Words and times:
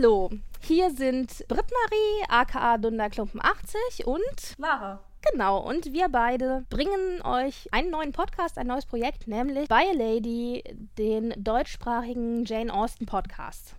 Hallo, 0.00 0.30
hier 0.62 0.90
sind 0.90 1.44
Britt-Marie, 1.46 2.24
aka 2.30 2.78
Dunderklumpen 2.78 3.38
80 3.44 4.06
und 4.06 4.56
Lara. 4.56 5.00
Genau, 5.30 5.58
und 5.58 5.92
wir 5.92 6.08
beide 6.08 6.64
bringen 6.70 7.20
euch 7.22 7.68
einen 7.70 7.90
neuen 7.90 8.12
Podcast, 8.12 8.56
ein 8.56 8.68
neues 8.68 8.86
Projekt, 8.86 9.28
nämlich 9.28 9.68
By 9.68 9.90
a 9.90 9.92
Lady, 9.92 10.64
den 10.96 11.34
deutschsprachigen 11.36 12.46
Jane 12.46 12.72
Austen 12.72 13.04
Podcast. 13.04 13.74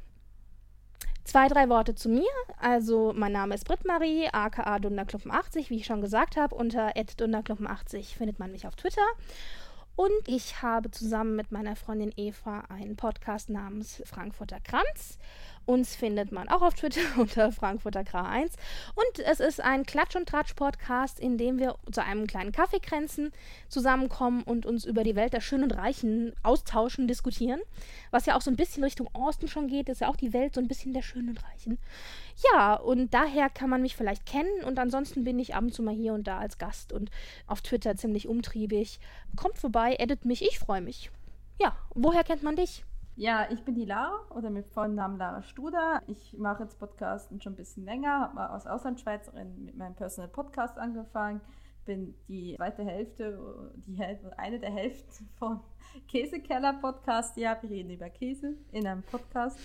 Zwei, 1.24 1.48
drei 1.48 1.70
Worte 1.70 1.96
zu 1.96 2.08
mir. 2.08 2.30
Also, 2.60 3.14
mein 3.16 3.32
Name 3.32 3.56
ist 3.56 3.66
Britt-Marie, 3.66 4.28
aka 4.32 4.76
Dunderklumpen80, 4.76 5.72
wie 5.72 5.78
ich 5.78 5.88
schon 5.88 6.02
gesagt 6.02 6.38
habe. 6.38 6.54
Unter 6.54 6.92
dunderklumpen80 6.92 8.16
findet 8.16 8.38
man 8.38 8.52
mich 8.52 8.68
auf 8.68 8.76
Twitter. 8.76 9.08
Und 9.96 10.28
ich 10.28 10.62
habe 10.62 10.90
zusammen 10.90 11.36
mit 11.36 11.52
meiner 11.52 11.76
Freundin 11.76 12.14
Eva 12.16 12.62
einen 12.70 12.96
Podcast 12.96 13.50
namens 13.50 14.02
Frankfurter 14.06 14.60
Kranz. 14.60 15.18
Uns 15.66 15.96
findet 15.96 16.32
man 16.32 16.50
auch 16.50 16.62
auf 16.62 16.74
Twitter 16.74 17.02
unter 17.18 17.52
Frankfurter 17.52 18.02
Kra1. 18.02 18.54
Und 18.96 19.20
es 19.26 19.40
ist 19.40 19.62
ein 19.62 19.86
Klatsch- 19.86 20.16
und 20.16 20.28
Tratsch-Podcast, 20.28 21.20
in 21.20 21.38
dem 21.38 21.60
wir 21.60 21.76
zu 21.92 22.04
einem 22.04 22.28
kleinen 22.28 22.52
Kaffeekränzen 22.52 23.32
zusammenkommen 23.70 24.44
und 24.44 24.66
uns 24.66 24.86
über 24.86 25.04
die 25.04 25.16
Welt 25.16 25.34
der 25.34 25.42
Schönen 25.42 25.64
und 25.64 25.78
Reichen 25.78 26.34
austauschen, 26.44 27.08
diskutieren. 27.08 27.62
Was 28.10 28.26
ja 28.26 28.36
auch 28.36 28.42
so 28.42 28.52
ein 28.52 28.58
bisschen 28.58 28.84
Richtung 28.84 29.10
Osten 29.14 29.48
schon 29.48 29.68
geht, 29.68 29.90
ist 29.90 30.02
ja 30.02 30.10
auch 30.10 30.16
die 30.16 30.34
Welt 30.34 30.56
so 30.56 30.62
ein 30.62 30.68
bisschen 30.68 30.94
der 30.94 31.04
Schönen 31.04 31.30
und 31.30 31.44
Reichen. 31.44 31.78
Ja, 32.52 32.76
und 32.76 33.14
daher 33.14 33.50
kann 33.50 33.70
man 33.70 33.82
mich 33.82 33.96
vielleicht 33.96 34.26
kennen 34.26 34.64
und 34.66 34.80
ansonsten 34.80 35.24
bin 35.24 35.40
ich 35.40 35.54
ab 35.54 35.64
und 35.64 35.74
zu 35.74 35.84
mal 35.84 35.94
hier 35.94 36.14
und 36.14 36.26
da 36.26 36.40
als 36.40 36.58
Gast 36.58 36.92
und 36.92 37.12
auf 37.48 37.62
Twitter 37.62 37.96
ziemlich 37.96 38.28
umtriebig. 38.28 39.00
Kommt 39.36 39.58
vorbei, 39.58 39.96
edit 40.00 40.26
mich, 40.26 40.42
ich 40.42 40.58
freue 40.58 40.82
mich. 40.82 41.12
Ja, 41.60 41.76
woher 41.94 42.24
kennt 42.24 42.44
man 42.44 42.56
dich? 42.56 42.84
Ja, 43.22 43.46
ich 43.52 43.64
bin 43.64 43.76
die 43.76 43.86
Lara 43.86 44.20
oder 44.32 44.50
mit 44.50 44.66
vollen 44.66 44.96
Namen 44.96 45.20
Lara 45.20 45.44
Studer. 45.44 46.02
Ich 46.08 46.36
mache 46.40 46.64
jetzt 46.64 46.80
Podcasten 46.80 47.40
schon 47.40 47.54
ein 47.54 47.56
bisschen 47.56 47.86
länger, 47.86 48.20
habe 48.20 48.34
mal 48.34 48.48
als 48.48 48.66
Auslandschweizerin 48.66 49.64
mit 49.64 49.78
meinem 49.78 49.94
Personal 49.94 50.28
Podcast 50.28 50.80
angefangen. 50.80 51.40
Bin 51.86 52.16
die 52.28 52.56
zweite 52.56 52.84
Hälfte, 52.84 53.72
die 53.86 53.94
Hälfte, 53.94 54.40
eine 54.40 54.60
der 54.60 54.72
Hälften 54.72 55.30
von 55.38 55.60
Käsekeller 56.08 56.74
Podcast. 56.74 57.38
Ja, 57.38 57.56
wir 57.62 57.70
reden 57.70 57.92
über 57.92 58.10
Käse 58.10 58.56
in 58.72 58.88
einem 58.88 59.04
Podcast. 59.04 59.60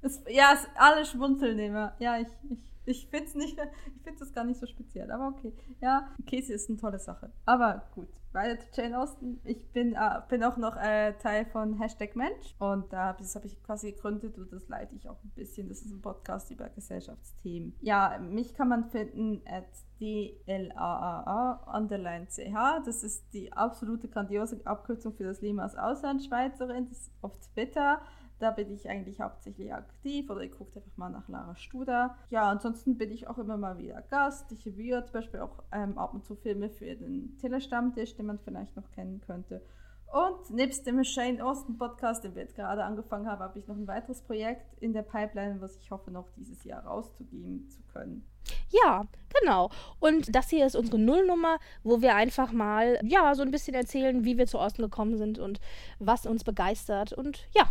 Es, 0.00 0.22
ja, 0.28 0.52
es, 0.54 0.68
alle 0.76 1.04
schmunzeln 1.04 1.58
immer. 1.58 1.96
Ja, 1.98 2.20
ich, 2.20 2.28
ich 2.50 2.69
ich 2.90 3.08
finde 3.08 3.26
es 3.26 3.34
nicht, 3.34 3.58
ich 3.96 4.02
finde 4.02 4.24
es 4.24 4.32
gar 4.32 4.44
nicht 4.44 4.60
so 4.60 4.66
speziell, 4.66 5.10
aber 5.10 5.28
okay. 5.28 5.54
Ja, 5.80 6.08
Käse 6.26 6.52
ist 6.52 6.68
eine 6.68 6.78
tolle 6.78 6.98
Sache. 6.98 7.32
Aber 7.46 7.88
gut, 7.94 8.08
weiter 8.32 8.58
zu 8.58 8.80
Jane 8.80 8.98
Austen. 8.98 9.40
Ich 9.44 9.72
bin, 9.72 9.94
äh, 9.94 10.20
bin 10.28 10.44
auch 10.44 10.56
noch 10.56 10.76
äh, 10.76 11.14
Teil 11.14 11.46
von 11.46 11.74
Hashtag 11.74 12.16
Mensch 12.16 12.54
und 12.58 12.92
da 12.92 13.12
das 13.12 13.34
habe 13.34 13.46
ich 13.46 13.62
quasi 13.62 13.92
gegründet 13.92 14.38
und 14.38 14.52
das 14.52 14.68
leite 14.68 14.94
ich 14.94 15.08
auch 15.08 15.22
ein 15.24 15.30
bisschen. 15.34 15.68
Das 15.68 15.82
ist 15.82 15.92
ein 15.92 16.00
Podcast 16.00 16.50
über 16.50 16.68
Gesellschaftsthemen. 16.68 17.74
Ja, 17.80 18.18
mich 18.18 18.54
kann 18.54 18.68
man 18.68 18.90
finden 18.90 19.42
at 19.46 19.68
DLAAA 20.00 21.76
underline 21.76 22.26
CH. 22.28 22.84
Das 22.84 23.02
ist 23.02 23.32
die 23.34 23.52
absolute 23.52 24.08
grandiose 24.08 24.60
Abkürzung 24.64 25.12
für 25.14 25.24
das 25.24 25.40
Leben 25.40 25.60
als 25.60 25.76
Auslandschweizerin. 25.76 26.86
Das 26.88 26.98
ist 26.98 27.12
auf 27.20 27.38
Twitter. 27.38 28.00
Da 28.40 28.50
bin 28.50 28.72
ich 28.72 28.88
eigentlich 28.88 29.20
hauptsächlich 29.20 29.72
aktiv 29.72 30.30
oder 30.30 30.42
ihr 30.42 30.50
guckt 30.50 30.74
einfach 30.74 30.96
mal 30.96 31.10
nach 31.10 31.28
Lara 31.28 31.54
Studer. 31.56 32.16
Ja, 32.30 32.50
ansonsten 32.50 32.96
bin 32.96 33.12
ich 33.12 33.28
auch 33.28 33.36
immer 33.36 33.58
mal 33.58 33.76
wieder 33.76 34.00
Gast. 34.02 34.50
Ich 34.50 34.64
reviewe 34.64 35.04
zum 35.04 35.12
Beispiel 35.12 35.40
auch 35.40 35.62
ähm, 35.72 35.98
ab 35.98 36.14
und 36.14 36.24
zu 36.24 36.34
Filme 36.34 36.70
für 36.70 36.96
den 36.96 37.36
Telestammtisch, 37.38 38.16
den 38.16 38.26
man 38.26 38.38
vielleicht 38.38 38.76
noch 38.76 38.90
kennen 38.92 39.20
könnte. 39.20 39.62
Und 40.06 40.50
nebst 40.50 40.86
dem 40.86 41.04
Shane 41.04 41.40
Austen 41.40 41.76
Podcast, 41.76 42.24
den 42.24 42.34
wir 42.34 42.42
jetzt 42.42 42.56
gerade 42.56 42.82
angefangen 42.82 43.28
haben, 43.28 43.40
habe 43.42 43.58
ich 43.58 43.68
noch 43.68 43.76
ein 43.76 43.86
weiteres 43.86 44.22
Projekt 44.22 44.74
in 44.80 44.92
der 44.92 45.02
Pipeline, 45.02 45.60
was 45.60 45.76
ich 45.76 45.90
hoffe, 45.90 46.10
noch 46.10 46.30
dieses 46.36 46.64
Jahr 46.64 46.84
rauszugeben 46.84 47.68
zu 47.68 47.80
können. 47.92 48.26
Ja, 48.70 49.06
genau. 49.40 49.70
Und 50.00 50.34
das 50.34 50.48
hier 50.48 50.66
ist 50.66 50.74
unsere 50.74 50.98
Nullnummer, 50.98 51.58
wo 51.84 52.00
wir 52.00 52.16
einfach 52.16 52.50
mal, 52.52 52.98
ja, 53.04 53.34
so 53.34 53.42
ein 53.42 53.52
bisschen 53.52 53.74
erzählen, 53.74 54.24
wie 54.24 54.36
wir 54.36 54.46
zu 54.46 54.58
Austen 54.58 54.82
gekommen 54.82 55.16
sind 55.16 55.38
und 55.38 55.60
was 55.98 56.26
uns 56.26 56.42
begeistert. 56.42 57.12
Und 57.12 57.46
ja, 57.54 57.70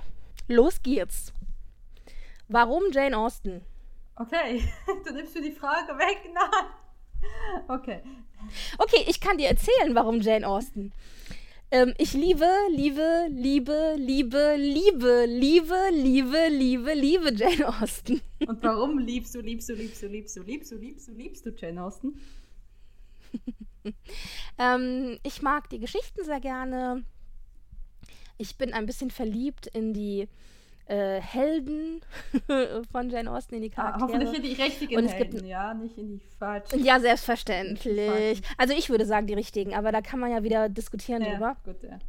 Los 0.50 0.82
geht's. 0.82 1.32
Warum 2.48 2.92
Jane 2.92 3.16
Austen? 3.16 3.62
Okay, 4.16 4.64
du 5.06 5.14
nimmst 5.14 5.36
mir 5.36 5.44
die 5.44 5.52
Frage 5.52 5.96
weg. 5.98 6.18
Nein. 6.34 7.68
Okay. 7.68 8.02
Okay, 8.80 9.06
ich 9.08 9.22
kann 9.22 9.38
dir 9.38 9.48
erzählen, 9.48 9.94
warum 9.94 10.22
Jane 10.22 10.48
Austen. 10.48 10.92
Ähm, 11.70 11.94
ich 12.00 12.14
liebe, 12.14 12.50
liebe, 12.72 13.28
liebe, 13.30 13.94
liebe, 14.00 14.56
liebe, 14.58 15.26
liebe, 15.28 15.90
liebe, 15.92 16.48
liebe, 16.50 16.94
liebe 16.94 17.34
Jane 17.36 17.68
Austen. 17.68 18.20
Und 18.48 18.64
warum 18.64 18.98
liebst 18.98 19.36
du, 19.36 19.42
liebst 19.42 19.70
du, 19.70 19.74
liebst 19.74 20.02
du, 20.02 20.08
liebst 20.08 20.36
du, 20.36 20.42
liebst 20.42 20.72
du, 20.72 20.78
liebst 20.78 21.08
du, 21.08 21.12
liebst 21.12 21.46
du 21.46 21.52
Jane 21.56 21.84
Austen? 21.84 22.20
ähm, 24.58 25.20
ich 25.22 25.44
mag 25.44 25.70
die 25.70 25.80
Geschichten 25.80 26.24
sehr 26.24 26.40
gerne 26.40 27.06
ich 28.40 28.58
bin 28.58 28.74
ein 28.74 28.86
bisschen 28.86 29.12
verliebt 29.12 29.68
in 29.68 29.94
die 29.94 30.28
äh, 30.88 31.22
Helden 31.22 32.02
von 32.92 33.10
Jane 33.10 33.32
Austen, 33.32 33.56
in 33.56 33.62
die 33.62 33.72
ah, 33.76 33.76
Charaktere. 33.76 34.10
Ah, 34.10 34.14
hoffentlich 34.14 34.34
in 34.34 34.42
die 34.44 34.62
richtigen 34.62 34.98
Und 34.98 35.06
es 35.06 35.14
Helden, 35.14 35.32
gibt, 35.38 35.46
ja, 35.46 35.74
nicht 35.76 35.98
in 35.98 36.08
die 36.08 36.20
falschen. 36.40 36.84
Ja, 36.84 37.00
selbstverständlich. 37.00 38.42
Also 38.58 38.74
ich 38.74 38.90
würde 38.90 39.06
sagen 39.06 39.28
die 39.28 39.36
richtigen, 39.36 39.76
aber 39.76 39.92
da 39.92 40.02
kann 40.02 40.20
man 40.20 40.32
ja 40.32 40.44
wieder 40.44 40.68
diskutieren 40.68 41.22
ja, 41.22 41.32
drüber. 41.32 41.58
Gut, 41.64 41.84
ja. 41.84 42.00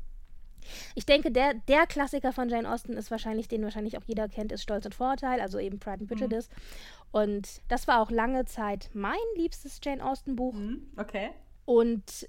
Ich 0.95 1.05
denke, 1.05 1.31
der, 1.31 1.55
der 1.69 1.87
Klassiker 1.87 2.33
von 2.33 2.49
Jane 2.49 2.71
Austen 2.71 2.93
ist 2.95 3.11
wahrscheinlich, 3.11 3.49
den 3.49 3.63
wahrscheinlich 3.63 3.99
auch 3.99 4.05
jeder 4.07 4.29
kennt, 4.29 4.53
ist 4.53 4.63
Stolz 4.63 4.85
und 4.87 4.95
Vorurteil, 4.95 5.41
also 5.41 5.59
eben 5.59 5.79
Pride 5.79 6.01
and 6.01 6.09
Prejudice. 6.09 6.49
Mhm. 6.49 7.21
Und 7.21 7.49
das 7.69 7.89
war 7.89 8.01
auch 8.01 8.11
lange 8.11 8.45
Zeit 8.45 8.89
mein 8.93 9.19
liebstes 9.37 9.81
Jane 9.83 10.05
Austen-Buch. 10.05 10.55
Mhm, 10.55 10.87
okay. 10.97 11.31
Und 11.65 12.29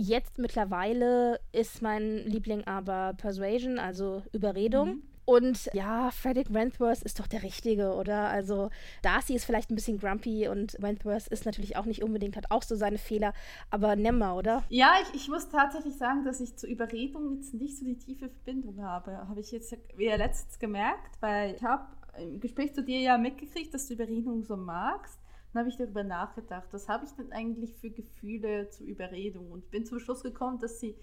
Jetzt 0.00 0.38
mittlerweile 0.38 1.40
ist 1.50 1.82
mein 1.82 2.18
Liebling 2.18 2.64
aber 2.68 3.14
Persuasion, 3.14 3.80
also 3.80 4.22
Überredung. 4.32 4.88
Mhm. 4.88 5.02
Und 5.24 5.68
ja, 5.72 6.12
Frederick 6.12 6.54
Wentworth 6.54 7.02
ist 7.02 7.18
doch 7.18 7.26
der 7.26 7.42
Richtige, 7.42 7.94
oder? 7.94 8.28
Also 8.28 8.70
Darcy 9.02 9.34
ist 9.34 9.44
vielleicht 9.44 9.70
ein 9.70 9.74
bisschen 9.74 9.98
grumpy 9.98 10.46
und 10.46 10.80
Wentworth 10.80 11.26
ist 11.26 11.46
natürlich 11.46 11.76
auch 11.76 11.84
nicht 11.84 12.04
unbedingt, 12.04 12.36
hat 12.36 12.52
auch 12.52 12.62
so 12.62 12.76
seine 12.76 12.96
Fehler, 12.96 13.34
aber 13.70 13.96
nimmer, 13.96 14.36
oder? 14.36 14.62
Ja, 14.68 14.94
ich, 15.02 15.22
ich 15.22 15.28
muss 15.28 15.48
tatsächlich 15.48 15.96
sagen, 15.96 16.24
dass 16.24 16.40
ich 16.40 16.56
zur 16.56 16.68
Überredung 16.68 17.34
jetzt 17.34 17.52
nicht 17.54 17.76
so 17.76 17.84
die 17.84 17.98
tiefe 17.98 18.28
Verbindung 18.28 18.80
habe. 18.80 19.28
Habe 19.28 19.40
ich 19.40 19.50
jetzt 19.50 19.76
wieder 19.96 20.16
letztens 20.16 20.60
gemerkt, 20.60 21.20
weil 21.20 21.56
ich 21.56 21.64
habe 21.64 21.88
im 22.18 22.38
Gespräch 22.38 22.72
zu 22.72 22.84
dir 22.84 23.00
ja 23.00 23.18
mitgekriegt, 23.18 23.74
dass 23.74 23.88
du 23.88 23.94
Überredung 23.94 24.44
so 24.44 24.56
magst. 24.56 25.18
Dann 25.52 25.60
habe 25.60 25.70
ich 25.70 25.76
darüber 25.76 26.04
nachgedacht, 26.04 26.68
was 26.72 26.88
habe 26.88 27.04
ich 27.04 27.12
denn 27.12 27.32
eigentlich 27.32 27.74
für 27.74 27.90
Gefühle 27.90 28.68
zur 28.70 28.86
Überredung 28.86 29.50
und 29.50 29.70
bin 29.70 29.86
zum 29.86 29.98
Schluss 29.98 30.22
gekommen, 30.22 30.58
dass 30.58 30.80
sie 30.80 30.94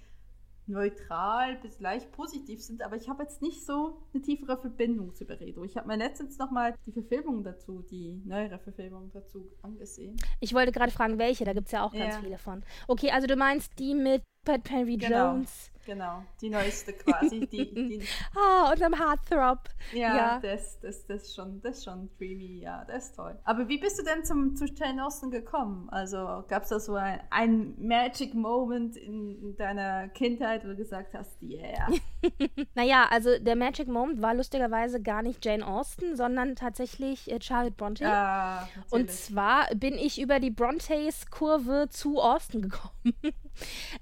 neutral 0.67 1.57
bis 1.57 1.79
leicht 1.79 2.11
positiv 2.11 2.61
sind, 2.61 2.81
aber 2.81 2.95
ich 2.95 3.07
habe 3.07 3.23
jetzt 3.23 3.41
nicht 3.41 3.65
so 3.65 4.01
eine 4.13 4.21
tiefere 4.23 4.57
Verbindung 4.57 5.13
zur 5.13 5.27
Überredung. 5.27 5.63
Ich 5.65 5.77
habe 5.77 5.87
mir 5.87 5.97
letztens 5.97 6.37
nochmal 6.37 6.73
die 6.85 6.91
Verfilmung 6.91 7.43
dazu, 7.43 7.83
die 7.83 8.21
neuere 8.25 8.57
Verfilmung 8.59 9.11
dazu 9.13 9.51
angesehen. 9.61 10.15
Ich 10.39 10.53
wollte 10.53 10.71
gerade 10.71 10.91
fragen, 10.91 11.19
welche, 11.19 11.45
da 11.45 11.53
gibt 11.53 11.67
es 11.67 11.71
ja 11.71 11.83
auch 11.83 11.93
ganz 11.93 12.15
ja. 12.15 12.21
viele 12.21 12.37
von. 12.37 12.63
Okay, 12.87 13.11
also 13.11 13.27
du 13.27 13.35
meinst 13.35 13.77
die 13.77 13.93
mit 13.93 14.23
Pat 14.45 14.63
Perry 14.63 14.97
genau. 14.97 15.33
Jones 15.33 15.71
Genau, 15.85 16.23
die 16.41 16.49
neueste 16.49 16.93
quasi. 16.93 17.41
Die, 17.41 17.73
die 17.73 18.01
ah, 18.35 18.71
und 18.71 18.81
am 18.81 18.93
Heartthrob. 18.93 19.69
Ja, 19.93 20.17
ja. 20.17 20.39
Das, 20.39 20.79
das, 20.79 21.05
das, 21.05 21.23
ist 21.23 21.35
schon, 21.35 21.61
das 21.61 21.77
ist 21.77 21.83
schon 21.85 22.09
dreamy, 22.17 22.61
ja, 22.61 22.83
das 22.85 23.07
ist 23.07 23.15
toll. 23.15 23.37
Aber 23.43 23.67
wie 23.67 23.77
bist 23.77 23.99
du 23.99 24.03
denn 24.03 24.25
zum, 24.25 24.55
zu 24.55 24.65
Jane 24.65 25.05
Austen 25.05 25.29
gekommen? 25.29 25.87
Also 25.91 26.43
gab 26.47 26.63
es 26.63 26.69
da 26.69 26.79
so 26.79 26.95
ein, 26.95 27.19
ein 27.29 27.75
Magic 27.77 28.33
Moment 28.33 28.97
in, 28.97 29.39
in 29.39 29.55
deiner 29.57 30.07
Kindheit, 30.09 30.63
wo 30.63 30.69
du 30.69 30.75
gesagt 30.75 31.13
hast, 31.13 31.39
yeah. 31.43 31.87
naja, 32.73 33.05
also 33.11 33.37
der 33.37 33.55
Magic 33.55 33.87
Moment 33.87 34.23
war 34.23 34.33
lustigerweise 34.33 34.99
gar 34.99 35.21
nicht 35.21 35.45
Jane 35.45 35.65
Austen, 35.65 36.15
sondern 36.15 36.55
tatsächlich 36.55 37.31
äh, 37.31 37.39
Charlotte 37.39 37.75
Bronte. 37.75 38.05
Ja, 38.05 38.67
und 38.89 39.11
zwar 39.11 39.67
bin 39.75 39.93
ich 39.93 40.19
über 40.19 40.39
die 40.39 40.51
Brontes-Kurve 40.51 41.89
zu 41.91 42.19
Austen 42.19 42.63
gekommen. 42.63 43.13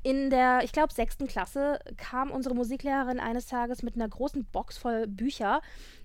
In 0.02 0.30
der, 0.30 0.62
ich 0.64 0.72
glaube, 0.72 0.94
sechsten 0.94 1.28
Klasse 1.28 1.80
kam 1.98 2.32
unsere 2.32 2.56
Musiklehrerin 2.56 3.20
eines 3.20 3.46
Tages 3.46 3.84
mit 3.84 3.96
einer 3.96 4.08
großen 4.08 4.46
Box 4.46 4.78
voll 4.78 5.08
Bücher 5.08 5.62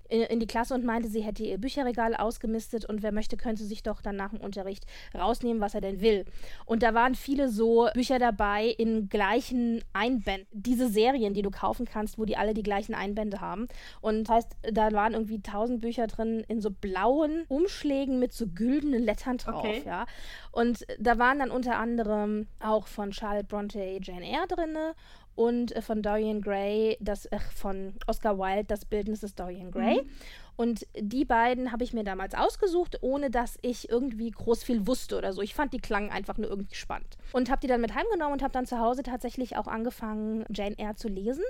in 0.09 0.39
die 0.39 0.47
Klasse 0.47 0.73
und 0.73 0.83
meinte, 0.83 1.07
sie 1.07 1.21
hätte 1.21 1.43
ihr 1.43 1.57
Bücherregal 1.57 2.15
ausgemistet 2.15 2.85
und 2.85 3.03
wer 3.03 3.11
möchte, 3.11 3.37
könnte 3.37 3.63
sich 3.63 3.83
doch 3.83 4.01
dann 4.01 4.15
nach 4.15 4.31
dem 4.31 4.39
Unterricht 4.39 4.85
rausnehmen, 5.15 5.61
was 5.61 5.75
er 5.75 5.81
denn 5.81 6.01
will. 6.01 6.25
Und 6.65 6.83
da 6.83 6.93
waren 6.93 7.15
viele 7.15 7.49
so 7.49 7.89
Bücher 7.93 8.19
dabei 8.19 8.65
in 8.65 9.09
gleichen 9.09 9.83
Einbänden. 9.93 10.47
Diese 10.51 10.89
Serien, 10.89 11.33
die 11.33 11.41
du 11.41 11.51
kaufen 11.51 11.85
kannst, 11.85 12.17
wo 12.17 12.25
die 12.25 12.37
alle 12.37 12.53
die 12.53 12.63
gleichen 12.63 12.95
Einbände 12.95 13.39
haben. 13.39 13.67
Und 14.01 14.27
das 14.27 14.35
heißt, 14.35 14.57
da 14.71 14.91
waren 14.91 15.13
irgendwie 15.13 15.41
tausend 15.41 15.81
Bücher 15.81 16.07
drin 16.07 16.43
in 16.47 16.59
so 16.59 16.71
blauen 16.71 17.45
Umschlägen 17.47 18.19
mit 18.19 18.33
so 18.33 18.47
güldenen 18.47 19.03
Lettern 19.03 19.37
drauf, 19.37 19.63
okay. 19.63 19.83
ja. 19.85 20.05
Und 20.51 20.85
da 20.99 21.19
waren 21.19 21.39
dann 21.39 21.51
unter 21.51 21.77
anderem 21.77 22.47
auch 22.59 22.87
von 22.87 23.13
Charlotte 23.13 23.45
Bronte 23.45 23.99
Jane 24.01 24.25
Eyre 24.25 24.47
drinne 24.47 24.95
und 25.39 25.73
äh, 25.73 25.81
von 25.81 26.01
Dorian 26.01 26.41
Gray, 26.41 26.97
das, 26.99 27.25
äh, 27.27 27.39
von 27.55 27.93
Oscar 28.07 28.37
Wilde, 28.37 28.65
das 28.65 28.83
Bildnis 28.83 29.21
des 29.21 29.35
Dorian 29.35 29.71
Gray. 29.71 30.01
Mhm. 30.01 30.09
Und 30.57 30.85
die 30.99 31.23
beiden 31.23 31.71
habe 31.71 31.85
ich 31.85 31.93
mir 31.93 32.03
damals 32.03 32.35
ausgesucht, 32.35 32.97
ohne 32.99 33.31
dass 33.31 33.57
ich 33.61 33.89
irgendwie 33.89 34.31
groß 34.31 34.65
viel 34.65 34.85
wusste 34.85 35.17
oder 35.17 35.31
so. 35.31 35.41
Ich 35.41 35.55
fand 35.55 35.71
die 35.71 35.79
klangen 35.79 36.11
einfach 36.11 36.37
nur 36.37 36.49
irgendwie 36.49 36.75
spannend. 36.75 37.17
Und 37.31 37.49
habe 37.49 37.61
die 37.61 37.67
dann 37.67 37.79
mit 37.79 37.95
heimgenommen 37.95 38.33
und 38.33 38.43
habe 38.43 38.51
dann 38.51 38.65
zu 38.65 38.79
Hause 38.79 39.01
tatsächlich 39.01 39.55
auch 39.55 39.67
angefangen, 39.67 40.43
Jane 40.49 40.77
Eyre 40.77 40.95
zu 40.95 41.07
lesen. 41.07 41.45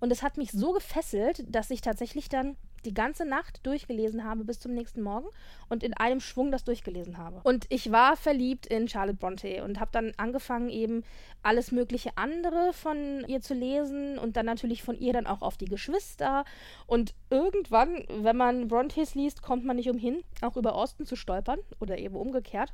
Und 0.00 0.10
es 0.10 0.22
hat 0.22 0.38
mich 0.38 0.50
so 0.50 0.72
gefesselt, 0.72 1.44
dass 1.46 1.70
ich 1.70 1.82
tatsächlich 1.82 2.30
dann 2.30 2.56
die 2.84 2.94
ganze 2.94 3.24
Nacht 3.24 3.66
durchgelesen 3.66 4.24
habe 4.24 4.44
bis 4.44 4.60
zum 4.60 4.74
nächsten 4.74 5.02
Morgen 5.02 5.28
und 5.68 5.82
in 5.82 5.94
einem 5.94 6.20
Schwung 6.20 6.50
das 6.50 6.64
durchgelesen 6.64 7.18
habe. 7.18 7.40
Und 7.42 7.66
ich 7.68 7.92
war 7.92 8.16
verliebt 8.16 8.66
in 8.66 8.88
Charlotte 8.88 9.18
Bronte 9.18 9.64
und 9.64 9.80
habe 9.80 9.90
dann 9.92 10.12
angefangen 10.16 10.68
eben 10.68 11.04
alles 11.42 11.72
mögliche 11.72 12.16
andere 12.16 12.72
von 12.72 13.24
ihr 13.26 13.40
zu 13.40 13.54
lesen 13.54 14.18
und 14.18 14.36
dann 14.36 14.46
natürlich 14.46 14.82
von 14.82 14.98
ihr 14.98 15.12
dann 15.12 15.26
auch 15.26 15.42
auf 15.42 15.56
die 15.56 15.66
Geschwister 15.66 16.44
und 16.86 17.14
irgendwann, 17.30 18.04
wenn 18.08 18.36
man 18.36 18.68
Brontes 18.68 19.14
liest, 19.14 19.42
kommt 19.42 19.64
man 19.64 19.76
nicht 19.76 19.90
umhin, 19.90 20.22
auch 20.40 20.56
über 20.56 20.74
Austin 20.74 21.06
zu 21.06 21.16
stolpern 21.16 21.58
oder 21.80 21.98
eben 21.98 22.16
umgekehrt. 22.16 22.72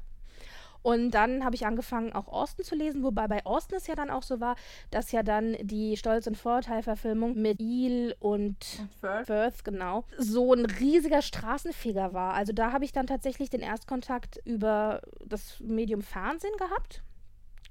Und 0.83 1.11
dann 1.11 1.45
habe 1.45 1.55
ich 1.55 1.67
angefangen, 1.67 2.13
auch 2.13 2.29
Austin 2.29 2.65
zu 2.65 2.75
lesen, 2.75 3.03
wobei 3.03 3.29
bei 3.29 3.45
Austin 3.45 3.77
es 3.77 3.87
ja 3.87 3.95
dann 3.95 4.11
auch 4.11 4.23
so 4.23 4.41
war, 4.41 4.57
dass 4.91 5.13
ja 5.13 5.23
dann 5.23 5.57
die 5.61 5.97
Stolz- 5.97 6.27
und 6.27 6.37
Vorurteil-Verfilmung 6.37 7.41
mit 7.41 7.61
Eel 7.61 8.15
und, 8.19 8.57
und 8.79 8.95
Firth. 9.01 9.27
Firth, 9.27 9.65
genau, 9.65 10.05
so 10.17 10.55
ein 10.55 10.65
riesiger 10.65 11.23
Straßenfeger 11.23 12.15
war. 12.15 12.35
Also 12.35 12.53
da 12.53 12.73
habe 12.73 12.85
ich 12.85 12.93
dann 12.93 13.07
tatsächlich 13.07 13.51
den 13.51 13.61
Erstkontakt 13.61 14.41
über 14.45 15.03
das 15.25 15.61
Medium 15.61 16.03
Fernsehen 16.03 16.57
gehabt 16.57 17.03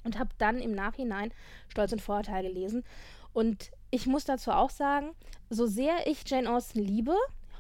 und 0.04 0.20
habe 0.20 0.30
dann 0.38 0.60
im 0.60 0.74
Nachhinein 0.74 1.32
Stolz 1.70 1.92
und 1.92 2.02
Vorurteil 2.02 2.44
gelesen. 2.44 2.84
Und 3.34 3.72
ich 3.92 4.08
muss 4.08 4.26
dazu 4.26 4.52
auch 4.52 4.70
sagen, 4.70 5.12
so 5.50 5.66
sehr 5.66 6.08
ich 6.08 6.30
Jane 6.30 6.52
Austen 6.52 6.80
liebe, 6.80 7.16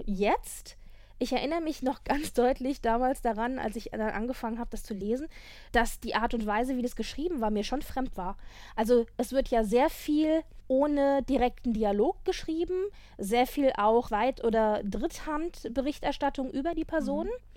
jetzt 0.06 0.78
ich 1.20 1.34
erinnere 1.34 1.62
mich 1.62 1.84
noch 1.84 2.04
ganz 2.06 2.34
deutlich 2.34 2.82
damals 2.82 3.22
daran, 3.22 3.60
als 3.60 3.76
ich 3.76 3.92
dann 3.92 4.02
angefangen 4.02 4.60
habe, 4.60 4.72
das 4.72 4.84
zu 4.84 4.94
lesen, 4.94 5.28
dass 5.72 6.00
die 6.00 6.16
Art 6.16 6.34
und 6.34 6.46
Weise, 6.46 6.78
wie 6.78 6.82
das 6.82 6.96
geschrieben 6.96 7.42
war, 7.42 7.52
mir 7.52 7.64
schon 7.64 7.82
fremd 7.82 8.18
war. 8.18 8.38
Also 8.76 9.06
es 9.18 9.32
wird 9.32 9.50
ja 9.50 9.64
sehr 9.64 9.90
viel 9.90 10.44
ohne 10.68 11.24
direkten 11.24 11.74
Dialog 11.74 12.24
geschrieben, 12.26 12.86
sehr 13.18 13.48
viel 13.48 13.72
auch 13.76 14.12
Weit- 14.12 14.44
oder 14.44 14.82
Dritthandberichterstattung 14.84 16.52
über 16.52 16.76
die 16.76 16.86
Personen. 16.86 17.30
Mhm. 17.30 17.50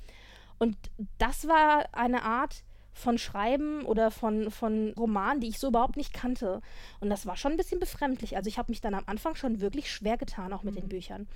Und 0.58 0.76
das 1.18 1.46
war 1.46 1.86
eine 1.92 2.22
Art 2.22 2.64
von 2.94 3.18
Schreiben 3.18 3.84
oder 3.84 4.10
von, 4.10 4.50
von 4.50 4.92
Romanen, 4.98 5.40
die 5.40 5.48
ich 5.48 5.58
so 5.58 5.68
überhaupt 5.68 5.96
nicht 5.96 6.12
kannte. 6.12 6.60
Und 7.00 7.10
das 7.10 7.26
war 7.26 7.36
schon 7.36 7.52
ein 7.52 7.56
bisschen 7.56 7.80
befremdlich. 7.80 8.36
Also 8.36 8.48
ich 8.48 8.58
habe 8.58 8.70
mich 8.70 8.80
dann 8.80 8.94
am 8.94 9.04
Anfang 9.06 9.34
schon 9.34 9.60
wirklich 9.60 9.90
schwer 9.90 10.16
getan, 10.18 10.52
auch 10.52 10.62
mit 10.62 10.74
mhm. 10.74 10.80
den 10.80 10.88
Büchern 10.88 11.28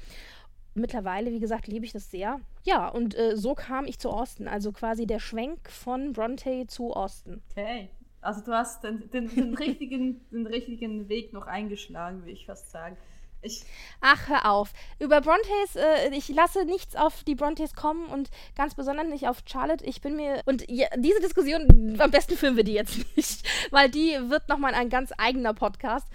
mittlerweile, 0.77 1.33
wie 1.33 1.41
gesagt, 1.41 1.67
liebe 1.67 1.85
ich 1.85 1.93
das 1.93 2.11
sehr. 2.11 2.41
Ja, 2.65 2.89
und 2.89 3.17
äh, 3.17 3.37
so 3.37 3.55
kam 3.55 3.87
ich 3.87 3.99
zu 3.99 4.11
Austin. 4.11 4.49
Also 4.49 4.73
quasi 4.73 5.07
der 5.07 5.21
Schwenk 5.21 5.71
von 5.71 6.13
Bronte 6.13 6.67
zu 6.67 6.93
Austin. 6.93 7.43
Okay. 7.51 7.91
Also 8.21 8.41
du 8.41 8.53
hast 8.53 8.83
den, 8.85 9.09
den, 9.11 9.29
den 9.35 9.55
richtigen, 9.59 10.21
den 10.31 10.47
richtigen 10.47 11.09
Weg 11.09 11.33
noch 11.33 11.47
eingeschlagen, 11.47 12.21
würde 12.21 12.33
ich 12.33 12.47
fast 12.47 12.71
sagen. 12.71 12.97
Ich 13.43 13.65
Ach, 14.01 14.29
hör 14.29 14.51
auf. 14.51 14.73
Über 14.99 15.21
Brontes, 15.21 15.77
äh, 15.77 16.09
ich 16.13 16.29
lasse 16.29 16.65
nichts 16.65 16.97
auf 16.97 17.23
die 17.23 17.35
Brontes 17.35 17.75
kommen 17.75 18.07
und 18.07 18.31
ganz 18.57 18.75
besonders 18.75 19.07
nicht 19.07 19.29
auf 19.29 19.43
Charlotte. 19.47 19.85
Ich 19.85 20.01
bin 20.01 20.17
mir. 20.17 20.43
Und 20.47 20.69
ja, 20.69 20.89
diese 20.97 21.21
Diskussion, 21.21 21.97
am 21.99 22.11
besten 22.11 22.37
filmen 22.37 22.57
wir 22.57 22.65
die 22.65 22.73
jetzt 22.73 22.99
nicht, 23.17 23.47
weil 23.71 23.89
die 23.89 24.19
wird 24.29 24.49
nochmal 24.49 24.75
ein 24.75 24.89
ganz 24.89 25.13
eigener 25.17 25.55
Podcast. 25.55 26.07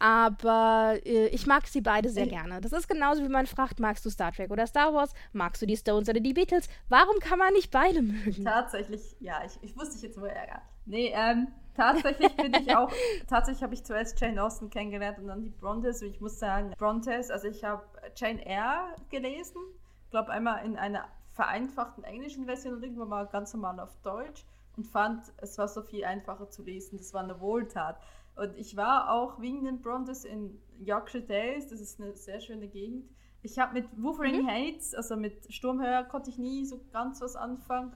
Aber 0.00 0.98
äh, 1.04 1.26
ich 1.26 1.46
mag 1.46 1.66
sie 1.66 1.82
beide 1.82 2.08
sehr 2.08 2.24
ich 2.24 2.30
gerne. 2.30 2.60
Das 2.62 2.72
ist 2.72 2.88
genauso 2.88 3.22
wie 3.22 3.28
man 3.28 3.46
fragt, 3.46 3.78
magst 3.80 4.04
du 4.06 4.10
Star 4.10 4.32
Trek 4.32 4.50
oder 4.50 4.66
Star 4.66 4.94
Wars? 4.94 5.12
Magst 5.32 5.60
du 5.60 5.66
die 5.66 5.76
Stones 5.76 6.08
oder 6.08 6.20
die 6.20 6.32
Beatles? 6.32 6.68
Warum 6.88 7.18
kann 7.20 7.38
man 7.38 7.52
nicht 7.52 7.70
beide 7.70 8.00
mögen? 8.00 8.44
Tatsächlich, 8.44 9.14
ja, 9.20 9.42
ich, 9.44 9.58
ich 9.62 9.76
wusste 9.76 9.94
dich 9.94 10.02
jetzt 10.02 10.18
wohl 10.18 10.28
ärgern. 10.28 10.62
Nee, 10.86 11.12
ähm, 11.14 11.48
tatsächlich 11.76 12.34
bin 12.34 12.54
ich 12.54 12.74
auch, 12.74 12.90
tatsächlich 13.28 13.62
habe 13.62 13.74
ich 13.74 13.84
zuerst 13.84 14.18
Jane 14.18 14.42
Austen 14.42 14.70
kennengelernt 14.70 15.18
und 15.18 15.26
dann 15.26 15.42
die 15.42 15.50
Brontes. 15.50 16.00
Und 16.00 16.08
ich 16.08 16.20
muss 16.20 16.38
sagen, 16.38 16.72
Brontes, 16.78 17.30
also 17.30 17.48
ich 17.48 17.62
habe 17.62 17.82
Jane 18.16 18.44
Eyre 18.46 18.96
gelesen. 19.10 19.60
Ich 20.04 20.10
glaube 20.10 20.30
einmal 20.30 20.64
in 20.64 20.78
einer 20.78 21.04
vereinfachten 21.32 22.04
englischen 22.04 22.46
Version 22.46 22.74
und 22.74 22.82
irgendwann 22.82 23.08
mal 23.08 23.26
ganz 23.26 23.52
normal 23.52 23.78
auf 23.80 23.94
Deutsch 24.02 24.44
und 24.76 24.86
fand, 24.86 25.24
es 25.36 25.58
war 25.58 25.68
so 25.68 25.82
viel 25.82 26.04
einfacher 26.06 26.48
zu 26.48 26.62
lesen. 26.62 26.96
Das 26.96 27.12
war 27.12 27.22
eine 27.22 27.38
Wohltat. 27.40 28.00
Und 28.36 28.56
ich 28.56 28.76
war 28.76 29.12
auch 29.12 29.40
wegen 29.40 29.64
den 29.64 29.80
Brontes 29.80 30.24
in 30.24 30.60
Yorkshire 30.78 31.22
Dales, 31.22 31.68
das 31.68 31.80
ist 31.80 32.00
eine 32.00 32.16
sehr 32.16 32.40
schöne 32.40 32.68
Gegend. 32.68 33.04
Ich 33.42 33.58
habe 33.58 33.72
mit 33.72 33.86
Wuthering 33.96 34.42
mhm. 34.42 34.48
Heights, 34.48 34.94
also 34.94 35.16
mit 35.16 35.52
Sturmhörer, 35.52 36.04
konnte 36.04 36.28
ich 36.30 36.36
nie 36.36 36.66
so 36.66 36.80
ganz 36.92 37.22
was 37.22 37.36
anfangen. 37.36 37.92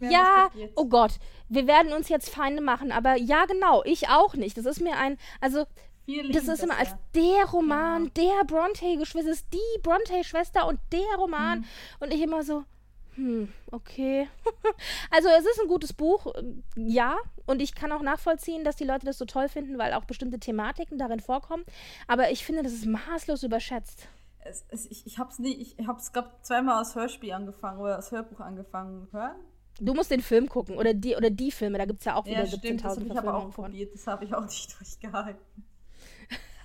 ja, 0.00 0.50
oh 0.74 0.86
Gott, 0.86 1.18
wir 1.48 1.68
werden 1.68 1.92
uns 1.92 2.08
jetzt 2.08 2.30
Feinde 2.30 2.60
machen, 2.60 2.90
aber 2.90 3.16
ja, 3.16 3.44
genau, 3.46 3.82
ich 3.84 4.08
auch 4.08 4.34
nicht. 4.34 4.56
Das 4.58 4.66
ist 4.66 4.80
mir 4.80 4.96
ein, 4.96 5.16
also 5.40 5.66
das 6.32 6.48
ist 6.48 6.62
immer 6.62 6.78
als 6.78 6.94
der 7.14 7.44
Roman, 7.52 8.10
genau. 8.12 8.30
der 8.30 8.44
Bronte-Geschwister, 8.44 9.30
ist 9.30 9.46
die 9.52 9.80
Bronte-Schwester 9.82 10.66
und 10.66 10.80
der 10.90 11.16
Roman. 11.18 11.60
Mhm. 11.60 11.64
Und 12.00 12.14
ich 12.14 12.22
immer 12.22 12.42
so, 12.42 12.64
hm, 13.18 13.52
okay. 13.72 14.28
also 15.10 15.28
es 15.28 15.44
ist 15.44 15.60
ein 15.60 15.66
gutes 15.66 15.92
Buch, 15.92 16.32
ja. 16.76 17.16
Und 17.46 17.60
ich 17.60 17.74
kann 17.74 17.90
auch 17.90 18.02
nachvollziehen, 18.02 18.62
dass 18.62 18.76
die 18.76 18.84
Leute 18.84 19.06
das 19.06 19.18
so 19.18 19.24
toll 19.24 19.48
finden, 19.48 19.76
weil 19.76 19.92
auch 19.92 20.04
bestimmte 20.04 20.38
Thematiken 20.38 20.98
darin 20.98 21.18
vorkommen. 21.18 21.64
Aber 22.06 22.30
ich 22.30 22.44
finde, 22.44 22.62
das 22.62 22.72
ist 22.72 22.86
maßlos 22.86 23.42
überschätzt. 23.42 24.06
Es, 24.38 24.64
es, 24.68 24.86
ich 24.86 25.04
ich 25.04 25.18
habe 25.18 25.30
es 25.30 25.40
nie, 25.40 25.52
ich 25.52 25.88
habe 25.88 25.98
es 25.98 26.12
glaube 26.12 26.30
zweimal 26.42 26.78
als 26.78 26.94
Hörspiel 26.94 27.32
angefangen 27.32 27.80
oder 27.80 27.96
als 27.96 28.12
Hörbuch 28.12 28.38
angefangen 28.38 29.08
hören. 29.10 29.34
Du 29.80 29.94
musst 29.94 30.12
den 30.12 30.22
Film 30.22 30.48
gucken 30.48 30.76
oder 30.76 30.94
die 30.94 31.16
oder 31.16 31.30
die 31.30 31.50
Filme, 31.50 31.78
da 31.78 31.86
gibt 31.86 32.00
es 32.00 32.04
ja 32.04 32.14
auch 32.14 32.24
wieder 32.24 32.44
ja, 32.44 32.52
17.000 32.52 32.82
Das 32.82 32.96
habe 32.96 33.04
ich 33.04 33.18
aber 33.18 33.34
auch 33.34 33.50
probiert, 33.50 33.94
das 33.94 34.06
habe 34.06 34.24
ich 34.24 34.34
auch 34.34 34.44
nicht 34.44 34.78
durchgehalten. 34.78 35.64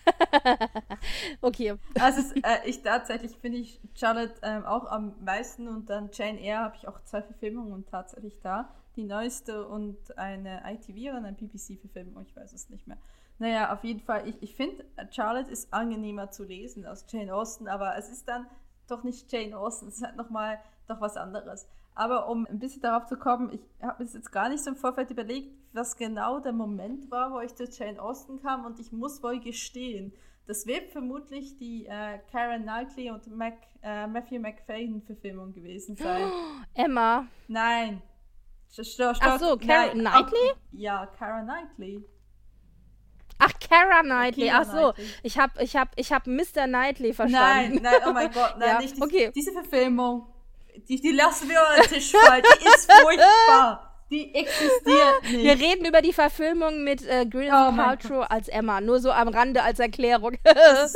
okay. 1.41 1.75
Also 1.99 2.21
es, 2.21 2.31
äh, 2.33 2.65
ich 2.65 2.81
tatsächlich 2.81 3.37
finde 3.37 3.59
ich 3.59 3.79
Charlotte 3.95 4.33
ähm, 4.41 4.65
auch 4.65 4.85
am 4.85 5.13
meisten 5.23 5.67
und 5.67 5.89
dann 5.89 6.09
Jane 6.11 6.39
Eyre 6.39 6.59
habe 6.59 6.75
ich 6.77 6.87
auch 6.87 7.03
zwei 7.03 7.21
Verfilmungen 7.21 7.85
tatsächlich 7.89 8.39
da. 8.41 8.73
Die 8.95 9.03
neueste 9.03 9.67
und 9.67 10.17
eine 10.17 10.61
ITV 10.65 11.09
oder 11.09 11.17
eine 11.17 11.33
BBC-Verfilmung, 11.33 12.25
ich 12.27 12.35
weiß 12.35 12.53
es 12.53 12.69
nicht 12.69 12.87
mehr. 12.87 12.97
Naja, 13.39 13.73
auf 13.73 13.83
jeden 13.83 14.01
Fall, 14.01 14.27
ich, 14.27 14.41
ich 14.41 14.55
finde, 14.55 14.85
Charlotte 15.09 15.49
ist 15.49 15.73
angenehmer 15.73 16.29
zu 16.29 16.43
lesen 16.43 16.85
als 16.85 17.05
Jane 17.09 17.33
Austen, 17.33 17.67
aber 17.67 17.97
es 17.97 18.09
ist 18.09 18.27
dann 18.27 18.45
doch 18.87 19.03
nicht 19.03 19.31
Jane 19.31 19.57
Austen, 19.57 19.87
es 19.87 19.97
ist 19.97 20.03
halt 20.03 20.15
nochmal 20.15 20.59
doch 20.87 21.01
was 21.01 21.17
anderes. 21.17 21.67
Aber 21.95 22.29
um 22.29 22.45
ein 22.47 22.59
bisschen 22.59 22.81
darauf 22.81 23.07
zu 23.07 23.17
kommen, 23.17 23.51
ich 23.51 23.61
habe 23.81 24.03
mir 24.03 24.09
jetzt 24.09 24.31
gar 24.31 24.49
nicht 24.49 24.63
so 24.63 24.69
im 24.69 24.75
Vorfeld 24.75 25.11
überlegt, 25.11 25.51
was 25.73 25.97
genau 25.97 26.39
der 26.39 26.53
Moment 26.53 27.09
war, 27.11 27.31
wo 27.31 27.39
ich 27.39 27.55
zu 27.55 27.65
Jane 27.65 28.01
Austen 28.01 28.41
kam 28.41 28.65
und 28.65 28.79
ich 28.79 28.91
muss 28.91 29.21
wohl 29.23 29.39
gestehen, 29.39 30.13
das 30.45 30.65
wird 30.67 30.89
vermutlich 30.89 31.57
die 31.57 31.85
äh, 31.85 32.19
Karen 32.31 32.63
Knightley 32.63 33.11
und 33.11 33.27
Mac, 33.27 33.55
äh, 33.81 34.07
Matthew 34.07 34.39
McFadden-Verfilmung 34.39 35.53
gewesen 35.53 35.95
sein. 35.95 36.31
Emma. 36.73 37.27
Nein. 37.47 38.01
Stopp, 38.69 39.17
Ach 39.19 39.39
so, 39.39 39.55
Karen 39.57 39.99
Knightley? 39.99 40.53
Ja, 40.71 41.05
Karen 41.05 41.45
Knightley. 41.45 42.03
Ach, 43.39 43.51
Kara 43.59 44.01
Knightley. 44.01 44.49
Ach 44.51 44.65
so, 44.65 44.93
ich 45.21 45.37
habe 45.37 45.61
ich 45.61 45.75
hab, 45.75 45.89
ich 45.97 46.11
hab 46.11 46.27
Mr. 46.27 46.65
Knightley 46.65 47.13
verstanden. 47.13 47.81
Nein, 47.81 47.83
nein, 47.83 48.01
oh 48.07 48.13
mein 48.13 48.31
Gott, 48.31 48.55
nein, 48.59 48.69
ja, 48.69 48.79
nicht 48.79 48.97
die, 48.97 49.01
okay. 49.01 49.31
diese 49.35 49.51
Verfilmung. 49.51 50.27
Die, 50.87 50.99
die 50.99 51.11
lassen 51.11 51.49
wir 51.49 51.59
unter 51.59 51.81
den 51.83 51.93
Tisch 51.93 52.11
fallen. 52.11 52.43
Die 52.61 52.65
ist 52.65 52.91
furchtbar. 52.91 53.89
Die 54.11 54.33
existiert 54.33 55.23
nicht. 55.23 55.43
Wir 55.43 55.59
reden 55.59 55.85
über 55.85 56.01
die 56.01 56.13
Verfilmung 56.13 56.83
mit 56.83 57.07
äh, 57.07 57.25
Gwyneth 57.25 57.51
oh 57.53 57.75
Paltrow 57.75 58.25
als 58.29 58.47
Emma. 58.47 58.81
Nur 58.81 58.99
so 58.99 59.11
am 59.11 59.27
Rande 59.27 59.63
als 59.63 59.79
Erklärung. 59.79 60.37
das 60.43 60.93
ist, 60.93 60.95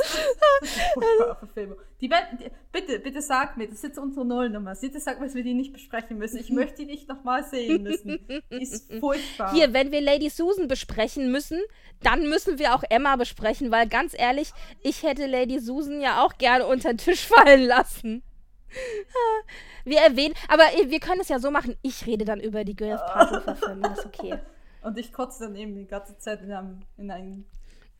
das 0.60 0.70
ist 0.70 0.78
eine 0.96 1.36
Verfilmung. 1.36 1.78
Die, 2.00 2.08
die, 2.08 2.50
bitte, 2.70 3.00
bitte 3.00 3.20
sag 3.20 3.56
mir, 3.56 3.66
das 3.66 3.76
ist 3.76 3.82
jetzt 3.82 3.98
unsere 3.98 4.24
Nullnummer. 4.24 4.74
Bitte 4.80 5.00
sag 5.00 5.18
mir, 5.18 5.26
dass 5.26 5.34
wir 5.34 5.42
die 5.42 5.54
nicht 5.54 5.72
besprechen 5.72 6.18
müssen. 6.18 6.38
Ich 6.38 6.50
möchte 6.52 6.76
die 6.76 6.86
nicht 6.86 7.08
nochmal 7.08 7.44
sehen 7.44 7.82
müssen. 7.82 8.20
Die 8.52 8.62
ist 8.62 8.92
furchtbar. 9.00 9.52
Hier, 9.52 9.72
wenn 9.72 9.90
wir 9.90 10.00
Lady 10.00 10.30
Susan 10.30 10.68
besprechen 10.68 11.32
müssen, 11.32 11.60
dann 12.02 12.28
müssen 12.28 12.58
wir 12.58 12.74
auch 12.74 12.84
Emma 12.88 13.16
besprechen, 13.16 13.72
weil 13.72 13.88
ganz 13.88 14.14
ehrlich, 14.16 14.52
ich 14.82 15.02
hätte 15.02 15.26
Lady 15.26 15.58
Susan 15.58 16.00
ja 16.00 16.24
auch 16.24 16.38
gerne 16.38 16.66
unter 16.66 16.90
den 16.90 16.98
Tisch 16.98 17.26
fallen 17.26 17.62
lassen. 17.62 18.22
Wir 19.84 20.00
erwähnen, 20.00 20.34
aber 20.48 20.64
wir 20.86 21.00
können 21.00 21.20
es 21.20 21.28
ja 21.28 21.38
so 21.38 21.50
machen, 21.50 21.76
ich 21.82 22.06
rede 22.06 22.24
dann 22.24 22.40
über 22.40 22.64
die 22.64 22.76
Gwyneth 22.76 23.06
Paltrow-Verfilmung, 23.06 23.92
ist 23.92 24.04
okay. 24.06 24.38
Und 24.82 24.98
ich 24.98 25.12
kotze 25.12 25.44
dann 25.44 25.56
eben 25.56 25.74
die 25.74 25.86
ganze 25.86 26.18
Zeit 26.18 26.42
in 26.42 26.52
einem, 26.52 26.80
in 26.96 27.10
einem 27.10 27.44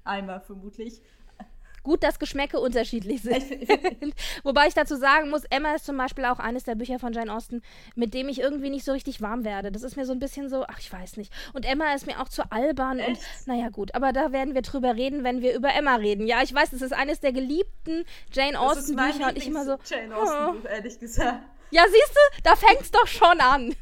Eimer, 0.04 0.40
vermutlich. 0.40 1.02
Gut, 1.82 2.02
dass 2.02 2.18
Geschmäcke 2.18 2.61
unterschiedlich 2.61 3.23
sind. 3.23 4.14
Wobei 4.42 4.66
ich 4.66 4.75
dazu 4.75 4.97
sagen 4.97 5.30
muss, 5.30 5.44
Emma 5.50 5.75
ist 5.75 5.87
zum 5.87 5.97
Beispiel 5.97 6.25
auch 6.25 6.38
eines 6.38 6.64
der 6.64 6.75
Bücher 6.75 6.99
von 6.99 7.12
Jane 7.12 7.32
Austen, 7.32 7.62
mit 7.94 8.14
dem 8.14 8.28
ich 8.28 8.40
irgendwie 8.40 8.70
nicht 8.70 8.85
so 8.85 8.92
richtig 8.92 9.20
warm 9.20 9.44
werde. 9.44 9.73
Das 9.73 9.82
ist 9.82 9.97
mir 9.97 10.06
so 10.06 10.12
ein 10.12 10.18
bisschen 10.18 10.49
so, 10.49 10.64
ach, 10.66 10.78
ich 10.78 10.92
weiß 10.92 11.16
nicht. 11.16 11.32
Und 11.52 11.64
Emma 11.64 11.92
ist 11.94 12.06
mir 12.06 12.20
auch 12.20 12.28
zu 12.28 12.50
albern 12.50 12.99
Echt? 12.99 13.08
und 13.08 13.47
naja, 13.47 13.68
gut. 13.68 13.94
Aber 13.94 14.12
da 14.12 14.32
werden 14.32 14.54
wir 14.54 14.62
drüber 14.62 14.94
reden, 14.97 15.25
wenn 15.25 15.42
wir 15.42 15.54
über 15.54 15.75
Emma 15.75 15.97
reden. 15.97 16.26
Ja, 16.26 16.42
ich 16.42 16.54
weiß, 16.54 16.70
das 16.70 16.82
ist 16.82 16.92
eines 16.92 17.20
der 17.20 17.32
geliebten 17.32 18.04
Jane 18.32 18.58
Austen 18.58 18.97
Bücher 18.97 19.28
und 19.28 19.38
ich 19.38 19.47
immer 19.47 19.64
so. 19.64 19.76
Jane 19.85 20.14
Austen, 20.14 20.64
oh. 20.64 20.68
ehrlich 20.68 20.99
gesagt. 20.99 21.40
Ja, 21.70 21.82
siehst 21.87 22.14
du, 22.14 22.42
da 22.42 22.56
fängt's 22.56 22.90
doch 22.90 23.06
schon 23.06 23.40
an. 23.40 23.75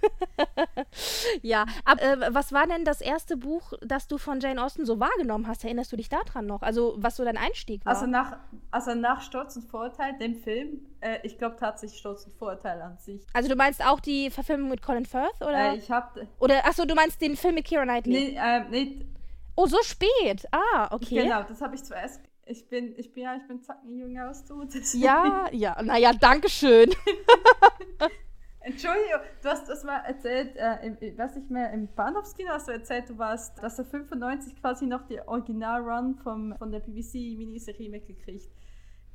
ja, 1.43 1.67
aber 1.85 2.03
äh, 2.03 2.35
was 2.35 2.53
war 2.53 2.67
denn 2.67 2.85
das 2.85 3.01
erste 3.01 3.37
Buch, 3.37 3.73
das 3.81 4.09
du 4.09 4.19
von 4.19 4.41
Jane 4.41 4.63
Austen 4.63 4.85
so 4.85 4.99
wahrgenommen 4.99 5.47
hast? 5.47 5.65
Erinnerst 5.65 5.93
du 5.93 5.97
dich 5.97 6.09
daran 6.09 6.47
noch? 6.47 6.63
Also, 6.63 6.95
was 6.99 7.17
so 7.17 7.25
dein 7.25 7.37
Einstieg 7.37 7.85
war? 7.85 7.95
Also 7.95 8.07
nach, 8.07 8.39
also 8.71 8.95
nach 8.95 9.23
Stolz 9.23 9.57
und 9.57 9.63
Vorurteil, 9.63 10.19
dem 10.19 10.35
Film, 10.35 10.81
äh, 11.01 11.19
ich 11.23 11.39
glaube 11.39 11.57
tatsächlich 11.57 11.99
Stolz 11.99 12.25
und 12.25 12.35
Vorurteil 12.35 12.81
an 12.83 12.99
sich. 12.99 13.25
Also, 13.33 13.49
du 13.49 13.57
meinst 13.57 13.85
auch 13.85 14.01
die 14.01 14.31
Verfilmung 14.31 14.69
mit 14.69 14.83
Colin 14.83 15.07
Firth, 15.07 15.41
oder? 15.41 15.73
Äh, 15.73 15.77
ich 15.77 15.91
hab... 15.91 16.19
Oder, 16.39 16.67
achso, 16.67 16.85
du 16.85 16.95
meinst 16.95 17.21
den 17.21 17.37
Film 17.37 17.55
mit 17.55 17.69
Keira 17.69 17.85
Knightley? 17.85 18.13
Nee, 18.13 18.39
äh, 18.39 18.65
nee. 18.71 19.07
Oh, 19.55 19.67
so 19.67 19.79
spät. 19.83 20.47
Ah, 20.53 20.89
okay. 20.91 21.23
Genau, 21.23 21.43
das 21.43 21.61
habe 21.63 21.75
ich 21.75 21.85
zuerst 21.85 22.21
ich 22.47 22.69
bin, 22.69 22.95
ich 22.97 23.13
bin 23.13 23.25
ja, 23.25 23.37
ich 23.37 23.47
bin 23.47 23.61
zacken 23.63 23.99
jünger 23.99 24.29
als 24.29 24.45
du. 24.45 24.65
Ja, 24.95 25.49
ja, 25.53 25.83
naja, 25.83 26.13
danke 26.13 26.49
schön. 26.49 26.91
Entschuldigung, 28.61 29.21
du 29.43 29.49
hast 29.49 29.69
das 29.69 29.85
mal 29.85 29.99
erzählt, 29.99 30.57
äh, 30.57 30.87
im, 30.87 31.19
weiß 31.19 31.37
nicht 31.37 31.51
mehr, 31.51 31.73
im 31.73 31.87
Bahnhofskino 31.95 32.51
hast 32.51 32.67
du 32.67 32.73
erzählt, 32.73 33.09
du 33.09 33.19
warst, 33.19 33.63
dass 33.63 33.77
du 33.77 33.85
95 33.85 34.61
quasi 34.61 34.87
noch 34.87 35.07
die 35.07 35.21
Original-Run 35.21 36.17
von 36.17 36.73
der 36.73 36.81
BBC-Miniserie 36.81 37.89
mitgekriegt. 37.91 38.51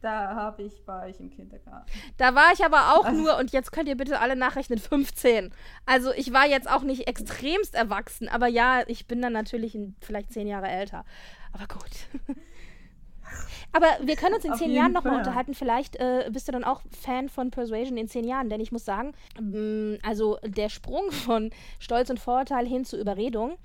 Da 0.01 0.33
habe 0.33 0.63
ich, 0.63 0.87
war 0.87 1.07
ich 1.07 1.19
im 1.19 1.29
Kindergarten. 1.29 1.85
Da 2.17 2.33
war 2.33 2.51
ich 2.53 2.65
aber 2.65 2.95
auch 2.95 3.05
also, 3.05 3.21
nur, 3.21 3.37
und 3.37 3.51
jetzt 3.51 3.71
könnt 3.71 3.87
ihr 3.87 3.97
bitte 3.97 4.19
alle 4.19 4.35
nachrechnen, 4.35 4.79
15. 4.79 5.53
Also 5.85 6.11
ich 6.13 6.33
war 6.33 6.47
jetzt 6.47 6.69
auch 6.69 6.81
nicht 6.81 7.07
extremst 7.07 7.75
erwachsen, 7.75 8.27
aber 8.27 8.47
ja, 8.47 8.83
ich 8.87 9.05
bin 9.05 9.21
dann 9.21 9.33
natürlich 9.33 9.77
vielleicht 10.01 10.31
zehn 10.33 10.47
Jahre 10.47 10.69
älter. 10.69 11.05
Aber 11.53 11.67
gut. 11.67 12.35
Aber 13.73 13.87
wir 14.01 14.15
können 14.15 14.35
uns 14.35 14.45
in 14.45 14.53
zehn 14.55 14.71
Jahren 14.71 14.91
nochmal 14.91 15.17
unterhalten. 15.17 15.53
Vielleicht 15.53 15.95
äh, 15.95 16.29
bist 16.31 16.47
du 16.47 16.51
dann 16.51 16.63
auch 16.63 16.81
Fan 16.91 17.29
von 17.29 17.51
Persuasion 17.51 17.97
in 17.97 18.07
zehn 18.07 18.25
Jahren. 18.25 18.49
Denn 18.49 18.59
ich 18.59 18.71
muss 18.71 18.85
sagen, 18.85 19.13
mh, 19.39 19.57
mm, 19.57 19.97
also 20.03 20.37
der 20.43 20.69
Sprung 20.69 21.11
von 21.11 21.51
Stolz 21.79 22.09
und 22.09 22.19
Vorurteil 22.19 22.67
hin 22.67 22.85
zu 22.85 22.99
Überredung, 22.99 23.57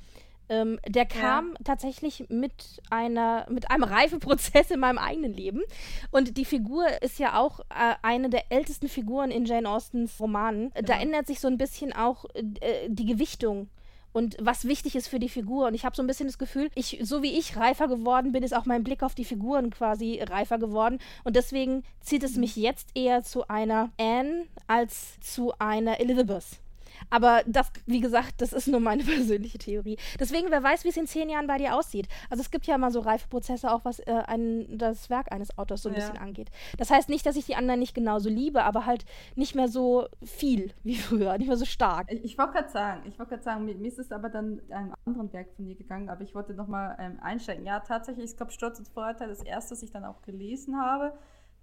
ähm, 0.49 0.79
der 0.87 1.07
kam 1.07 1.51
ja. 1.51 1.59
tatsächlich 1.65 2.27
mit 2.29 2.53
einer, 2.91 3.47
mit 3.51 3.71
einem 3.71 3.83
Reifeprozess 3.83 4.71
in 4.71 4.81
meinem 4.81 4.99
eigenen 4.99 5.33
Leben. 5.33 5.63
Und 6.11 6.37
die 6.37 6.45
Figur 6.45 6.87
ist 7.03 7.19
ja 7.19 7.39
auch 7.39 7.61
äh, 7.61 7.95
eine 8.03 8.31
der 8.31 8.45
ältesten 8.51 8.89
Figuren 8.89 9.31
in 9.31 9.45
Jane 9.45 9.69
Austens 9.69 10.21
Romanen. 10.21 10.71
Genau. 10.75 10.87
Da 10.87 11.01
ändert 11.01 11.27
sich 11.27 11.41
so 11.41 11.49
ein 11.49 11.59
bisschen 11.59 11.93
auch 11.93 12.27
äh, 12.35 12.89
die 12.89 13.07
Gewichtung 13.07 13.69
und 14.17 14.35
was 14.41 14.65
wichtig 14.65 14.97
ist 14.97 15.09
für 15.09 15.19
die 15.19 15.29
Figur. 15.29 15.67
Und 15.67 15.75
ich 15.75 15.85
habe 15.85 15.95
so 15.95 16.03
ein 16.03 16.07
bisschen 16.07 16.27
das 16.27 16.39
Gefühl, 16.39 16.71
ich, 16.75 16.99
so 17.03 17.23
wie 17.23 17.39
ich 17.39 17.59
reifer 17.59 17.87
geworden 17.87 18.33
bin, 18.33 18.43
ist 18.43 18.57
auch 18.57 18.65
mein 18.65 18.83
Blick 18.83 19.03
auf 19.03 19.15
die 19.15 19.27
Figuren 19.27 19.69
quasi 19.69 20.23
reifer 20.23 20.57
geworden. 20.57 21.01
Und 21.23 21.37
deswegen 21.37 21.83
zieht 22.01 22.25
es 22.25 22.37
mich 22.37 22.57
jetzt 22.57 22.89
eher 22.95 23.23
zu 23.23 23.47
einer 23.49 23.91
Anne 24.01 24.47
als 24.67 25.21
zu 25.21 25.53
einer 25.59 26.01
Elizabeth. 26.01 26.61
Aber 27.11 27.43
das, 27.47 27.71
wie 27.87 28.01
gesagt, 28.01 28.41
das 28.41 28.53
ist 28.53 28.69
nur 28.69 28.81
meine 28.81 29.03
persönliche 29.05 29.59
Theorie. 29.59 29.97
Deswegen, 30.19 30.51
wer 30.51 30.63
weiß, 30.63 30.85
wie 30.85 30.89
es 30.89 30.97
in 30.97 31.07
zehn 31.07 31.29
Jahren 31.29 31.47
bei 31.47 31.59
dir 31.59 31.75
aussieht. 31.75 32.09
Also 32.31 32.41
es 32.41 32.51
gibt 32.51 32.67
ja 32.67 32.79
mal 32.79 32.91
so 32.91 33.01
Reifeprozesse, 33.01 33.71
auch 33.71 33.85
was 33.85 34.01
äh, 34.01 34.23
ein, 34.27 34.79
das 34.79 35.11
Werk 35.11 35.33
eines 35.33 35.57
Autors 35.59 35.83
so 35.83 35.89
ein 35.89 35.95
ja. 35.95 36.01
bisschen 36.01 36.19
angeht. 36.19 36.51
Das 36.79 36.91
heißt 36.91 37.09
nicht, 37.09 37.27
dass 37.27 37.37
ich 37.37 37.47
die 37.47 37.57
anderen 37.57 37.81
nicht 37.81 37.95
genauso 37.95 38.29
liebe, 38.29 38.65
aber 38.65 38.87
halt 38.87 39.05
nicht 39.35 39.55
mehr 39.55 39.69
so 39.69 40.07
viel 40.23 40.73
wie 40.83 40.97
früher, 40.97 41.37
nicht 41.39 41.49
mehr 41.49 41.57
so 41.57 41.65
stark. 41.65 42.11
Ich, 42.11 42.25
ich 42.25 42.39
wollte 42.39 42.53
gerade 42.53 42.71
sagen, 42.71 43.03
ich 43.07 43.19
wollte 43.19 43.31
gerade 43.31 43.43
sagen, 43.43 43.65
mir, 43.65 43.75
mir, 43.75 43.89
ist 43.89 43.99
es 43.99 44.13
aber 44.13 44.29
dann 44.29 44.61
einem 44.71 44.95
anderen 45.05 45.33
Werk 45.33 45.53
von 45.55 45.67
dir 45.67 45.75
gegangen, 45.75 46.09
aber 46.09 46.23
ich 46.23 46.35
wollte 46.35 46.55
nochmal 46.55 46.97
ähm, 46.99 47.19
einsteigen. 47.21 47.65
Ja, 47.65 47.81
tatsächlich, 47.81 48.31
ich 48.31 48.37
glaube, 48.37 48.53
Sturz 48.53 48.79
und 48.79 48.89
Vorurteil, 48.89 49.29
das 49.29 49.43
erste, 49.43 49.75
das 49.75 49.83
ich 49.83 49.91
dann 49.91 50.05
auch 50.05 50.23
gelesen 50.23 50.77
habe 50.81 51.13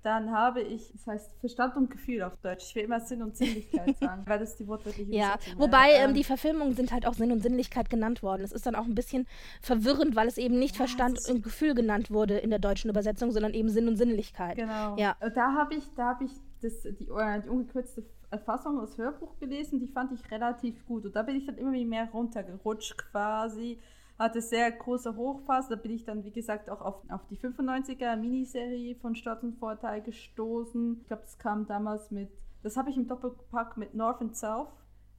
dann 0.03 0.31
habe 0.31 0.61
ich, 0.61 0.91
das 0.91 1.07
heißt 1.07 1.39
Verstand 1.39 1.77
und 1.77 1.89
Gefühl 1.89 2.23
auf 2.23 2.35
Deutsch. 2.41 2.65
Ich 2.67 2.75
will 2.75 2.83
immer 2.83 2.99
Sinn 2.99 3.23
und 3.23 3.37
Sinnlichkeit 3.37 3.97
sagen, 3.99 4.23
weil 4.25 4.39
das 4.39 4.57
die 4.57 4.67
wortwörtliche 4.67 5.11
Ja, 5.11 5.37
wobei 5.57 5.91
ähm, 5.93 6.09
ähm, 6.09 6.13
die 6.13 6.23
Verfilmungen 6.23 6.75
sind 6.75 6.91
halt 6.91 7.07
auch 7.07 7.13
Sinn 7.13 7.31
und 7.31 7.41
Sinnlichkeit 7.41 7.89
genannt 7.89 8.21
worden. 8.21 8.43
Es 8.43 8.51
ist 8.51 8.65
dann 8.65 8.75
auch 8.75 8.85
ein 8.85 8.95
bisschen 8.95 9.25
verwirrend, 9.61 10.15
weil 10.15 10.27
es 10.27 10.37
eben 10.37 10.59
nicht 10.59 10.75
ja, 10.75 10.79
Verstand 10.79 11.19
und 11.29 11.43
Gefühl 11.43 11.73
genannt 11.73 12.11
wurde 12.11 12.37
in 12.37 12.49
der 12.49 12.59
deutschen 12.59 12.89
Übersetzung, 12.89 13.31
sondern 13.31 13.53
eben 13.53 13.69
Sinn 13.69 13.87
und 13.87 13.95
Sinnlichkeit. 13.95 14.57
Genau. 14.57 14.97
Ja. 14.97 15.15
Da 15.33 15.53
habe 15.53 15.75
ich, 15.75 15.83
da 15.95 16.09
habe 16.09 16.25
ich 16.25 16.31
das, 16.61 16.81
die, 16.81 17.07
äh, 17.07 17.41
die 17.41 17.49
ungekürzte 17.49 18.03
Fassung 18.45 18.79
aus 18.79 18.97
Hörbuch 18.97 19.37
gelesen, 19.39 19.79
die 19.79 19.87
fand 19.87 20.11
ich 20.11 20.31
relativ 20.31 20.85
gut. 20.85 21.05
Und 21.05 21.15
da 21.15 21.23
bin 21.23 21.35
ich 21.35 21.45
dann 21.45 21.57
immer 21.57 21.71
mehr 21.71 22.09
runtergerutscht 22.11 22.97
quasi 22.97 23.79
hatte 24.23 24.41
sehr 24.41 24.71
große 24.71 25.15
Hochphase. 25.15 25.69
Da 25.69 25.75
bin 25.75 25.91
ich 25.91 26.05
dann, 26.05 26.23
wie 26.23 26.31
gesagt, 26.31 26.69
auch 26.69 26.81
auf, 26.81 26.95
auf 27.09 27.21
die 27.29 27.37
95er 27.37 28.15
Miniserie 28.15 28.95
von 28.95 29.15
Stadt 29.15 29.43
und 29.43 29.57
Vorteil 29.57 30.01
gestoßen. 30.01 30.99
Ich 31.01 31.07
glaube, 31.07 31.23
das 31.23 31.37
kam 31.37 31.67
damals 31.67 32.11
mit, 32.11 32.29
das 32.63 32.77
habe 32.77 32.89
ich 32.89 32.97
im 32.97 33.07
Doppelpack 33.07 33.77
mit 33.77 33.93
North 33.93 34.21
and 34.21 34.35
South 34.35 34.69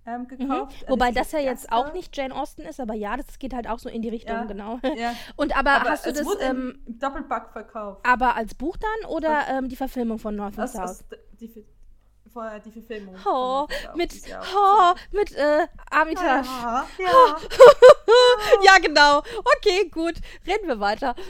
ähm, 0.07 0.23
mhm. 0.23 0.29
gekauft. 0.29 0.83
Mhm. 0.83 0.91
Wobei 0.91 1.13
das, 1.13 1.31
das 1.31 1.33
ja 1.33 1.51
jetzt 1.51 1.73
auch 1.73 1.93
nicht 1.93 2.17
Jane 2.17 2.35
Austen 2.35 2.63
ist, 2.63 2.81
aber 2.81 2.95
ja, 2.95 3.17
das 3.17 3.39
geht 3.39 3.55
halt 3.55 3.69
auch 3.69 3.79
so 3.79 3.89
in 3.89 4.03
die 4.03 4.09
Richtung, 4.09 4.35
ja, 4.35 4.45
genau. 4.45 4.79
Ja. 4.97 5.15
Und 5.37 5.57
aber, 5.57 5.73
aber 5.73 5.91
hast 5.91 6.07
du 6.07 6.13
das 6.13 6.27
ähm, 6.41 6.81
im 6.87 6.99
Doppelpack 6.99 7.53
verkauft? 7.53 8.05
Aber 8.07 8.37
als 8.37 8.55
Buch 8.55 8.77
dann 8.77 9.11
oder 9.11 9.45
ähm, 9.49 9.69
die 9.69 9.77
Verfilmung 9.77 10.19
von 10.19 10.37
North 10.37 10.59
and 10.59 10.69
South? 10.69 10.81
Also 10.81 11.05
die, 11.41 11.65
vorher 12.35 12.61
die 12.61 12.71
Verfilmung. 12.73 13.17
Oh, 13.25 13.67
mit, 13.95 14.12
oh, 14.55 14.95
mit 15.12 15.35
äh, 15.35 15.67
Armitage. 15.91 16.47
Ja, 16.47 16.87
ja. 16.99 17.37
ja, 18.64 18.79
genau. 18.83 19.23
Okay, 19.57 19.88
gut. 19.88 20.17
Reden 20.47 20.69
wir 20.69 20.81
weiter. 20.81 21.14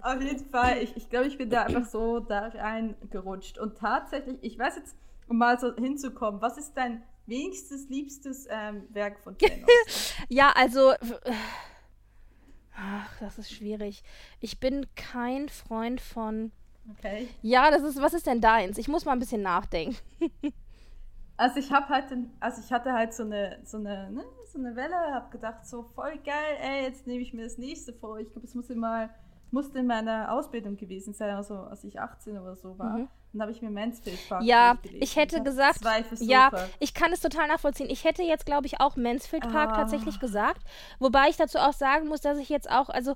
Auf 0.00 0.22
jeden 0.22 0.48
Fall, 0.48 0.78
ich, 0.78 0.96
ich 0.96 1.10
glaube, 1.10 1.26
ich 1.26 1.36
bin 1.36 1.50
da 1.50 1.64
einfach 1.64 1.84
so 1.84 2.20
da 2.20 2.46
reingerutscht. 2.48 3.58
Und 3.58 3.76
tatsächlich, 3.76 4.38
ich 4.40 4.58
weiß 4.58 4.76
jetzt, 4.76 4.96
um 5.28 5.36
mal 5.36 5.60
so 5.60 5.74
hinzukommen, 5.76 6.40
was 6.40 6.56
ist 6.56 6.72
dein 6.74 7.02
wenigstens 7.26 7.88
liebstes 7.88 8.46
ähm, 8.48 8.86
Werk 8.90 9.20
von 9.20 9.36
Jane 9.38 9.66
Ja, 10.28 10.52
also. 10.54 10.94
Ach, 12.74 13.18
das 13.20 13.38
ist 13.38 13.52
schwierig. 13.52 14.02
Ich 14.40 14.58
bin 14.58 14.86
kein 14.94 15.48
Freund 15.48 16.00
von 16.00 16.52
Okay. 16.90 17.28
Ja, 17.42 17.70
das 17.70 17.82
ist, 17.82 18.00
was 18.00 18.14
ist 18.14 18.26
denn 18.26 18.40
deins? 18.40 18.78
Ich 18.78 18.88
muss 18.88 19.04
mal 19.04 19.12
ein 19.12 19.18
bisschen 19.18 19.42
nachdenken. 19.42 19.96
also 21.36 21.58
ich 21.58 21.70
habe 21.70 21.88
halt, 21.88 22.06
also 22.40 22.60
ich 22.64 22.72
hatte 22.72 22.92
halt 22.92 23.14
so 23.14 23.22
eine, 23.22 23.58
so 23.64 23.78
eine, 23.78 24.10
ne, 24.10 24.24
so 24.52 24.58
eine 24.58 24.76
Welle, 24.76 24.96
habe 24.96 25.30
gedacht, 25.30 25.66
so 25.66 25.84
voll 25.94 26.18
geil, 26.24 26.58
ey, 26.60 26.84
jetzt 26.84 27.06
nehme 27.06 27.22
ich 27.22 27.32
mir 27.32 27.44
das 27.44 27.58
nächste 27.58 27.92
vor. 27.92 28.18
Ich 28.18 28.30
glaube, 28.32 28.46
es 28.46 28.54
muss 28.54 28.68
immer, 28.68 29.10
musste 29.50 29.78
in 29.78 29.86
meiner 29.86 30.32
Ausbildung 30.32 30.76
gewesen 30.76 31.14
sein, 31.14 31.34
also 31.34 31.54
als 31.54 31.84
ich 31.84 32.00
18 32.00 32.38
oder 32.38 32.56
so 32.56 32.78
war. 32.78 32.98
Mhm. 32.98 33.08
Dann 33.32 33.42
habe 33.42 33.52
ich 33.52 33.62
mir 33.62 33.70
Mansfield 33.70 34.18
Park 34.28 34.42
Ja, 34.42 34.76
ich 35.00 35.16
hätte 35.16 35.38
ich 35.38 35.44
gesagt, 35.44 35.80
ja, 36.20 36.50
ich 36.80 36.92
kann 36.92 37.14
es 37.14 37.20
total 37.20 37.48
nachvollziehen. 37.48 37.88
Ich 37.88 38.04
hätte 38.04 38.22
jetzt, 38.22 38.44
glaube 38.44 38.66
ich, 38.66 38.78
auch 38.80 38.96
Mansfield 38.96 39.44
Park 39.44 39.70
ah. 39.70 39.76
tatsächlich 39.76 40.20
gesagt. 40.20 40.60
Wobei 40.98 41.30
ich 41.30 41.36
dazu 41.36 41.58
auch 41.58 41.72
sagen 41.72 42.08
muss, 42.08 42.20
dass 42.20 42.36
ich 42.36 42.50
jetzt 42.50 42.70
auch, 42.70 42.90
also 42.90 43.14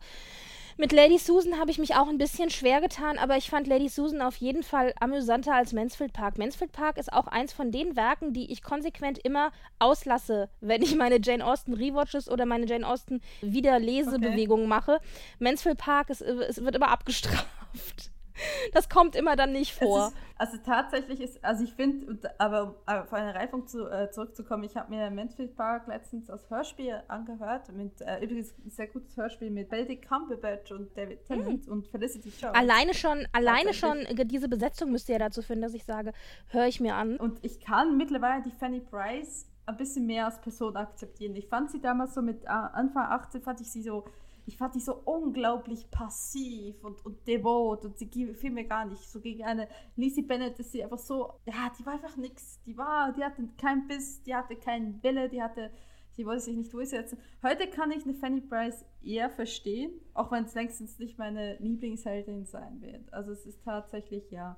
mit 0.76 0.92
Lady 0.92 1.18
Susan 1.18 1.58
habe 1.58 1.70
ich 1.70 1.78
mich 1.78 1.94
auch 1.94 2.08
ein 2.08 2.18
bisschen 2.18 2.50
schwer 2.50 2.80
getan, 2.80 3.18
aber 3.18 3.36
ich 3.36 3.50
fand 3.50 3.66
Lady 3.66 3.88
Susan 3.88 4.20
auf 4.20 4.36
jeden 4.36 4.62
Fall 4.62 4.92
amüsanter 5.00 5.54
als 5.54 5.72
Mansfield 5.72 6.12
Park. 6.12 6.38
Mansfield 6.38 6.72
Park 6.72 6.98
ist 6.98 7.12
auch 7.12 7.26
eins 7.26 7.52
von 7.52 7.70
den 7.72 7.96
Werken, 7.96 8.32
die 8.32 8.50
ich 8.52 8.62
konsequent 8.62 9.18
immer 9.18 9.52
auslasse, 9.78 10.48
wenn 10.60 10.82
ich 10.82 10.94
meine 10.96 11.18
Jane 11.22 11.44
Austen 11.44 11.74
Rewatches 11.74 12.30
oder 12.30 12.46
meine 12.46 12.66
Jane 12.66 12.86
Austen 12.86 13.20
Wiederlesebewegungen 13.40 14.66
okay. 14.66 14.74
mache. 14.74 15.00
Mansfield 15.38 15.78
Park 15.78 16.10
ist, 16.10 16.20
es 16.20 16.62
wird 16.62 16.76
immer 16.76 16.88
abgestraft. 16.88 18.10
Das 18.72 18.88
kommt 18.88 19.16
immer 19.16 19.36
dann 19.36 19.52
nicht 19.52 19.74
vor. 19.74 20.08
Ist, 20.08 20.16
also 20.36 20.56
tatsächlich 20.58 21.20
ist, 21.20 21.42
also 21.44 21.64
ich 21.64 21.72
finde, 21.72 22.18
aber, 22.38 22.76
aber 22.84 23.04
auf 23.04 23.12
eine 23.12 23.34
Reifung 23.34 23.66
zu, 23.66 23.88
äh, 23.88 24.10
zurückzukommen, 24.10 24.64
ich 24.64 24.76
habe 24.76 24.94
mir 24.94 25.10
Mansfield 25.10 25.56
Park 25.56 25.86
letztens 25.86 26.28
als 26.28 26.48
Hörspiel 26.50 27.02
angehört, 27.08 27.72
mit 27.72 28.00
äh, 28.00 28.22
übrigens 28.22 28.54
ein 28.64 28.70
sehr 28.70 28.88
gutes 28.88 29.16
Hörspiel 29.16 29.50
mit 29.50 29.70
Benedict 29.70 30.06
Cumberbatch 30.06 30.72
und 30.72 30.96
David 30.96 31.24
Tennant 31.26 31.66
mm. 31.66 31.72
und 31.72 31.86
Felicity 31.86 32.32
Jones. 32.40 32.56
Alleine 32.56 32.94
schon, 32.94 33.26
alleine 33.32 33.72
schon 33.72 34.06
diese 34.24 34.48
Besetzung 34.48 34.90
müsste 34.90 35.12
ja 35.12 35.18
dazu 35.18 35.42
führen, 35.42 35.62
dass 35.62 35.74
ich 35.74 35.84
sage, 35.84 36.12
höre 36.48 36.66
ich 36.66 36.80
mir 36.80 36.94
an. 36.94 37.16
Und 37.16 37.38
ich 37.42 37.60
kann 37.60 37.96
mittlerweile 37.96 38.42
die 38.42 38.50
Fanny 38.50 38.80
Price 38.80 39.46
ein 39.66 39.76
bisschen 39.76 40.06
mehr 40.06 40.26
als 40.26 40.40
Person 40.40 40.76
akzeptieren. 40.76 41.34
Ich 41.34 41.48
fand 41.48 41.70
sie 41.70 41.80
damals 41.80 42.14
so 42.14 42.22
mit 42.22 42.44
äh, 42.44 42.48
Anfang 42.48 43.06
18, 43.06 43.42
fand 43.42 43.60
ich 43.60 43.70
sie 43.70 43.82
so 43.82 44.04
ich 44.46 44.56
fand 44.56 44.74
die 44.76 44.80
so 44.80 44.94
unglaublich 45.04 45.90
passiv 45.90 46.82
und, 46.84 47.04
und 47.04 47.26
devot 47.26 47.84
und 47.84 47.98
sie 47.98 48.08
fiel 48.08 48.50
mir 48.50 48.64
gar 48.64 48.84
nicht. 48.84 49.02
So 49.02 49.20
gegen 49.20 49.44
eine 49.44 49.68
Lizzie 49.96 50.22
Bennett 50.22 50.58
ist 50.60 50.72
sie 50.72 50.82
einfach 50.84 50.98
so, 50.98 51.34
ja, 51.46 51.70
die 51.78 51.84
war 51.84 51.94
einfach 51.94 52.16
nix. 52.16 52.60
Die 52.64 52.78
war, 52.78 53.12
die 53.12 53.24
hatte 53.24 53.48
keinen 53.60 53.88
Biss, 53.88 54.22
die 54.22 54.34
hatte 54.34 54.56
keinen 54.56 55.02
Wille, 55.02 55.28
die 55.28 55.42
hatte, 55.42 55.70
Sie 56.12 56.24
wollte 56.24 56.44
sich 56.44 56.56
nicht 56.56 56.72
durchsetzen. 56.72 57.18
Heute 57.42 57.66
kann 57.66 57.90
ich 57.90 58.04
eine 58.04 58.14
Fanny 58.14 58.40
Price 58.40 58.86
eher 59.02 59.28
verstehen, 59.28 59.92
auch 60.14 60.32
wenn 60.32 60.44
es 60.44 60.54
längstens 60.54 60.98
nicht 60.98 61.18
meine 61.18 61.58
Lieblingsheldin 61.58 62.46
sein 62.46 62.80
wird. 62.80 63.12
Also 63.12 63.32
es 63.32 63.44
ist 63.44 63.62
tatsächlich, 63.62 64.30
ja, 64.30 64.56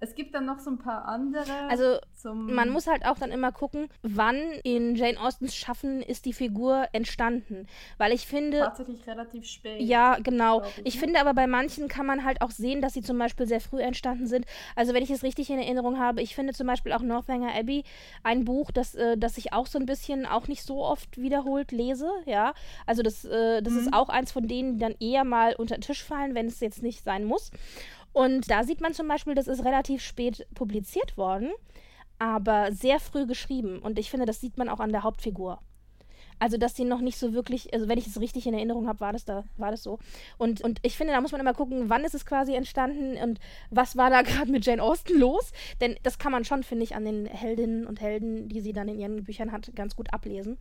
es 0.00 0.14
gibt 0.14 0.34
dann 0.34 0.44
noch 0.44 0.60
so 0.60 0.70
ein 0.70 0.78
paar 0.78 1.06
andere. 1.06 1.52
Also 1.68 1.98
man 2.32 2.70
muss 2.70 2.86
halt 2.86 3.04
auch 3.04 3.18
dann 3.18 3.32
immer 3.32 3.52
gucken, 3.52 3.88
wann 4.02 4.36
in 4.62 4.94
Jane 4.94 5.20
Austens 5.20 5.56
Schaffen 5.56 6.02
ist 6.02 6.24
die 6.24 6.32
Figur 6.32 6.86
entstanden. 6.92 7.66
Weil 7.96 8.12
ich 8.12 8.26
finde. 8.26 8.58
Tatsächlich 8.58 9.06
relativ 9.06 9.46
spät. 9.46 9.80
Ja, 9.80 10.18
genau. 10.18 10.62
Ich, 10.62 10.86
ich 10.86 10.94
ne? 10.94 11.00
finde 11.00 11.20
aber 11.20 11.34
bei 11.34 11.46
manchen 11.46 11.88
kann 11.88 12.06
man 12.06 12.24
halt 12.24 12.42
auch 12.42 12.50
sehen, 12.50 12.80
dass 12.80 12.94
sie 12.94 13.02
zum 13.02 13.18
Beispiel 13.18 13.46
sehr 13.46 13.60
früh 13.60 13.80
entstanden 13.80 14.26
sind. 14.26 14.46
Also 14.76 14.94
wenn 14.94 15.02
ich 15.02 15.10
es 15.10 15.22
richtig 15.22 15.50
in 15.50 15.58
Erinnerung 15.58 15.98
habe, 15.98 16.22
ich 16.22 16.34
finde 16.34 16.52
zum 16.52 16.66
Beispiel 16.66 16.92
auch 16.92 17.02
Northanger 17.02 17.54
Abbey 17.54 17.84
ein 18.22 18.44
Buch, 18.44 18.70
das, 18.70 18.94
äh, 18.94 19.16
das 19.16 19.36
ich 19.36 19.52
auch 19.52 19.66
so 19.66 19.78
ein 19.78 19.86
bisschen 19.86 20.26
auch 20.26 20.46
nicht 20.48 20.62
so 20.62 20.84
oft 20.84 21.18
wiederholt 21.18 21.72
lese. 21.72 22.10
Ja. 22.24 22.54
Also 22.86 23.02
das, 23.02 23.24
äh, 23.24 23.62
das 23.62 23.72
mhm. 23.72 23.80
ist 23.80 23.92
auch 23.92 24.08
eins 24.08 24.30
von 24.30 24.46
denen, 24.46 24.74
die 24.74 24.80
dann 24.80 24.94
eher 25.00 25.24
mal 25.24 25.54
unter 25.56 25.76
den 25.76 25.82
Tisch 25.82 26.04
fallen, 26.04 26.34
wenn 26.34 26.46
es 26.46 26.60
jetzt 26.60 26.82
nicht 26.82 27.02
sein 27.02 27.24
muss. 27.24 27.50
Und 28.12 28.50
da 28.50 28.64
sieht 28.64 28.80
man 28.80 28.94
zum 28.94 29.08
Beispiel, 29.08 29.34
das 29.34 29.48
ist 29.48 29.64
relativ 29.64 30.02
spät 30.02 30.46
publiziert 30.54 31.16
worden, 31.16 31.50
aber 32.18 32.72
sehr 32.72 33.00
früh 33.00 33.26
geschrieben. 33.26 33.78
Und 33.78 33.98
ich 33.98 34.10
finde, 34.10 34.26
das 34.26 34.40
sieht 34.40 34.58
man 34.58 34.68
auch 34.68 34.80
an 34.80 34.92
der 34.92 35.02
Hauptfigur. 35.02 35.60
Also, 36.40 36.56
dass 36.56 36.76
sie 36.76 36.84
noch 36.84 37.00
nicht 37.00 37.18
so 37.18 37.32
wirklich, 37.32 37.72
also 37.74 37.88
wenn 37.88 37.98
ich 37.98 38.06
es 38.06 38.20
richtig 38.20 38.46
in 38.46 38.54
Erinnerung 38.54 38.86
habe, 38.86 39.00
war 39.00 39.12
das 39.12 39.24
da, 39.24 39.44
war 39.56 39.70
das 39.70 39.82
so. 39.82 39.98
Und, 40.36 40.60
und 40.60 40.78
ich 40.82 40.96
finde, 40.96 41.12
da 41.12 41.20
muss 41.20 41.32
man 41.32 41.40
immer 41.40 41.54
gucken, 41.54 41.88
wann 41.90 42.04
ist 42.04 42.14
es 42.14 42.24
quasi 42.24 42.54
entstanden 42.54 43.16
und 43.20 43.40
was 43.70 43.96
war 43.96 44.10
da 44.10 44.22
gerade 44.22 44.50
mit 44.50 44.64
Jane 44.64 44.82
Austen 44.82 45.18
los. 45.18 45.52
Denn 45.80 45.96
das 46.02 46.18
kann 46.18 46.32
man 46.32 46.44
schon, 46.44 46.62
finde 46.62 46.84
ich, 46.84 46.94
an 46.94 47.04
den 47.04 47.26
Heldinnen 47.26 47.86
und 47.86 48.00
Helden, 48.00 48.48
die 48.48 48.60
sie 48.60 48.72
dann 48.72 48.88
in 48.88 48.98
ihren 48.98 49.24
Büchern 49.24 49.50
hat, 49.50 49.74
ganz 49.74 49.96
gut 49.96 50.12
ablesen. 50.12 50.58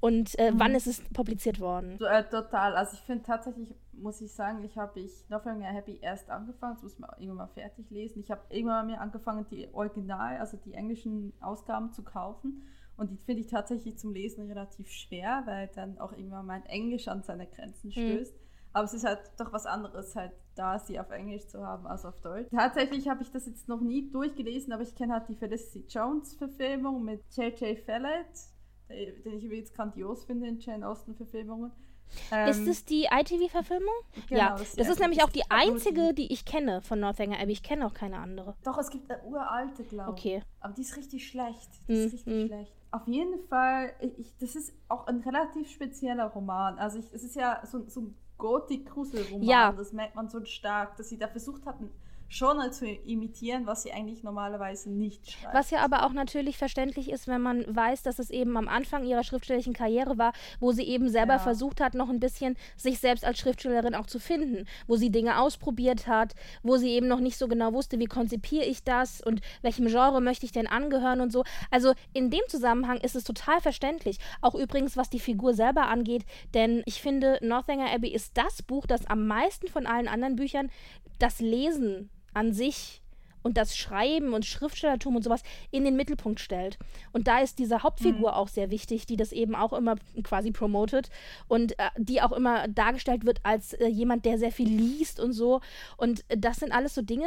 Und 0.00 0.38
äh, 0.38 0.50
mhm. 0.50 0.60
wann 0.60 0.74
ist 0.74 0.86
es 0.86 1.02
publiziert 1.14 1.60
worden? 1.60 1.96
So, 1.98 2.06
äh, 2.06 2.24
total. 2.28 2.74
Also 2.74 2.94
ich 2.94 3.00
finde 3.00 3.22
tatsächlich, 3.22 3.68
muss 3.94 4.20
ich 4.20 4.32
sagen, 4.32 4.62
ich 4.64 4.76
habe 4.78 5.00
ich 5.00 5.28
Nothing 5.28 5.60
Happy 5.60 5.98
erst 6.00 6.30
angefangen, 6.30 6.74
das 6.74 6.82
muss 6.82 6.98
man 6.98 7.10
irgendwann 7.18 7.48
mal 7.48 7.54
fertig 7.54 7.90
lesen. 7.90 8.20
Ich 8.20 8.30
habe 8.30 8.42
irgendwann 8.50 8.86
mal 8.86 8.94
mir 8.94 9.00
angefangen, 9.00 9.46
die 9.50 9.68
Original, 9.72 10.38
also 10.38 10.56
die 10.56 10.74
englischen 10.74 11.32
Ausgaben 11.40 11.92
zu 11.92 12.02
kaufen. 12.02 12.62
Und 12.96 13.10
die 13.10 13.16
finde 13.16 13.40
ich 13.40 13.48
tatsächlich 13.48 13.98
zum 13.98 14.12
Lesen 14.12 14.46
relativ 14.46 14.88
schwer, 14.90 15.42
weil 15.46 15.68
dann 15.74 15.98
auch 15.98 16.12
irgendwann 16.12 16.46
mein 16.46 16.64
Englisch 16.66 17.08
an 17.08 17.22
seine 17.22 17.46
Grenzen 17.46 17.88
mhm. 17.88 17.92
stößt. 17.92 18.34
Mhm. 18.34 18.42
Aber 18.74 18.84
es 18.84 18.94
ist 18.94 19.04
halt 19.04 19.20
doch 19.38 19.52
was 19.52 19.66
anderes, 19.66 20.16
halt 20.16 20.32
da 20.54 20.78
sie 20.78 20.98
auf 20.98 21.10
Englisch 21.10 21.46
zu 21.46 21.66
haben 21.66 21.86
als 21.86 22.04
auf 22.04 22.20
Deutsch. 22.20 22.48
Tatsächlich 22.50 23.08
habe 23.08 23.22
ich 23.22 23.30
das 23.30 23.46
jetzt 23.46 23.68
noch 23.68 23.80
nie 23.80 24.10
durchgelesen, 24.10 24.72
aber 24.72 24.82
ich 24.82 24.94
kenne 24.94 25.14
halt 25.14 25.28
die 25.28 25.34
Felicity 25.34 25.86
Jones 25.88 26.34
Verfilmung 26.34 27.04
mit 27.04 27.22
J.J. 27.34 27.78
Fallett 27.80 28.52
den 29.24 29.38
ich 29.38 29.44
übrigens 29.44 29.72
grandios 29.72 30.24
finde 30.24 30.48
in 30.48 30.58
Jane 30.58 30.86
Austen-Verfilmungen. 30.86 31.72
Ähm, 32.30 32.48
ist 32.48 32.66
es 32.66 32.84
die 32.84 33.04
ITV-Verfilmung? 33.04 33.94
Genau, 34.28 34.40
ja, 34.40 34.56
das, 34.56 34.74
das 34.74 34.88
ist 34.88 35.00
nämlich 35.00 35.22
auch 35.22 35.30
die 35.30 35.50
einzige, 35.50 36.14
die 36.14 36.32
ich 36.32 36.44
kenne 36.44 36.82
von 36.82 37.00
Northanger 37.00 37.38
Abbey. 37.38 37.52
Ich 37.52 37.62
kenne 37.62 37.86
auch 37.86 37.94
keine 37.94 38.18
andere. 38.18 38.54
Doch, 38.64 38.78
es 38.78 38.90
gibt 38.90 39.10
eine 39.10 39.22
uralte, 39.24 39.84
glaube 39.84 40.12
ich. 40.16 40.18
Okay. 40.18 40.42
Aber 40.60 40.72
die 40.74 40.82
ist 40.82 40.96
richtig 40.96 41.26
schlecht. 41.26 41.70
Die 41.88 41.92
ist 41.92 42.12
mm, 42.12 42.16
richtig 42.16 42.34
mm. 42.34 42.46
schlecht. 42.46 42.72
Auf 42.90 43.06
jeden 43.06 43.46
Fall, 43.48 43.92
ich, 44.00 44.36
das 44.38 44.54
ist 44.54 44.74
auch 44.88 45.06
ein 45.06 45.20
relativ 45.20 45.70
spezieller 45.70 46.26
Roman. 46.26 46.78
Also 46.78 46.98
ich, 46.98 47.12
es 47.12 47.24
ist 47.24 47.36
ja 47.36 47.62
so, 47.64 47.88
so 47.88 48.00
ein 48.00 48.16
Gothic-Grusel-Roman. 48.38 49.48
Ja. 49.48 49.72
Das 49.72 49.92
merkt 49.92 50.14
man 50.14 50.28
so 50.28 50.44
stark, 50.44 50.96
dass 50.96 51.08
sie 51.08 51.18
da 51.18 51.28
versucht 51.28 51.64
hatten, 51.64 51.90
Genre 52.32 52.70
zu 52.70 52.86
imitieren, 52.86 53.66
was 53.66 53.82
sie 53.82 53.92
eigentlich 53.92 54.22
normalerweise 54.22 54.90
nicht 54.90 55.30
schreibt. 55.30 55.54
Was 55.54 55.70
ja 55.70 55.80
aber 55.80 56.06
auch 56.06 56.12
natürlich 56.12 56.56
verständlich 56.56 57.10
ist, 57.10 57.28
wenn 57.28 57.42
man 57.42 57.64
weiß, 57.68 58.02
dass 58.02 58.18
es 58.18 58.30
eben 58.30 58.56
am 58.56 58.68
Anfang 58.68 59.04
ihrer 59.04 59.22
schriftstellerischen 59.22 59.74
Karriere 59.74 60.16
war, 60.16 60.32
wo 60.58 60.72
sie 60.72 60.84
eben 60.84 61.10
selber 61.10 61.34
ja. 61.34 61.38
versucht 61.38 61.80
hat, 61.80 61.94
noch 61.94 62.08
ein 62.08 62.20
bisschen 62.20 62.56
sich 62.76 62.98
selbst 63.00 63.24
als 63.24 63.38
Schriftstellerin 63.38 63.94
auch 63.94 64.06
zu 64.06 64.18
finden, 64.18 64.66
wo 64.86 64.96
sie 64.96 65.10
Dinge 65.10 65.38
ausprobiert 65.38 66.06
hat, 66.06 66.34
wo 66.62 66.78
sie 66.78 66.90
eben 66.90 67.06
noch 67.06 67.20
nicht 67.20 67.36
so 67.36 67.48
genau 67.48 67.74
wusste, 67.74 67.98
wie 67.98 68.06
konzipiere 68.06 68.64
ich 68.64 68.82
das 68.82 69.20
und 69.20 69.42
welchem 69.60 69.86
Genre 69.86 70.22
möchte 70.22 70.46
ich 70.46 70.52
denn 70.52 70.66
angehören 70.66 71.20
und 71.20 71.32
so. 71.32 71.44
Also 71.70 71.92
in 72.14 72.30
dem 72.30 72.42
Zusammenhang 72.48 72.98
ist 72.98 73.14
es 73.14 73.24
total 73.24 73.60
verständlich. 73.60 74.18
Auch 74.40 74.54
übrigens, 74.54 74.96
was 74.96 75.10
die 75.10 75.20
Figur 75.20 75.52
selber 75.52 75.88
angeht, 75.88 76.24
denn 76.54 76.82
ich 76.86 77.02
finde, 77.02 77.38
Northanger 77.42 77.92
Abbey 77.92 78.08
ist 78.08 78.38
das 78.38 78.62
Buch, 78.62 78.86
das 78.86 79.06
am 79.06 79.26
meisten 79.26 79.68
von 79.68 79.86
allen 79.86 80.08
anderen 80.08 80.36
Büchern 80.36 80.70
das 81.18 81.40
Lesen 81.40 82.10
an 82.34 82.52
sich 82.52 83.02
und 83.42 83.56
das 83.56 83.76
Schreiben 83.76 84.34
und 84.34 84.46
Schriftstellertum 84.46 85.16
und 85.16 85.22
sowas 85.22 85.42
in 85.70 85.84
den 85.84 85.96
Mittelpunkt 85.96 86.40
stellt. 86.40 86.78
Und 87.12 87.28
da 87.28 87.40
ist 87.40 87.58
diese 87.58 87.82
Hauptfigur 87.82 88.30
mhm. 88.30 88.36
auch 88.36 88.48
sehr 88.48 88.70
wichtig, 88.70 89.06
die 89.06 89.16
das 89.16 89.32
eben 89.32 89.54
auch 89.54 89.72
immer 89.72 89.96
quasi 90.22 90.52
promotet 90.52 91.10
und 91.48 91.78
äh, 91.78 91.90
die 91.96 92.22
auch 92.22 92.32
immer 92.32 92.68
dargestellt 92.68 93.26
wird 93.26 93.40
als 93.42 93.72
äh, 93.74 93.86
jemand, 93.86 94.24
der 94.24 94.38
sehr 94.38 94.52
viel 94.52 94.68
liest 94.68 95.20
und 95.20 95.32
so. 95.32 95.60
Und 95.96 96.24
äh, 96.28 96.38
das 96.38 96.58
sind 96.58 96.72
alles 96.72 96.94
so 96.94 97.02
Dinge, 97.02 97.26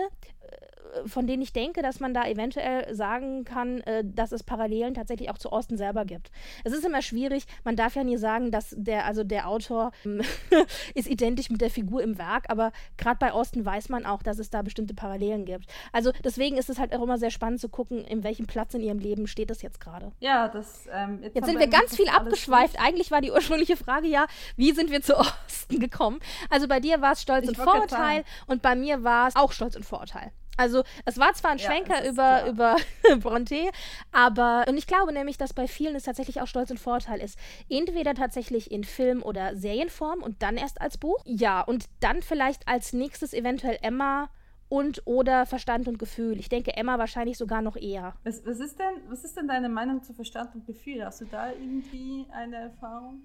von 1.05 1.27
denen 1.27 1.41
ich 1.41 1.53
denke, 1.53 1.81
dass 1.81 1.99
man 1.99 2.13
da 2.13 2.25
eventuell 2.25 2.93
sagen 2.93 3.43
kann, 3.43 3.81
äh, 3.81 4.03
dass 4.05 4.31
es 4.31 4.43
Parallelen 4.43 4.93
tatsächlich 4.93 5.29
auch 5.29 5.37
zu 5.37 5.51
Austin 5.51 5.77
selber 5.77 6.05
gibt. 6.05 6.31
Es 6.63 6.73
ist 6.73 6.85
immer 6.85 7.01
schwierig, 7.01 7.45
man 7.63 7.75
darf 7.75 7.95
ja 7.95 8.03
nie 8.03 8.17
sagen, 8.17 8.51
dass 8.51 8.73
der, 8.77 9.05
also 9.05 9.23
der 9.23 9.47
Autor 9.47 9.91
ähm, 10.05 10.21
ist 10.95 11.09
identisch 11.09 11.49
mit 11.49 11.61
der 11.61 11.69
Figur 11.69 12.01
im 12.01 12.17
Werk, 12.17 12.45
aber 12.49 12.71
gerade 12.97 13.17
bei 13.19 13.31
Austin 13.31 13.65
weiß 13.65 13.89
man 13.89 14.05
auch, 14.05 14.23
dass 14.23 14.39
es 14.39 14.49
da 14.49 14.61
bestimmte 14.61 14.93
Parallelen 14.93 15.45
gibt. 15.45 15.65
Also 15.91 16.11
deswegen 16.23 16.57
ist 16.57 16.69
es 16.69 16.79
halt 16.79 16.95
auch 16.95 17.01
immer 17.01 17.17
sehr 17.17 17.31
spannend 17.31 17.59
zu 17.59 17.69
gucken, 17.69 18.05
in 18.05 18.23
welchem 18.23 18.47
Platz 18.47 18.73
in 18.73 18.81
ihrem 18.81 18.99
Leben 18.99 19.27
steht 19.27 19.49
das 19.49 19.61
jetzt 19.61 19.79
gerade. 19.79 20.11
Ja, 20.19 20.47
das. 20.47 20.87
Ähm, 20.91 21.19
jetzt, 21.21 21.35
jetzt 21.35 21.45
sind 21.45 21.59
wir 21.59 21.67
ganz 21.67 21.95
viel 21.95 22.09
abgeschweift. 22.09 22.77
Eigentlich 22.79 23.11
war 23.11 23.21
die 23.21 23.31
ursprüngliche 23.31 23.77
Frage 23.77 24.07
ja, 24.07 24.25
wie 24.55 24.71
sind 24.71 24.91
wir 24.91 25.01
zu 25.01 25.17
Osten 25.17 25.79
gekommen? 25.79 26.19
Also 26.49 26.67
bei 26.67 26.79
dir 26.79 27.01
war 27.01 27.13
es 27.13 27.21
Stolz 27.21 27.43
ich 27.43 27.49
und 27.49 27.57
Vorurteil 27.57 28.23
und 28.47 28.61
bei 28.61 28.75
mir 28.75 29.03
war 29.03 29.27
es 29.27 29.35
auch 29.35 29.51
Stolz 29.51 29.75
und 29.75 29.85
Vorurteil. 29.85 30.31
Also 30.57 30.83
es 31.05 31.17
war 31.17 31.33
zwar 31.33 31.51
ein 31.51 31.59
Schwenker 31.59 32.03
ja, 32.03 32.09
über, 32.09 32.47
über 32.47 32.75
Bronte, 33.19 33.69
aber 34.11 34.65
und 34.67 34.77
ich 34.77 34.87
glaube 34.87 35.13
nämlich, 35.13 35.37
dass 35.37 35.53
bei 35.53 35.67
vielen 35.67 35.95
es 35.95 36.03
tatsächlich 36.03 36.41
auch 36.41 36.47
Stolz 36.47 36.71
und 36.71 36.79
Vorteil 36.79 37.21
ist. 37.21 37.37
Entweder 37.69 38.13
tatsächlich 38.13 38.71
in 38.71 38.83
Film- 38.83 39.23
oder 39.23 39.55
Serienform 39.55 40.21
und 40.21 40.41
dann 40.41 40.57
erst 40.57 40.81
als 40.81 40.97
Buch. 40.97 41.21
Ja, 41.25 41.61
und 41.61 41.85
dann 41.99 42.21
vielleicht 42.21 42.67
als 42.67 42.93
nächstes 42.93 43.33
eventuell 43.33 43.77
Emma 43.81 44.29
und 44.69 45.01
oder 45.05 45.45
Verstand 45.45 45.87
und 45.87 45.99
Gefühl. 45.99 46.39
Ich 46.39 46.49
denke 46.49 46.75
Emma 46.75 46.97
wahrscheinlich 46.97 47.37
sogar 47.37 47.61
noch 47.61 47.75
eher. 47.75 48.15
Was, 48.23 48.45
was, 48.45 48.59
ist, 48.59 48.79
denn, 48.79 49.09
was 49.09 49.23
ist 49.23 49.37
denn 49.37 49.47
deine 49.47 49.69
Meinung 49.69 50.03
zu 50.03 50.13
Verstand 50.13 50.55
und 50.55 50.65
Gefühl? 50.65 51.05
Hast 51.05 51.21
du 51.21 51.25
da 51.25 51.51
irgendwie 51.51 52.25
eine 52.31 52.55
Erfahrung? 52.55 53.21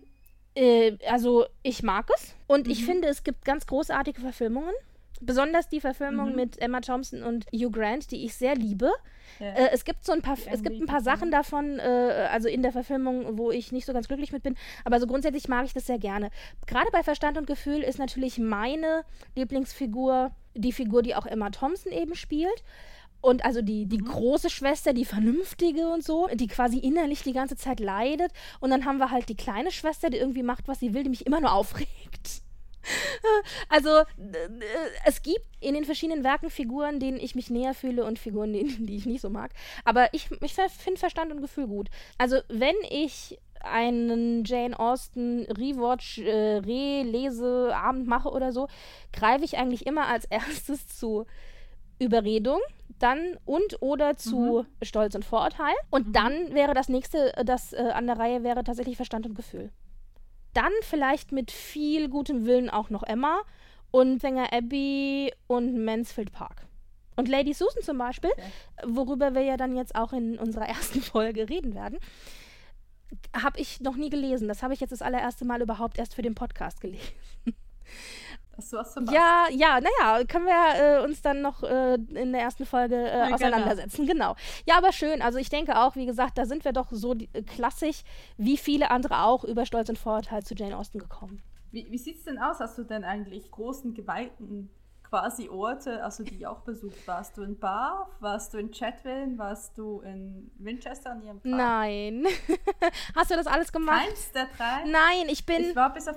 Äh, 0.55 0.99
also 1.09 1.47
ich 1.63 1.83
mag 1.83 2.09
es 2.15 2.35
und 2.47 2.67
mhm. 2.67 2.73
ich 2.73 2.85
finde, 2.85 3.09
es 3.09 3.23
gibt 3.23 3.45
ganz 3.45 3.67
großartige 3.67 4.21
Verfilmungen. 4.21 4.75
Besonders 5.21 5.69
die 5.69 5.81
Verfilmung 5.81 6.31
mhm. 6.31 6.37
mit 6.37 6.63
Emma 6.63 6.81
Thompson 6.81 7.23
und 7.23 7.47
Hugh 7.53 7.71
Grant, 7.71 8.11
die 8.11 8.25
ich 8.25 8.35
sehr 8.35 8.55
liebe. 8.55 8.91
Ja. 9.39 9.47
Äh, 9.47 9.71
es 9.73 9.85
gibt 9.85 10.05
so 10.05 10.13
ein 10.13 10.23
paar, 10.23 10.37
es 10.51 10.63
gibt 10.63 10.81
ein 10.81 10.87
paar 10.87 11.03
Sachen 11.03 11.31
davon, 11.31 11.79
äh, 11.79 12.29
also 12.31 12.49
in 12.49 12.63
der 12.63 12.73
Verfilmung, 12.73 13.39
wo 13.39 13.51
ich 13.51 13.73
nicht 13.73 13.87
so 13.87 13.93
ganz 13.93 14.09
glücklich 14.09 14.33
mit 14.33 14.43
bin. 14.43 14.57
Aber 14.85 14.99
so 14.99 15.07
grundsätzlich 15.07 15.49
mag 15.49 15.65
ich 15.67 15.73
das 15.73 15.87
sehr 15.87 15.99
gerne. 15.99 16.31
Gerade 16.67 16.91
bei 16.91 17.03
Verstand 17.03 17.39
und 17.39 17.47
Gefühl 17.47 17.83
ist 17.83 17.99
natürlich 17.99 18.39
meine 18.39 19.05
Lieblingsfigur 19.37 20.33
die 20.55 20.73
Figur, 20.73 21.03
die 21.03 21.15
auch 21.15 21.27
Emma 21.27 21.51
Thompson 21.51 21.93
eben 21.93 22.15
spielt. 22.15 22.65
Und 23.23 23.45
also 23.45 23.61
die, 23.61 23.87
die 23.87 23.99
mhm. 23.99 24.07
große 24.07 24.49
Schwester, 24.49 24.93
die 24.95 25.05
vernünftige 25.05 25.89
und 25.91 26.03
so, 26.03 26.29
die 26.33 26.47
quasi 26.47 26.79
innerlich 26.79 27.23
die 27.23 27.35
ganze 27.35 27.57
Zeit 27.57 27.79
leidet. 27.79 28.33
Und 28.61 28.71
dann 28.71 28.87
haben 28.87 28.99
wir 28.99 29.11
halt 29.11 29.29
die 29.29 29.37
kleine 29.37 29.71
Schwester, 29.71 30.09
die 30.09 30.17
irgendwie 30.17 30.43
macht, 30.43 30.69
was 30.69 30.81
sie 30.81 30.95
will, 30.95 31.03
die 31.03 31.11
mich 31.11 31.27
immer 31.27 31.41
nur 31.41 31.53
aufregt. 31.53 32.43
Also, 33.69 34.03
es 35.05 35.23
gibt 35.23 35.45
in 35.61 35.75
den 35.75 35.85
verschiedenen 35.85 36.25
Werken 36.25 36.51
Figuren, 36.51 37.01
denen 37.01 37.19
ich 37.19 37.35
mich 37.35 37.51
näher 37.51 37.75
fühle 37.75 38.05
und 38.05 38.19
Figuren, 38.19 38.53
denen, 38.55 38.87
die 38.87 38.97
ich 38.97 39.07
nicht 39.07 39.21
so 39.21 39.31
mag. 39.31 39.53
Aber 39.85 40.13
ich, 40.15 40.31
ich 40.41 40.55
finde 40.55 40.99
Verstand 40.99 41.33
und 41.33 41.41
Gefühl 41.41 41.67
gut. 41.67 41.89
Also, 42.19 42.41
wenn 42.49 42.77
ich 42.89 43.39
einen 43.63 44.45
Jane 44.45 44.79
Austen 44.79 45.43
Rewatch, 45.45 46.19
äh, 46.19 46.59
Relese, 46.59 47.73
Abend 47.75 48.07
mache 48.07 48.31
oder 48.31 48.53
so, 48.53 48.69
greife 49.13 49.45
ich 49.45 49.59
eigentlich 49.59 49.87
immer 49.87 50.07
als 50.07 50.25
erstes 50.31 50.87
zu 50.89 51.27
Überredung, 51.99 52.61
dann 52.99 53.37
und 53.45 53.83
oder 53.83 54.17
zu 54.17 54.65
mhm. 54.65 54.85
Stolz 54.85 55.15
und 55.15 55.25
Vorurteil. 55.25 55.75
Und 55.91 56.09
mhm. 56.09 56.13
dann 56.13 56.55
wäre 56.55 56.73
das 56.73 56.89
nächste, 56.89 57.33
das 57.45 57.75
äh, 57.75 57.91
an 57.93 58.07
der 58.07 58.19
Reihe 58.19 58.43
wäre 58.43 58.65
tatsächlich 58.65 58.97
Verstand 58.97 59.27
und 59.27 59.35
Gefühl 59.35 59.71
dann 60.55 60.73
vielleicht 60.83 61.33
mit 61.33 61.51
viel 61.51 62.09
gutem 62.09 62.47
Willen 62.47 62.71
auch 62.71 62.91
noch 62.91 63.03
Emma 63.03 63.41
und 63.91 64.21
Sänger 64.21 64.53
Abbey 64.53 65.33
und 65.47 65.85
Mansfield 65.85 66.33
Park. 66.33 66.67
Und 67.17 67.29
Lady 67.29 67.53
Susan 67.53 67.83
zum 67.83 67.99
Beispiel, 67.99 68.31
worüber 68.85 69.35
wir 69.35 69.43
ja 69.43 69.57
dann 69.57 69.77
jetzt 69.77 69.95
auch 69.95 70.13
in 70.13 70.39
unserer 70.39 70.69
ersten 70.69 71.03
Folge 71.03 71.49
reden 71.49 71.75
werden, 71.75 71.99
habe 73.35 73.59
ich 73.59 73.81
noch 73.81 73.97
nie 73.97 74.11
gelesen. 74.11 74.49
Das 74.49 74.63
habe 74.63 74.75
ich 74.75 74.81
jetzt 74.81 74.93
das 74.93 75.03
allererste 75.03 75.45
Mal 75.45 75.63
überhaupt 75.63 75.99
erst 75.99 76.15
für 76.15 76.23
den 76.23 76.35
Podcast 76.35 76.81
gelesen. 76.81 77.13
Hast 78.61 78.75
du 78.75 78.77
was 78.77 78.93
verpasst? 78.93 79.15
Ja, 79.15 79.47
ja, 79.51 79.81
naja, 79.81 80.25
können 80.25 80.45
wir 80.45 80.99
äh, 81.01 81.05
uns 81.05 81.23
dann 81.23 81.41
noch 81.41 81.63
äh, 81.63 81.95
in 81.95 82.33
der 82.33 82.43
ersten 82.43 82.67
Folge 82.67 82.95
äh, 82.95 83.19
Ja, 83.19 83.25
genau. 83.25 83.35
auseinandersetzen. 83.37 84.07
Genau. 84.07 84.37
Ja, 84.67 84.77
aber 84.77 84.93
schön. 84.93 85.23
Also 85.23 85.39
ich 85.39 85.49
denke 85.49 85.79
auch, 85.79 85.97
wie 85.97 86.05
gesagt, 86.05 86.37
da 86.37 86.45
sind 86.45 86.67
wir 86.67 86.73
doch 86.73 86.89
so 86.91 87.15
die, 87.15 87.31
äh, 87.33 87.43
klassisch, 87.43 88.03
wie 88.37 88.59
viele 88.59 88.91
andere 88.91 89.23
auch, 89.23 89.45
über 89.45 89.65
Stolz 89.65 89.89
und 89.89 89.99
Vorurteil 89.99 90.43
zu 90.45 90.55
Jane 90.55 90.77
Austen 90.77 90.99
gekommen. 90.99 91.43
Wie, 91.71 91.91
wie 91.91 91.97
sieht 91.97 92.19
es 92.19 92.25
denn 92.25 92.39
aus? 92.39 92.61
Hast 92.61 92.77
du 92.77 92.85
denn 92.85 93.03
eigentlich 93.03 93.51
großen, 93.51 93.95
geweihten 93.95 94.69
quasi 95.11 95.49
Orte, 95.49 96.05
also 96.05 96.23
die 96.23 96.47
auch 96.47 96.61
besucht? 96.61 97.07
Warst 97.07 97.37
du 97.37 97.43
in 97.43 97.59
Bath? 97.59 98.09
Warst 98.21 98.53
du 98.53 98.59
in 98.59 98.71
Chatwin? 98.71 99.39
Warst 99.39 99.77
du 99.79 100.01
in 100.01 100.51
Winchester 100.59 101.13
an 101.13 101.23
ihrem 101.23 101.41
Grab? 101.43 101.53
Nein. 101.53 102.27
Hast 103.15 103.31
du 103.31 103.37
das 103.37 103.47
alles 103.47 103.73
gemacht? 103.73 104.07
Keins 104.07 104.33
der 104.33 104.49
drei? 104.57 104.85
Nein, 104.85 105.29
ich 105.29 105.47
bin. 105.47 105.63
Ich 105.63 105.77
war 105.77 105.93
bis 105.93 106.09
auf 106.09 106.17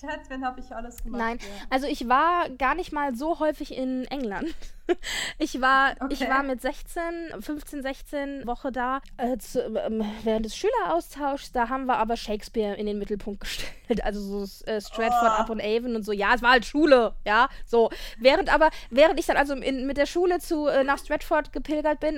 Chatwin, 0.00 0.44
habe 0.44 0.60
ich 0.60 0.74
alles 0.74 1.02
gemacht. 1.02 1.20
Nein, 1.20 1.38
Ja. 1.40 1.46
also 1.70 1.86
ich 1.86 2.08
war 2.08 2.48
gar 2.50 2.74
nicht 2.74 2.92
mal 2.92 3.14
so 3.14 3.38
häufig 3.40 3.76
in 3.76 4.04
England. 4.06 4.54
Ich 5.38 5.60
war, 5.60 5.92
ich 6.10 6.20
Okay. 6.20 6.28
war 6.28 6.42
mit 6.42 6.60
16, 6.60 7.02
15, 7.40 7.82
16 7.82 8.46
Woche 8.46 8.72
da 8.72 9.00
äh, 9.16 9.38
zu, 9.38 9.62
ähm, 9.76 10.04
während 10.24 10.44
des 10.44 10.56
Schüleraustauschs. 10.56 11.52
Da 11.52 11.68
haben 11.68 11.86
wir 11.86 11.96
aber 11.98 12.16
Shakespeare 12.16 12.74
in 12.74 12.86
den 12.86 12.98
Mittelpunkt 12.98 13.40
gestellt. 13.42 14.04
Also 14.04 14.44
so 14.44 14.64
äh, 14.66 14.80
Stratford 14.80 15.32
Oh. 15.38 15.40
upon 15.40 15.60
Avon 15.60 15.94
und 15.94 16.02
so. 16.04 16.10
Ja, 16.12 16.34
es 16.34 16.42
war 16.42 16.50
halt 16.50 16.66
Schule, 16.66 17.14
ja, 17.24 17.48
so. 17.64 17.90
Während 18.18 18.52
aber, 18.52 18.70
während 18.90 19.20
ich 19.20 19.26
dann 19.26 19.36
also 19.36 19.54
in, 19.54 19.86
mit 19.86 19.96
der 19.98 20.06
Schule 20.06 20.40
zu, 20.40 20.66
äh, 20.66 20.82
nach 20.82 20.98
Stratford 20.98 21.52
gepilgert 21.52 22.00
bin, 22.00 22.16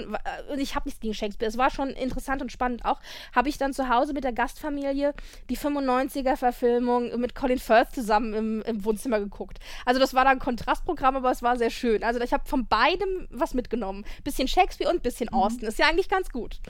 äh, 0.48 0.52
und 0.52 0.58
ich 0.58 0.74
habe 0.74 0.88
nichts 0.88 1.00
gegen 1.00 1.14
Shakespeare, 1.14 1.48
es 1.48 1.58
war 1.58 1.70
schon 1.70 1.90
interessant 1.90 2.40
und 2.40 2.50
spannend 2.50 2.84
auch, 2.86 2.98
habe 3.36 3.50
ich 3.50 3.58
dann 3.58 3.74
zu 3.74 3.90
Hause 3.90 4.14
mit 4.14 4.24
der 4.24 4.32
Gastfamilie 4.32 5.12
die 5.50 5.56
95er-Verfilmung 5.58 7.20
mit 7.20 7.34
Colin 7.34 7.58
Firth 7.64 7.94
zusammen 7.94 8.34
im, 8.34 8.62
im 8.62 8.84
Wohnzimmer 8.84 9.18
geguckt. 9.18 9.58
Also 9.84 10.00
das 10.00 10.14
war 10.14 10.24
dann 10.24 10.34
ein 10.34 10.38
Kontrastprogramm, 10.38 11.16
aber 11.16 11.30
es 11.30 11.42
war 11.42 11.56
sehr 11.56 11.70
schön. 11.70 12.02
Also 12.02 12.20
ich 12.20 12.32
habe 12.32 12.46
von 12.46 12.66
beidem 12.66 13.28
was 13.30 13.54
mitgenommen. 13.54 14.04
Bisschen 14.22 14.48
Shakespeare 14.48 14.90
und 14.90 15.02
bisschen 15.02 15.28
Austen. 15.30 15.66
Ist 15.66 15.78
ja 15.78 15.86
eigentlich 15.86 16.08
ganz 16.08 16.30
gut. 16.30 16.60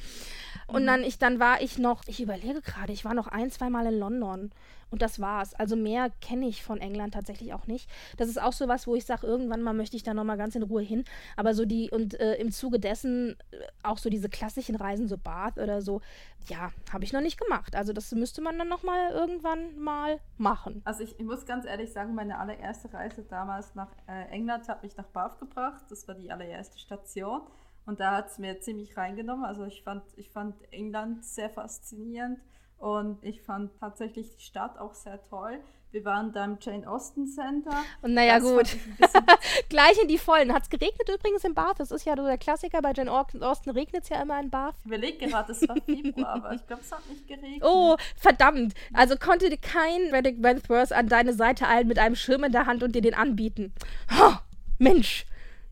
Und 0.66 0.87
dann, 0.87 1.03
ich, 1.03 1.18
dann 1.18 1.40
war 1.40 1.61
ich 1.61 1.79
noch, 1.79 2.03
ich 2.07 2.20
überlege 2.20 2.61
gerade, 2.61 2.92
ich 2.92 3.05
war 3.05 3.14
noch 3.14 3.29
ein, 3.29 3.50
zwei 3.50 3.70
Mal 3.70 3.87
in 3.87 3.98
London. 3.98 4.50
Und 4.90 5.03
das 5.03 5.18
war's. 5.18 5.55
Also 5.55 5.74
mehr 5.74 6.11
kenne 6.20 6.46
ich 6.46 6.62
von 6.62 6.79
England 6.79 7.14
tatsächlich 7.14 7.53
auch 7.53 7.66
nicht. 7.66 7.90
Das 8.16 8.29
ist 8.29 8.40
auch 8.40 8.53
so 8.53 8.68
was, 8.68 8.87
wo 8.87 8.94
ich 8.94 9.05
sage, 9.05 9.27
irgendwann 9.27 9.61
mal 9.61 9.72
möchte 9.74 9.96
ich 9.96 10.05
da 10.05 10.14
nochmal 10.14 10.37
ganz 10.37 10.55
in 10.55 10.62
Ruhe 10.62 10.83
hin. 10.83 11.03
Aber 11.37 11.53
so 11.53 11.64
die, 11.64 11.90
und 11.90 12.14
äh, 12.20 12.35
im 12.35 12.53
Zuge 12.53 12.79
dessen 12.79 13.37
äh, 13.50 13.57
auch 13.83 13.98
so 13.98 14.09
diese 14.09 14.29
klassischen 14.29 14.77
Reisen, 14.77 15.09
so 15.09 15.18
Bath 15.18 15.59
oder 15.59 15.83
so, 15.83 16.00
ja, 16.46 16.70
habe 16.92 17.03
ich 17.03 17.12
noch 17.12 17.22
nicht 17.22 17.40
gemacht. 17.40 17.74
Also 17.74 17.92
das 17.92 18.12
müsste 18.12 18.40
man 18.40 18.57
dann 18.57 18.68
nochmal 18.68 19.11
irgendwann 19.11 19.77
mal 19.79 20.20
machen. 20.38 20.81
Also 20.85 21.03
ich, 21.03 21.18
ich 21.18 21.27
muss 21.27 21.44
ganz 21.44 21.66
ehrlich 21.66 21.92
sagen, 21.92 22.14
meine 22.14 22.38
allererste 22.38 22.92
Reise 22.92 23.24
damals 23.24 23.74
nach 23.74 23.90
äh, 24.07 24.29
England 24.31 24.68
hat 24.68 24.85
mich 24.85 24.96
nach 24.96 25.07
Bath 25.07 25.40
gebracht. 25.40 25.85
Das 25.88 26.07
war 26.07 26.14
die 26.14 26.31
allererste 26.31 26.79
Station. 26.79 27.40
Und 27.86 28.00
da 28.00 28.16
hat 28.16 28.28
es 28.28 28.38
mir 28.38 28.60
ziemlich 28.60 28.96
reingenommen. 28.96 29.44
Also 29.44 29.64
ich 29.64 29.82
fand, 29.82 30.02
ich 30.16 30.30
fand 30.30 30.54
England 30.72 31.24
sehr 31.24 31.50
faszinierend 31.50 32.40
und 32.78 33.22
ich 33.22 33.42
fand 33.42 33.78
tatsächlich 33.78 34.36
die 34.36 34.42
Stadt 34.42 34.78
auch 34.78 34.94
sehr 34.94 35.22
toll. 35.28 35.60
Wir 35.94 36.04
waren 36.04 36.32
da 36.32 36.44
im 36.44 36.58
Jane 36.60 36.88
Austen 36.90 37.28
Center. 37.28 37.70
Und 38.02 38.14
naja, 38.14 38.40
Das 38.40 38.42
gut. 38.42 38.76
Gleich 39.68 39.96
in 40.02 40.08
die 40.08 40.18
Vollen. 40.18 40.52
Hat 40.52 40.64
es 40.64 40.68
geregnet 40.68 41.08
übrigens 41.08 41.44
in 41.44 41.54
Bath? 41.54 41.78
Das 41.78 41.92
ist 41.92 42.04
ja 42.04 42.16
so 42.16 42.24
der 42.24 42.36
Klassiker. 42.36 42.82
Bei 42.82 42.92
Jane 42.92 43.12
Austen 43.12 43.70
regnet 43.70 44.02
es 44.02 44.08
ja 44.08 44.20
immer 44.20 44.40
in 44.40 44.50
Bath. 44.50 44.74
Ich 44.80 44.86
überlege 44.86 45.28
gerade, 45.28 45.52
es 45.52 45.68
war 45.68 45.76
Februar, 45.76 46.30
aber 46.30 46.52
ich 46.52 46.66
glaube, 46.66 46.82
es 46.82 46.90
hat 46.90 47.08
nicht 47.08 47.28
geregnet. 47.28 47.62
Oh, 47.62 47.94
verdammt. 48.16 48.74
Also 48.92 49.14
konnte 49.16 49.56
kein 49.56 50.12
Reddick 50.12 50.42
Wentworth 50.42 50.90
an 50.90 51.06
deine 51.06 51.32
Seite 51.32 51.68
eilen 51.68 51.86
mit 51.86 52.00
einem 52.00 52.16
Schirm 52.16 52.42
in 52.42 52.50
der 52.50 52.66
Hand 52.66 52.82
und 52.82 52.96
dir 52.96 53.02
den 53.02 53.14
anbieten. 53.14 53.72
Oh, 54.20 54.34
Mensch. 54.80 55.26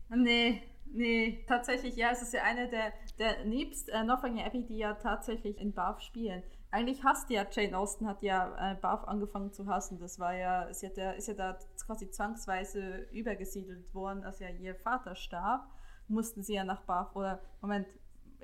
Nee, 0.07 0.61
nee, 0.93 1.43
tatsächlich, 1.47 1.95
ja, 1.95 2.11
es 2.11 2.21
ist 2.21 2.33
ja 2.33 2.43
eine 2.43 2.69
der, 2.69 2.93
der 3.19 3.45
nebst 3.45 3.89
äh, 3.89 4.03
Northanger 4.03 4.45
Abbey, 4.45 4.65
die 4.65 4.77
ja 4.77 4.93
tatsächlich 4.93 5.59
in 5.59 5.73
Bath 5.73 6.03
spielen. 6.03 6.43
Eigentlich 6.71 7.03
hasst 7.03 7.29
ja 7.29 7.45
Jane 7.51 7.77
Austen, 7.77 8.07
hat 8.07 8.23
ja 8.23 8.71
äh, 8.71 8.75
Bath 8.75 9.07
angefangen 9.07 9.51
zu 9.51 9.67
hassen. 9.67 9.99
Das 9.99 10.19
war 10.19 10.33
ja, 10.35 10.63
ist 10.63 10.81
ja, 10.81 11.11
ist 11.11 11.27
ja 11.27 11.33
da 11.33 11.57
quasi 11.85 12.09
zwangsweise 12.09 13.07
übergesiedelt 13.11 13.93
worden, 13.93 14.23
als 14.23 14.39
ja 14.39 14.49
ihr 14.49 14.75
Vater 14.75 15.15
starb. 15.15 15.67
Mussten 16.07 16.43
sie 16.43 16.55
ja 16.55 16.63
nach 16.63 16.81
Bath, 16.81 17.15
oder, 17.15 17.41
Moment, 17.61 17.87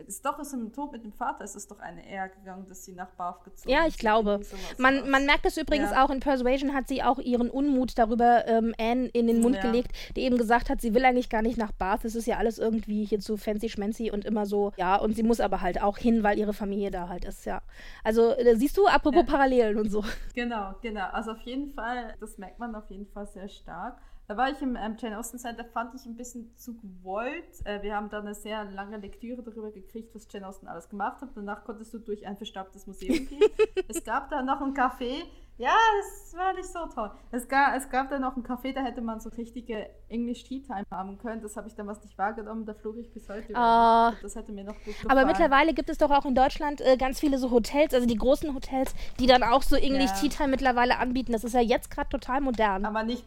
ist 0.08 0.26
doch 0.26 0.40
ist 0.40 0.54
im 0.54 0.72
Tod 0.74 0.92
mit 0.92 1.04
dem 1.04 1.14
Vater 1.14 1.44
ist 1.44 1.56
es 1.56 1.68
doch 1.68 1.80
eine 1.80 2.06
Ehe 2.06 2.30
gegangen, 2.30 2.66
dass 2.68 2.86
sie 2.86 2.94
nach 2.94 3.10
Bath 3.12 3.44
gezogen 3.44 3.72
Ja, 3.72 3.86
ich 3.88 3.98
glaube. 3.98 4.40
Man, 4.78 5.10
man 5.10 5.26
merkt 5.26 5.46
es 5.46 5.58
übrigens 5.58 5.92
Ja. 5.92 6.04
auch 6.06 6.10
in 6.10 6.20
Persuasion, 6.20 6.74
hat 6.74 6.88
sie 6.88 7.04
auch 7.04 7.20
ihren 7.20 7.50
Unmut 7.50 7.98
darüber 7.98 8.48
ähm, 8.48 8.74
Anne 8.80 9.08
in 9.08 9.28
den 9.28 9.42
Mund 9.42 9.56
Ja. 9.58 9.62
gelegt, 9.62 9.92
die 10.16 10.22
eben 10.22 10.38
gesagt 10.38 10.70
hat, 10.70 10.82
sie 10.82 10.94
will 10.94 11.06
eigentlich 11.06 11.30
gar 11.30 11.42
nicht 11.42 11.58
nach 11.58 11.72
Bath. 11.72 12.06
Es 12.06 12.16
ist 12.16 12.26
ja 12.28 12.38
alles 12.38 12.58
irgendwie 12.60 13.06
hier 13.06 13.20
zu 13.20 13.38
fancy 13.38 13.70
schmancy 13.70 14.12
und 14.12 14.26
immer 14.26 14.46
so, 14.46 14.72
ja, 14.78 14.96
und 14.96 15.16
sie 15.16 15.24
muss 15.24 15.40
aber 15.40 15.62
halt 15.62 15.82
auch 15.82 15.98
hin, 15.98 16.24
weil 16.24 16.38
ihre 16.40 16.54
Familie 16.54 16.92
da 16.92 17.10
halt 17.10 17.26
ist, 17.26 17.46
ja. 17.46 17.62
Also, 18.04 18.32
äh, 18.36 18.56
siehst 18.56 18.78
du, 18.78 18.88
apropos 18.88 19.24
Ja. 19.26 19.32
Parallelen 19.32 19.78
und 19.78 19.90
so. 19.90 20.04
Genau, 20.36 20.74
genau. 20.82 21.08
Also 21.12 21.32
auf 21.32 21.42
jeden 21.42 21.70
Fall, 21.70 22.16
das 22.20 22.38
merkt 22.38 22.60
man 22.60 22.76
auf 22.76 22.90
jeden 22.90 23.08
Fall 23.08 23.28
sehr 23.28 23.50
stark. 23.50 23.98
Da 24.30 24.38
war 24.38 24.52
ich 24.52 24.62
im 24.62 24.76
ähm, 24.76 24.96
Jane 25.00 25.18
Austen 25.18 25.40
Center, 25.40 25.66
fand 25.66 25.96
ich 25.96 26.06
ein 26.06 26.16
bisschen 26.16 26.56
zu 26.56 26.78
gewollt. 26.78 27.66
Äh, 27.66 27.82
wir 27.82 27.96
haben 27.96 28.12
da 28.12 28.20
eine 28.20 28.36
sehr 28.36 28.64
lange 28.64 28.98
Lektüre 28.98 29.42
darüber 29.42 29.72
gekriegt, 29.72 30.14
was 30.14 30.28
Jane 30.32 30.48
Austen 30.48 30.68
alles 30.68 30.88
gemacht 30.88 31.20
hat. 31.20 31.30
Danach 31.34 31.64
konntest 31.64 31.96
du 31.96 31.98
durch 31.98 32.28
ein 32.28 32.38
verstaubtes 32.38 32.86
Museum 32.86 33.28
gehen. 33.28 33.42
es 33.88 34.04
gab 34.04 34.30
da 34.30 34.44
noch 34.44 34.62
ein 34.62 34.76
Café. 34.76 35.24
Ja, 35.58 35.74
das 36.00 36.38
war 36.38 36.54
nicht 36.54 36.68
so 36.72 36.86
toll. 36.94 37.10
Es 37.32 37.48
gab, 37.48 37.76
es 37.76 37.90
gab 37.90 38.12
da 38.12 38.20
noch 38.20 38.38
ein 38.38 38.44
Café, 38.44 38.72
da 38.72 38.82
hätte 38.82 39.02
man 39.02 39.20
so 39.20 39.30
richtige 39.30 39.90
English 40.10 40.44
Tea 40.44 40.62
Time 40.62 40.84
haben 40.92 41.18
können. 41.18 41.42
Das 41.42 41.58
habe 41.58 41.68
ich 41.68 41.74
damals 41.74 42.04
nicht 42.04 42.16
wahrgenommen. 42.16 42.68
Da 42.68 42.76
flog 42.76 42.98
ich 42.98 43.12
bis 43.12 43.28
heute. 43.30 43.50
über. 43.50 43.60
Ah. 43.60 44.14
Das 44.22 44.36
hätte 44.36 44.52
mir 44.52 44.64
noch 44.64 44.76
gut 44.76 44.94
gefallen. 44.94 45.10
Aber 45.10 45.26
mittlerweile 45.26 45.74
gibt 45.74 45.90
es 45.90 45.98
doch 45.98 46.12
auch 46.12 46.26
in 46.26 46.36
Deutschland 46.36 46.82
äh, 46.82 46.98
ganz 46.98 47.20
viele 47.20 47.40
so 47.40 47.50
Hotels, 47.50 47.96
also 47.96 48.06
die 48.06 48.16
großen 48.16 48.54
Hotels, 48.54 48.94
die 49.20 49.26
dann 49.26 49.42
auch 49.42 49.64
so 49.64 49.76
English 49.76 50.12
Ja. 50.12 50.18
Tea 50.18 50.30
Time 50.30 50.50
mittlerweile 50.50 51.00
anbieten. 51.00 51.32
Das 51.32 51.44
ist 51.44 51.54
ja 51.54 51.62
jetzt 51.62 51.90
gerade 51.90 52.10
total 52.10 52.42
modern. 52.42 52.86
Aber 52.86 53.02
nicht, 53.02 53.26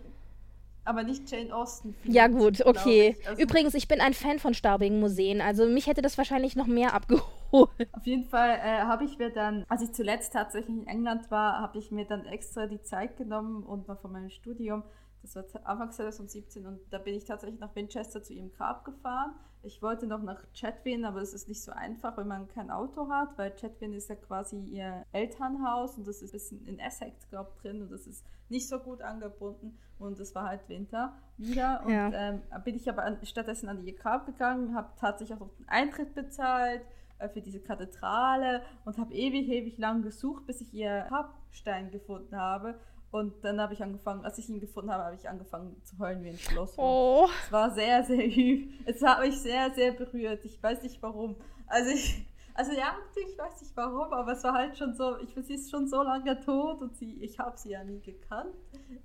aber 0.85 1.03
nicht 1.03 1.31
Jane 1.31 1.55
Austen. 1.55 1.95
ja, 2.05 2.27
gut, 2.29 2.65
okay. 2.65 3.17
ich. 3.19 3.29
Also- 3.29 3.43
Übrigens, 3.43 3.75
ich 3.75 3.89
bin 3.89 4.01
ein 4.01 4.15
Fan 4.15 4.39
von 4.39 4.55
staubigen 4.55 5.01
Museen. 5.01 5.41
Also 5.41 5.67
mich 5.69 5.87
hätte 5.87 6.03
das 6.03 6.19
wahrscheinlich 6.19 6.57
noch 6.57 6.67
mehr 6.67 6.95
abgeholt. 6.95 7.71
Auf 7.93 8.07
jeden 8.07 8.25
Fall 8.25 8.59
äh, 8.63 8.83
habe 8.83 9.05
ich 9.05 9.19
mir 9.19 9.31
dann, 9.31 9.65
als 9.69 9.83
ich 9.83 9.93
zuletzt 9.93 10.33
tatsächlich 10.33 10.77
in 10.77 10.87
England 10.87 11.31
war, 11.31 11.61
habe 11.61 11.79
ich 11.79 11.91
mir 11.91 12.05
dann 12.07 12.25
extra 12.27 12.67
die 12.67 12.83
Zeit 12.83 13.17
genommen 13.17 13.63
und 13.63 13.87
mal 13.89 13.97
von 13.97 14.13
meinem 14.13 14.31
Studium, 14.31 14.83
das 15.23 15.37
war 15.37 15.45
Anfang 15.65 15.93
2017 15.93 16.67
und 16.67 16.81
da 16.91 16.99
bin 16.99 17.15
ich 17.15 17.25
tatsächlich 17.25 17.61
nach 17.61 17.75
Winchester 17.77 18.23
zu 18.23 18.33
ihrem 18.33 18.53
Grab 18.53 18.85
gefahren. 18.85 19.35
Ich 19.63 19.81
wollte 19.81 20.09
noch 20.09 20.21
nach 20.23 20.43
Chatwin, 20.59 21.05
aber 21.05 21.21
es 21.21 21.33
ist 21.33 21.47
nicht 21.49 21.63
so 21.63 21.71
einfach, 21.71 22.17
wenn 22.17 22.27
man 22.27 22.49
kein 22.49 22.71
Auto 22.71 23.09
hat, 23.09 23.39
weil 23.39 23.53
Chatwin 23.53 23.93
ist 23.93 24.09
ja 24.09 24.17
quasi 24.17 24.59
ihr 24.59 25.05
Elternhaus 25.13 25.97
und 25.97 26.09
das 26.09 26.23
ist 26.23 26.31
ein 26.31 26.33
bisschen 26.33 26.67
in 26.67 26.79
Essex, 26.81 27.29
glaube 27.29 27.51
ich, 27.55 27.63
drin 27.63 27.83
und 27.83 27.93
das 27.93 28.09
ist 28.09 28.25
nicht 28.53 28.69
so 28.69 28.79
gut 28.79 29.01
angebunden 29.03 29.77
und 29.99 30.21
es 30.21 30.35
war 30.35 30.45
halt 30.49 30.69
Winter 30.69 31.13
wieder 31.39 31.83
und 31.85 31.93
Ja. 31.93 32.11
ähm, 32.13 32.43
bin 32.65 32.77
ich 32.77 32.89
aber 32.89 33.03
an, 33.05 33.19
stattdessen 33.25 33.69
an 33.69 33.85
ihr 33.85 33.97
Grab 33.97 34.27
gegangen, 34.27 34.75
habe 34.77 34.91
tatsächlich 35.01 35.37
auch 35.37 35.41
noch 35.41 35.55
den 35.57 35.69
Eintritt 35.69 36.15
bezahlt 36.15 36.83
äh, 37.19 37.29
für 37.29 37.41
diese 37.41 37.61
Kathedrale 37.61 38.63
und 38.85 38.99
habe 38.99 39.13
ewig, 39.15 39.49
ewig 39.49 39.79
lang 39.79 40.03
gesucht, 40.03 40.47
bis 40.47 40.61
ich 40.61 40.73
ihr 40.75 41.07
Grabstein 41.09 41.91
gefunden 41.91 42.37
habe. 42.37 42.79
Und 43.11 43.45
dann 43.45 43.61
habe 43.61 43.75
ich 43.75 43.83
angefangen, 43.83 44.25
als 44.25 44.39
ich 44.39 44.49
ihn 44.49 44.59
gefunden 44.59 44.91
habe, 44.91 45.05
habe 45.05 45.15
ich 45.17 45.29
angefangen 45.29 45.77
zu 45.85 45.99
heulen 45.99 46.23
wie 46.25 46.31
ein 46.31 46.39
Schloss. 46.39 46.73
Oh. 46.79 47.29
Es 47.45 47.53
war 47.53 47.71
sehr, 47.71 48.03
sehr 48.05 48.25
üb. 48.27 48.71
Es 48.87 49.03
hat 49.03 49.21
mich 49.21 49.39
sehr, 49.39 49.71
sehr 49.75 49.93
berührt. 49.93 50.43
Ich 50.45 50.63
weiß 50.63 50.83
nicht 50.83 51.03
warum. 51.03 51.37
Also 51.67 51.91
ich, 51.91 52.27
also 52.55 52.73
ja, 52.73 52.95
ich 53.17 53.39
weiß 53.39 53.63
nicht 53.63 53.77
warum, 53.77 54.13
aber 54.13 54.33
es 54.33 54.45
war 54.45 54.55
halt 54.55 54.77
schon 54.77 54.95
so, 54.95 55.19
ich 55.19 55.35
sie 55.35 55.55
ist 55.55 55.71
schon 55.71 55.87
so 55.89 56.03
lange 56.03 56.39
tot 56.41 56.81
und 56.83 56.97
sie, 56.97 57.23
ich 57.23 57.39
habe 57.39 57.57
sie 57.57 57.71
ja 57.71 57.83
nie 57.85 58.01
gekannt 58.01 58.55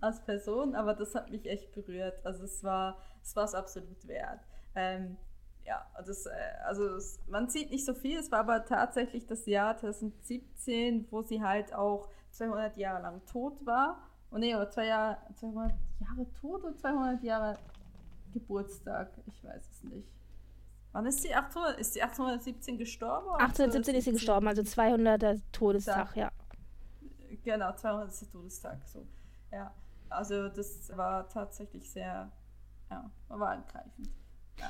als 0.02 0.24
Person, 0.24 0.76
aber 0.76 0.94
das 0.94 1.16
hat 1.16 1.32
mich 1.32 1.46
echt 1.46 1.72
berührt. 1.72 2.26
Also 2.26 2.44
es 2.44 2.64
war, 2.64 2.98
es 3.22 3.36
war 3.36 3.54
absolut 3.54 4.08
wert. 4.08 4.42
Ähm, 4.76 5.18
ja, 5.66 5.86
das, 6.06 6.26
äh, 6.26 6.32
also 6.66 6.86
es, 6.96 7.20
man 7.28 7.50
sieht 7.50 7.72
nicht 7.72 7.86
so 7.86 7.94
viel, 7.94 8.18
es 8.20 8.32
war 8.32 8.40
aber 8.40 8.66
tatsächlich 8.66 9.28
das 9.28 9.46
Jahr 9.46 9.78
2017, 9.78 11.08
wo 11.12 11.22
sie 11.22 11.42
halt 11.42 11.74
auch 11.74 12.10
200 12.32 12.78
Jahre 12.78 13.02
lang 13.02 13.26
tot 13.26 13.66
war. 13.66 14.02
Und 14.30 14.42
nee, 14.42 14.56
oder 14.56 14.70
zwei 14.70 14.88
Jahre, 14.88 15.18
200 15.36 15.74
Jahre 16.00 16.34
tot 16.34 16.64
oder 16.64 16.78
200 16.78 17.24
Jahre 17.24 17.54
Geburtstag? 18.34 19.12
Ich 19.26 19.44
weiß 19.44 19.70
es 19.70 19.84
nicht. 19.84 20.17
Wann 20.98 21.06
ist 21.06 21.22
sie? 21.22 21.36
800, 21.36 21.80
ist 21.80 21.94
sie 21.94 22.02
1817 22.02 22.76
gestorben? 22.80 23.28
oder 23.28 23.42
1817 23.42 23.94
ist 23.98 24.06
sie 24.06 24.10
1817? 24.10 24.14
gestorben, 24.16 24.48
also 24.48 24.64
200er 24.64 25.42
Todestag, 25.52 26.16
ja. 26.16 26.32
Genau, 27.44 27.72
200 27.72 28.10
ist 28.10 28.22
der 28.24 28.30
Todestag. 28.32 28.80
So. 28.88 29.06
Ja, 29.52 29.72
also 30.10 30.50
das 30.50 30.92
war 30.98 31.30
tatsächlich 31.30 31.88
sehr, 31.88 32.32
ja, 32.90 33.12
war 33.28 33.50
angreifend. 33.50 34.10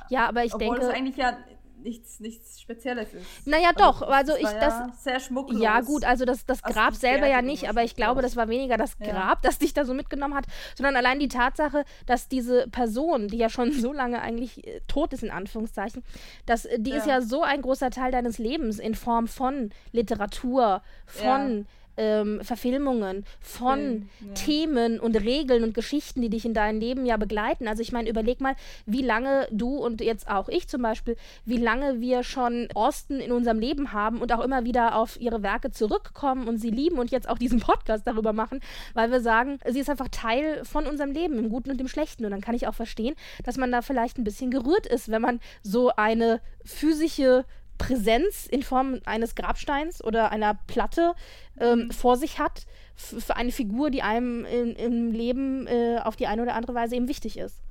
Ja, 0.10 0.28
aber 0.28 0.44
ich 0.46 0.54
Obwohl 0.54 0.76
denke. 0.78 0.88
es 0.92 0.94
eigentlich 0.96 1.18
ja 1.18 1.38
nichts, 1.80 2.20
nichts 2.20 2.60
Spezielles 2.60 3.14
ist. 3.14 3.46
Naja, 3.48 3.70
doch, 3.78 4.02
also 4.02 4.32
das 4.34 4.40
ich 4.42 4.46
war 4.46 4.54
das. 4.56 4.74
Ja 4.74 4.92
sehr 5.00 5.20
schmucklos. 5.20 5.62
Ja, 5.62 5.80
gut, 5.82 6.04
also 6.04 6.26
das, 6.26 6.46
das 6.46 6.64
Also 6.64 6.78
Grab 6.78 6.94
die 6.94 7.00
selber 7.00 7.28
ja 7.28 7.42
nicht, 7.42 7.70
aber 7.70 7.84
ich 7.84 7.96
glaube, 7.96 8.22
das 8.22 8.36
war 8.36 8.50
weniger 8.50 8.78
das 8.78 8.96
Ja. 9.00 9.12
Grab, 9.12 9.42
das 9.44 9.60
dich 9.60 9.74
da 9.74 9.86
so 9.86 9.94
mitgenommen 9.94 10.34
hat, 10.36 10.46
sondern 10.76 10.96
allein 10.96 11.20
die 11.20 11.28
Tatsache, 11.28 11.86
dass 12.06 12.28
diese 12.28 12.68
Person, 12.70 13.28
die 13.28 13.38
ja 13.38 13.50
schon 13.50 13.72
so 13.72 13.94
lange 13.94 14.22
eigentlich 14.22 14.66
äh, 14.68 14.82
tot 14.88 15.14
ist, 15.14 15.24
in 15.24 15.30
Anführungszeichen, 15.32 16.04
dass 16.46 16.66
äh, 16.66 16.80
die 16.80 16.92
ist 16.92 17.06
Ja. 17.06 17.20
ja 17.20 17.22
so 17.22 17.44
ein 17.44 17.62
großer 17.62 17.92
Teil 17.92 18.12
deines 18.12 18.38
Lebens 18.40 18.80
in 18.80 18.96
Form 18.96 19.28
von 19.28 19.70
Literatur, 19.92 20.82
von 21.06 21.68
ähm, 21.98 22.40
Verfilmungen, 22.44 23.26
von 23.40 23.80
Film, 23.80 24.10
ja. 24.22 24.34
Themen 24.34 25.00
und 25.00 25.16
Regeln 25.16 25.64
und 25.64 25.74
Geschichten, 25.74 26.22
die 26.22 26.30
dich 26.30 26.46
in 26.46 26.54
deinem 26.54 26.80
Leben 26.80 27.06
ja 27.06 27.18
begleiten. 27.18 27.68
Also 27.68 27.82
ich 27.82 27.92
meine, 27.92 28.10
überleg 28.10 28.40
mal, 28.40 28.56
wie 28.86 29.02
lange 29.02 29.48
du 29.52 29.78
und 29.78 30.02
jetzt 30.02 30.30
auch 30.30 30.48
ich 30.50 30.68
zum 30.68 30.82
Beispiel, 30.82 31.18
wie 31.46 31.58
lange 31.58 32.00
wir 32.00 32.24
schon 32.24 32.70
Austin 32.74 33.20
in 33.20 33.32
unserem 33.32 33.60
Leben 33.60 33.94
haben 33.94 34.22
und 34.22 34.32
auch 34.32 34.44
immer 34.44 34.64
wieder 34.64 34.96
auf 34.96 35.20
ihre 35.20 35.44
Werke 35.44 35.72
zurückkommen 35.72 36.48
und 36.48 36.58
sie 36.58 36.70
lieben 36.70 37.00
und 37.00 37.12
jetzt 37.12 37.28
auch 37.28 37.38
diesen 37.38 37.60
Podcast 37.60 38.06
darüber 38.06 38.34
machen, 38.34 38.62
weil 38.94 39.12
wir 39.12 39.22
sagen, 39.22 39.60
sie 39.68 39.80
ist 39.80 39.90
einfach 39.90 40.10
Teil 40.10 40.64
von 40.64 40.86
unserem 40.86 41.12
Leben, 41.12 41.38
im 41.38 41.50
Guten 41.50 41.72
und 41.72 41.82
im 41.82 41.88
Schlechten. 41.88 42.26
Und 42.26 42.32
dann 42.32 42.42
kann 42.42 42.56
ich 42.56 42.68
auch 42.68 42.76
verstehen, 42.76 43.16
dass 43.44 43.58
man 43.58 43.72
da 43.72 43.82
vielleicht 43.82 44.18
ein 44.18 44.24
bisschen 44.24 44.52
gerührt 44.52 44.86
ist, 44.86 45.10
wenn 45.10 45.22
man 45.22 45.40
so 45.64 45.92
eine 45.96 46.42
physische 46.64 47.46
Präsenz 47.78 48.48
in 48.48 48.64
Form 48.64 49.00
eines 49.06 49.36
Grabsteins 49.36 50.04
oder 50.04 50.32
einer 50.32 50.56
Platte 50.68 51.14
ähm, 51.60 51.92
vor 51.92 52.18
sich 52.18 52.40
hat 52.40 52.66
für 52.96 53.36
eine 53.36 53.52
Figur, 53.52 53.92
die 53.92 54.02
einem 54.02 54.46
in, 54.46 54.76
im 54.76 55.12
Leben 55.12 55.68
äh, 55.68 56.00
auf 56.04 56.16
die 56.16 56.28
eine 56.28 56.42
oder 56.42 56.56
andere 56.56 56.74
Weise 56.74 56.96
eben 56.96 57.08
wichtig 57.08 57.38
ist. 57.38 57.62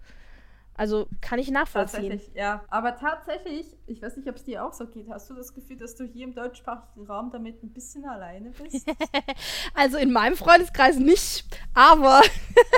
Also 0.78 1.08
kann 1.22 1.38
ich 1.38 1.50
nachvollziehen. 1.50 2.10
Tatsächlich, 2.10 2.36
ja. 2.36 2.62
Aber 2.68 2.96
tatsächlich, 2.96 3.66
ich 3.86 4.02
weiß 4.02 4.18
nicht, 4.18 4.28
ob 4.28 4.36
es 4.36 4.44
dir 4.44 4.62
auch 4.62 4.74
so 4.74 4.86
geht, 4.86 5.08
hast 5.08 5.30
du 5.30 5.34
das 5.34 5.54
Gefühl, 5.54 5.78
dass 5.78 5.96
du 5.96 6.04
hier 6.04 6.24
im 6.24 6.34
deutschsprachigen 6.34 7.06
Raum 7.06 7.30
damit 7.30 7.62
ein 7.62 7.72
bisschen 7.72 8.04
alleine 8.04 8.50
bist? 8.50 8.86
Also 9.74 9.96
in 9.98 10.12
meinem 10.12 10.36
Freundeskreis 10.36 10.98
nicht, 10.98 11.44
aber 11.74 12.20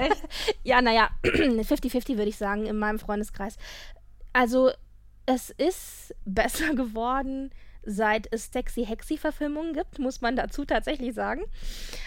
Echt? 0.00 0.22
ja, 0.62 0.80
naja, 0.80 1.10
50-50 1.24 2.08
würde 2.16 2.28
ich 2.28 2.36
sagen 2.36 2.66
in 2.66 2.78
meinem 2.78 2.98
Freundeskreis. 2.98 3.56
Also 4.32 4.70
es 5.28 5.50
ist 5.50 6.14
besser 6.24 6.74
geworden, 6.74 7.50
seit 7.84 8.30
es 8.32 8.50
Sexy 8.52 8.84
Hexy-Verfilmungen 8.84 9.72
gibt, 9.72 9.98
muss 9.98 10.20
man 10.20 10.36
dazu 10.36 10.64
tatsächlich 10.64 11.14
sagen. 11.14 11.42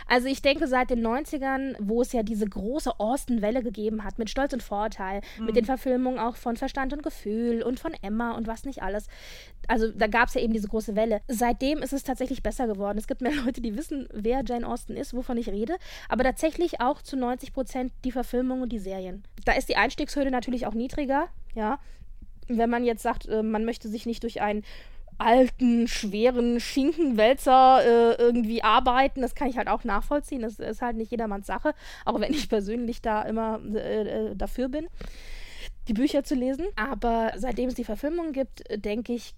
Also 0.08 0.28
ich 0.28 0.42
denke, 0.42 0.68
seit 0.68 0.92
den 0.92 1.06
90ern, 1.06 1.76
wo 1.80 2.02
es 2.02 2.12
ja 2.12 2.22
diese 2.24 2.46
große 2.46 3.00
Austin-Welle 3.00 3.64
gegeben 3.64 4.04
hat, 4.04 4.20
mit 4.20 4.30
Stolz 4.30 4.54
und 4.54 4.62
Vorurteil, 4.62 5.22
mit 5.40 5.56
den 5.56 5.66
Verfilmungen 5.66 6.20
auch 6.20 6.36
von 6.36 6.56
Verstand 6.56 6.94
und 6.94 7.02
Gefühl 7.02 7.64
und 7.64 7.80
von 7.80 7.94
Emma 8.02 8.34
und 8.34 8.46
was 8.48 8.64
nicht 8.64 8.84
alles. 8.84 9.08
Also 9.68 9.92
da 9.92 10.06
gab 10.08 10.28
es 10.28 10.36
ja 10.36 10.42
eben 10.42 10.54
diese 10.54 10.68
große 10.68 10.96
Welle. 10.96 11.22
Seitdem 11.28 11.80
ist 11.80 11.94
es 11.94 12.04
tatsächlich 12.04 12.44
besser 12.44 12.68
geworden. 12.68 12.98
Es 13.00 13.08
gibt 13.08 13.22
mehr 13.22 13.34
Leute, 13.46 13.62
die 13.62 13.76
wissen, 13.76 14.08
wer 14.14 14.44
Jane 14.46 14.68
Austen 14.68 14.96
ist, 14.96 15.16
wovon 15.16 15.38
ich 15.38 15.50
rede, 15.50 15.78
aber 16.10 16.24
tatsächlich 16.24 16.80
auch 16.80 17.02
zu 17.02 17.18
90 17.18 17.54
Prozent 17.54 17.94
die 18.04 18.12
Verfilmungen 18.12 18.64
und 18.64 18.72
die 18.72 18.80
Serien. 18.80 19.24
Da 19.46 19.54
ist 19.54 19.70
die 19.70 19.78
Einstiegshürde 19.78 20.30
natürlich 20.30 20.68
auch 20.68 20.76
niedriger, 20.76 21.30
ja. 21.56 21.80
Wenn 22.48 22.70
man 22.70 22.84
jetzt 22.84 23.04
sagt, 23.04 23.28
äh, 23.28 23.44
man 23.44 23.66
möchte 23.66 23.88
sich 23.88 24.06
nicht 24.06 24.24
durch 24.24 24.42
einen 24.42 24.64
alten, 25.18 25.88
schweren 25.88 26.60
Schinkenwälzer 26.60 27.82
äh, 27.84 28.16
irgendwie 28.22 28.64
arbeiten, 28.64 29.22
das 29.22 29.36
kann 29.36 29.50
ich 29.50 29.58
halt 29.58 29.68
auch 29.68 29.84
nachvollziehen. 29.84 30.42
Das 30.42 30.60
ist 30.60 30.82
halt 30.82 30.98
nicht 30.98 31.12
jedermanns 31.12 31.48
Sache, 31.48 31.74
auch 32.06 32.20
wenn 32.20 32.34
ich 32.34 32.50
persönlich 32.50 33.02
da 33.02 33.22
immer 33.22 33.60
äh, 33.74 34.30
äh, 34.32 34.36
dafür 34.36 34.70
bin, 34.70 34.88
die 35.88 35.94
Bücher 35.94 36.24
zu 36.24 36.36
lesen. 36.36 36.66
Aber 36.76 37.34
seitdem 37.38 37.70
es 37.70 37.76
die 37.76 37.84
Verfilmung 37.84 38.32
gibt, 38.32 38.64
denke 38.76 39.14
ich, 39.14 39.36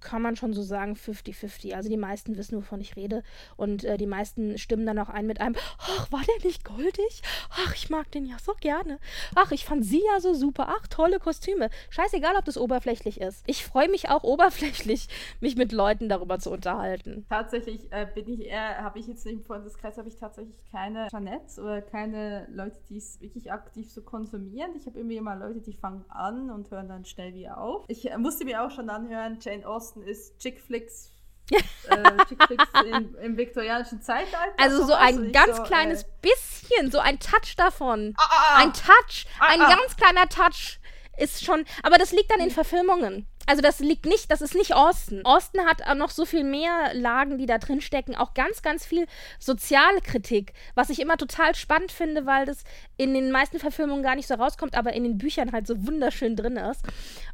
kann 0.00 0.22
man 0.22 0.36
schon 0.36 0.52
so 0.52 0.62
sagen 0.62 0.94
50-50. 0.94 1.74
Also 1.74 1.88
die 1.88 1.96
meisten 1.96 2.36
wissen, 2.36 2.56
wovon 2.56 2.80
ich 2.80 2.96
rede. 2.96 3.22
Und 3.56 3.84
äh, 3.84 3.96
die 3.96 4.06
meisten 4.06 4.58
stimmen 4.58 4.86
dann 4.86 4.98
auch 4.98 5.08
ein 5.08 5.26
mit 5.26 5.40
einem, 5.40 5.56
ach, 5.78 6.10
war 6.12 6.20
der 6.20 6.44
nicht 6.44 6.64
goldig? 6.64 7.22
Ach, 7.50 7.74
ich 7.74 7.90
mag 7.90 8.10
den 8.10 8.26
ja 8.26 8.36
so 8.38 8.52
gerne. 8.60 8.98
Ach, 9.34 9.52
ich 9.52 9.64
fand 9.64 9.84
sie 9.84 10.02
ja 10.12 10.20
so 10.20 10.34
super. 10.34 10.68
Ach, 10.68 10.86
tolle 10.88 11.18
Kostüme. 11.18 11.70
Scheißegal, 11.90 12.36
ob 12.36 12.44
das 12.44 12.58
oberflächlich 12.58 13.20
ist. 13.20 13.42
Ich 13.46 13.64
freue 13.64 13.88
mich 13.88 14.08
auch 14.08 14.22
oberflächlich, 14.22 15.08
mich 15.40 15.56
mit 15.56 15.72
Leuten 15.72 16.08
darüber 16.08 16.38
zu 16.38 16.50
unterhalten. 16.50 17.26
Tatsächlich 17.28 17.90
äh, 17.92 18.06
bin 18.14 18.28
ich 18.28 18.46
eher, 18.46 18.82
habe 18.82 18.98
ich 18.98 19.06
jetzt 19.06 19.26
im 19.26 19.42
Freundeskreis, 19.42 19.98
habe 19.98 20.08
ich 20.08 20.16
tatsächlich 20.16 20.56
keine 20.70 21.08
Jeanettes 21.10 21.58
oder 21.58 21.82
keine 21.82 22.46
Leute, 22.52 22.78
die 22.88 22.98
es 22.98 23.20
wirklich 23.20 23.52
aktiv 23.52 23.90
so 23.90 24.02
konsumieren. 24.02 24.72
Ich 24.76 24.86
habe 24.86 24.98
irgendwie 24.98 25.16
immer 25.16 25.36
Leute, 25.36 25.60
die 25.60 25.72
fangen 25.72 26.04
an 26.08 26.50
und 26.50 26.70
hören 26.70 26.88
dann 26.88 27.04
schnell 27.04 27.34
wieder 27.34 27.58
auf. 27.58 27.84
Ich 27.88 28.10
äh, 28.10 28.18
musste 28.18 28.44
mir 28.44 28.64
auch 28.64 28.70
schon 28.70 28.90
anhören, 28.90 29.38
Jane 29.40 29.66
Austen 29.70 30.02
ist 30.02 30.38
Chick-Flicks. 30.38 31.12
äh, 31.50 32.24
Chick-Flicks 32.28 32.68
im, 32.84 33.16
im 33.16 33.36
viktorianischen 33.36 34.00
Zeitalter. 34.02 34.54
Also 34.56 34.86
so 34.86 34.92
ein 34.92 35.32
ganz 35.32 35.56
so, 35.56 35.62
kleines 35.64 36.02
äh, 36.02 36.06
bisschen, 36.22 36.90
so 36.90 36.98
ein 36.98 37.18
Touch 37.18 37.56
davon. 37.56 38.14
ah, 38.18 38.28
ah, 38.28 38.56
Ein 38.58 38.72
Touch, 38.72 39.26
ein 39.40 39.60
ah. 39.60 39.68
ganz 39.76 39.96
kleiner 39.96 40.28
Touch 40.28 40.78
ist 41.18 41.44
schon, 41.44 41.64
aber 41.82 41.98
das 41.98 42.12
liegt 42.12 42.30
dann 42.30 42.40
in 42.40 42.50
Verfilmungen. 42.50 43.26
Also 43.50 43.62
das 43.62 43.80
liegt 43.80 44.06
nicht, 44.06 44.30
das 44.30 44.42
ist 44.42 44.54
nicht 44.54 44.76
Austin. 44.76 45.24
Austin 45.24 45.66
hat 45.66 45.82
auch 45.84 45.96
noch 45.96 46.10
so 46.10 46.24
viel 46.24 46.44
mehr 46.44 46.94
Lagen, 46.94 47.36
die 47.36 47.46
da 47.46 47.58
drin 47.58 47.80
stecken, 47.80 48.14
auch 48.14 48.32
ganz, 48.32 48.62
ganz 48.62 48.86
viel 48.86 49.08
Sozialkritik, 49.40 50.52
was 50.76 50.88
ich 50.88 51.00
immer 51.00 51.16
total 51.16 51.56
spannend 51.56 51.90
finde, 51.90 52.26
weil 52.26 52.46
das 52.46 52.62
in 52.96 53.12
den 53.12 53.32
meisten 53.32 53.58
Verfilmungen 53.58 54.04
gar 54.04 54.14
nicht 54.14 54.28
so 54.28 54.34
rauskommt, 54.34 54.76
aber 54.76 54.92
in 54.92 55.02
den 55.02 55.18
Büchern 55.18 55.50
halt 55.50 55.66
so 55.66 55.84
wunderschön 55.84 56.36
drin 56.36 56.58
ist. 56.58 56.84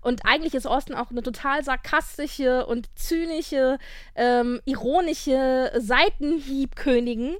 Und 0.00 0.24
eigentlich 0.24 0.54
ist 0.54 0.66
Austin 0.66 0.94
auch 0.94 1.10
eine 1.10 1.22
total 1.22 1.62
sarkastische 1.62 2.64
und 2.64 2.88
zynische, 2.98 3.78
ähm, 4.14 4.62
ironische 4.64 5.70
Seitenhiebkönigin. 5.76 7.36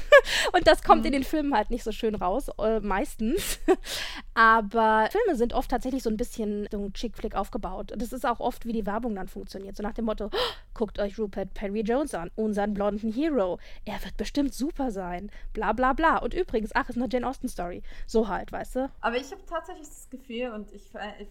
und 0.54 0.66
das 0.66 0.82
kommt 0.82 1.04
in 1.04 1.12
den 1.12 1.24
Filmen 1.24 1.54
halt 1.54 1.68
nicht 1.68 1.84
so 1.84 1.92
schön 1.92 2.14
raus, 2.14 2.48
äh, 2.58 2.80
meistens. 2.80 3.58
Aber 4.34 5.10
Filme 5.12 5.36
sind 5.36 5.52
oft 5.52 5.70
tatsächlich 5.70 6.02
so 6.02 6.08
ein 6.08 6.16
bisschen 6.16 6.68
so 6.70 6.78
ein 6.78 6.94
Chick-Flick 6.94 7.34
aufgebaut. 7.34 7.92
Das 7.94 8.13
ist 8.14 8.24
auch 8.26 8.40
oft, 8.40 8.64
wie 8.64 8.72
die 8.72 8.86
Werbung 8.86 9.14
dann 9.14 9.28
funktioniert. 9.28 9.76
So 9.76 9.82
nach 9.82 9.92
dem 9.92 10.06
Motto, 10.06 10.30
"Oh, 10.32 10.38
guckt 10.72 10.98
euch 10.98 11.18
Rupert 11.18 11.52
Perry 11.52 11.80
Jones 11.80 12.14
an, 12.14 12.30
unseren 12.36 12.72
blonden 12.72 13.12
Hero. 13.12 13.58
Er 13.84 14.02
wird 14.02 14.16
bestimmt 14.16 14.54
super 14.54 14.90
sein. 14.90 15.30
Bla 15.52 15.72
bla 15.72 15.92
bla. 15.92 16.18
Und 16.18 16.34
übrigens, 16.34 16.70
ach, 16.74 16.88
ist 16.88 16.96
eine 16.96 17.08
Jane 17.10 17.28
Austen 17.28 17.48
Story. 17.48 17.82
So 18.06 18.28
halt, 18.28 18.52
weißt 18.52 18.76
du? 18.76 18.90
Aber 19.00 19.16
ich 19.16 19.30
habe 19.30 19.44
tatsächlich 19.46 19.88
das 19.88 20.08
Gefühl, 20.10 20.50
und 20.52 20.72
ich, 20.72 20.90
ich 21.18 21.28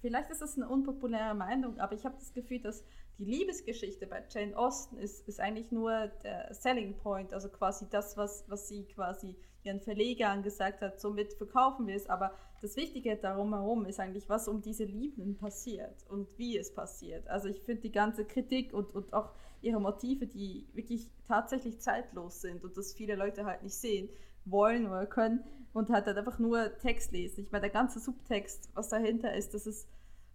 vielleicht 0.00 0.30
ist 0.30 0.42
das 0.42 0.56
eine 0.56 0.68
unpopuläre 0.68 1.34
Meinung, 1.34 1.78
aber 1.80 1.94
ich 1.94 2.04
habe 2.04 2.14
das 2.18 2.32
Gefühl, 2.32 2.60
dass 2.60 2.84
die 3.18 3.24
Liebesgeschichte 3.24 4.06
bei 4.06 4.24
Jane 4.30 4.56
Austen 4.56 4.96
ist, 4.96 5.28
ist 5.28 5.40
eigentlich 5.40 5.70
nur 5.70 6.08
der 6.24 6.52
Selling 6.54 6.96
Point, 6.96 7.34
also 7.34 7.48
quasi 7.48 7.86
das, 7.90 8.16
was, 8.16 8.44
was 8.48 8.68
sie 8.68 8.84
quasi 8.84 9.36
ihren 9.62 9.80
Verlegern 9.80 10.42
gesagt 10.42 10.80
hat, 10.80 11.00
somit 11.00 11.34
verkaufen 11.34 11.86
wir 11.86 11.94
es. 11.94 12.08
Aber 12.08 12.34
das 12.62 12.76
Wichtige 12.76 13.16
darum 13.16 13.52
herum 13.52 13.84
ist 13.84 14.00
eigentlich, 14.00 14.28
was 14.28 14.48
um 14.48 14.62
diese 14.62 14.84
Lieben 14.84 15.36
passiert 15.36 16.06
und 16.08 16.26
wie 16.38 16.56
es 16.56 16.74
passiert. 16.74 17.28
Also 17.28 17.48
ich 17.48 17.60
finde 17.62 17.82
die 17.82 17.92
ganze 17.92 18.24
Kritik 18.24 18.72
und, 18.72 18.94
und 18.94 19.12
auch 19.12 19.32
ihre 19.62 19.80
Motive, 19.80 20.26
die 20.26 20.66
wirklich 20.72 21.10
tatsächlich 21.28 21.80
zeitlos 21.80 22.40
sind 22.40 22.64
und 22.64 22.76
das 22.76 22.94
viele 22.94 23.16
Leute 23.16 23.44
halt 23.44 23.62
nicht 23.62 23.74
sehen 23.74 24.08
wollen 24.44 24.86
oder 24.86 25.06
können 25.06 25.44
und 25.72 25.90
halt, 25.90 26.06
halt 26.06 26.16
einfach 26.16 26.38
nur 26.38 26.78
Text 26.78 27.12
lesen. 27.12 27.44
Ich 27.44 27.52
meine, 27.52 27.62
der 27.62 27.70
ganze 27.70 28.00
Subtext, 28.00 28.70
was 28.74 28.88
dahinter 28.88 29.34
ist, 29.34 29.54
das 29.54 29.66
ist, 29.66 29.88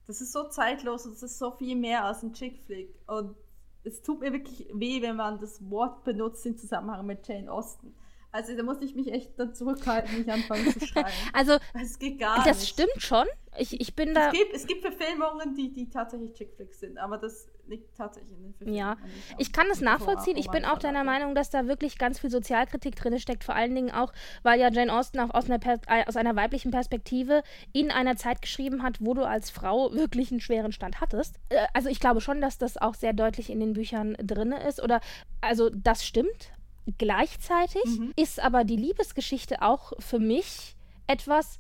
das 0.08 0.22
ist 0.22 0.32
so 0.32 0.44
zeitlos 0.50 1.06
und 1.06 1.14
das 1.14 1.24
ist 1.24 1.40
so 1.40 1.52
viel 1.52 1.76
mehr 1.76 2.06
als 2.06 2.24
ein 2.24 2.34
Chick-Flick. 2.34 2.94
Und 3.08 3.36
es 3.84 4.02
tut 4.02 4.20
mir 4.20 4.34
wirklich 4.34 4.68
weh, 4.74 5.02
wenn 5.02 5.16
man 5.16 5.40
das 5.40 5.70
Wort 5.70 6.04
benutzt 6.04 6.46
im 6.46 6.58
Zusammenhang 6.58 7.06
mit 7.06 7.28
Jane 7.28 7.52
Austen. 7.52 7.94
Also 8.36 8.54
da 8.54 8.64
muss 8.64 8.82
ich 8.82 8.94
mich 8.96 9.10
echt 9.14 9.40
dann 9.40 9.56
zurückhalten, 9.56 10.18
nicht 10.18 10.30
anfangen 10.30 10.70
zu 10.78 10.86
schreien. 10.86 11.06
Also, 11.34 11.58
Es 11.82 11.98
geht 11.98 12.20
gar 12.20 12.44
das 12.44 12.60
nicht. 12.60 12.68
stimmt 12.68 13.02
schon. 13.02 13.26
Ich, 13.58 13.80
ich 13.80 13.96
bin 13.96 14.14
da. 14.14 14.28
Es 14.28 14.34
gibt, 14.34 14.54
es 14.54 14.68
gibt 14.68 14.82
Verfilmungen, 14.82 15.56
die, 15.56 15.72
die 15.72 15.90
tatsächlich 15.90 16.34
Chick-Flicks 16.34 16.82
sind, 16.82 16.98
aber 16.98 17.18
das 17.18 17.48
liegt 17.66 17.96
tatsächlich 17.96 18.38
in 18.38 18.44
den 18.44 18.54
Verfilmungen. 18.54 18.78
Ja, 18.78 18.98
ich 19.38 19.54
kann 19.54 19.68
das 19.70 19.80
nachvollziehen. 19.80 20.36
Ich 20.36 20.50
bin 20.50 20.66
auch 20.66 20.78
deiner. 20.80 21.06
Meinung, 21.06 21.36
dass 21.36 21.50
da 21.50 21.68
wirklich 21.68 21.98
ganz 21.98 22.20
viel 22.20 22.30
Sozialkritik 22.30 22.96
drin 22.96 23.20
steckt. 23.20 23.44
Vor 23.44 23.56
allen 23.56 23.76
Dingen 23.76 23.92
auch, 23.92 24.12
weil 24.44 24.60
ja 24.60 24.70
Jane 24.72 24.92
Austen 24.92 25.20
auch 25.20 25.30
aus 25.30 25.50
einer, 25.50 25.60
äh, 25.88 26.06
aus 26.08 26.16
einer 26.18 26.36
weiblichen 26.36 26.72
Perspektive 26.72 27.44
in 27.74 27.92
einer 27.92 28.16
Zeit 28.18 28.42
geschrieben 28.42 28.82
hat, 28.82 28.98
wo 29.00 29.14
du 29.14 29.24
als 29.24 29.50
Frau 29.52 29.94
wirklich 29.94 30.32
einen 30.32 30.42
schweren 30.42 30.72
Stand 30.72 31.00
hattest. 31.00 31.36
Äh, 31.50 31.68
also 31.74 31.88
ich 31.90 32.00
glaube 32.00 32.22
schon, 32.22 32.42
dass 32.42 32.58
das 32.58 32.78
auch 32.78 32.96
sehr 32.96 33.14
deutlich 33.14 33.50
in 33.50 33.60
den 33.60 33.74
Büchern 33.74 34.16
drin 34.20 34.52
ist. 34.52 34.82
Oder 34.82 35.00
also 35.42 35.70
das 35.70 36.06
stimmt. 36.06 36.52
Gleichzeitig 36.98 37.84
Mhm. 37.86 38.14
ist 38.16 38.40
aber 38.40 38.64
die 38.64 38.76
Liebesgeschichte 38.76 39.62
auch 39.62 39.94
für 40.00 40.20
mich 40.20 40.76
etwas, 41.08 41.60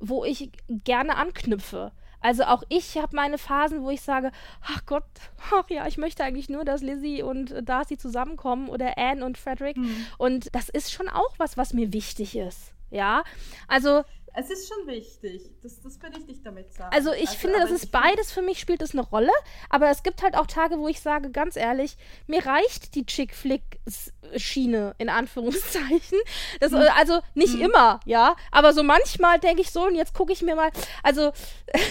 wo 0.00 0.24
ich 0.24 0.50
gerne 0.68 1.16
anknüpfe. 1.16 1.92
Also 2.20 2.44
auch 2.44 2.62
ich 2.68 2.96
habe 2.98 3.16
meine 3.16 3.36
Phasen, 3.36 3.82
wo 3.82 3.90
ich 3.90 4.00
sage, 4.00 4.30
ach 4.62 4.86
Gott, 4.86 5.04
ach 5.52 5.68
ja, 5.70 5.86
ich 5.88 5.98
möchte 5.98 6.22
eigentlich 6.22 6.48
nur, 6.48 6.64
dass 6.64 6.80
Lizzie 6.80 7.22
und 7.22 7.54
Darcy 7.68 7.98
zusammenkommen 7.98 8.68
oder 8.68 8.96
Anne 8.96 9.24
und 9.24 9.38
Frederick. 9.38 9.76
Mhm. 9.76 10.06
Und 10.18 10.54
das 10.54 10.68
ist 10.68 10.92
schon 10.92 11.08
auch 11.08 11.34
was, 11.38 11.56
was 11.56 11.74
mir 11.74 11.92
wichtig 11.92 12.36
ist. 12.36 12.74
Ja, 12.90 13.24
also 13.68 14.04
Es 14.34 14.50
ist 14.50 14.68
schon 14.68 14.86
wichtig. 14.86 15.42
Das, 15.62 15.80
das 15.82 16.00
will 16.00 16.10
ich 16.18 16.26
nicht 16.26 16.46
damit 16.46 16.72
sagen. 16.72 16.94
Also 16.94 17.12
ich 17.12 17.28
also, 17.28 17.38
finde, 17.38 17.58
das 17.58 17.70
ist 17.70 17.90
beides. 17.92 18.32
Für 18.32 18.40
mich 18.40 18.58
spielt 18.58 18.80
es 18.80 18.92
eine 18.92 19.02
Rolle. 19.02 19.32
Aber 19.68 19.90
es 19.90 20.02
gibt 20.02 20.22
halt 20.22 20.36
auch 20.36 20.46
Tage, 20.46 20.78
wo 20.78 20.88
ich 20.88 21.00
sage, 21.00 21.30
ganz 21.30 21.56
ehrlich, 21.56 21.96
mir 22.26 22.44
reicht 22.44 22.94
die 22.94 23.04
Chick-Flick-Schiene, 23.04 24.94
in 24.98 25.08
Anführungszeichen. 25.10 26.18
Das, 26.60 26.72
hm. 26.72 26.80
Also 26.96 27.20
nicht 27.34 27.54
hm. 27.54 27.62
immer, 27.62 28.00
ja. 28.06 28.36
Aber 28.50 28.72
so 28.72 28.82
manchmal 28.82 29.38
denke 29.38 29.60
ich 29.60 29.70
so, 29.70 29.86
und 29.86 29.96
jetzt 29.96 30.14
gucke 30.14 30.32
ich 30.32 30.42
mir 30.42 30.56
mal, 30.56 30.70
also 31.02 31.32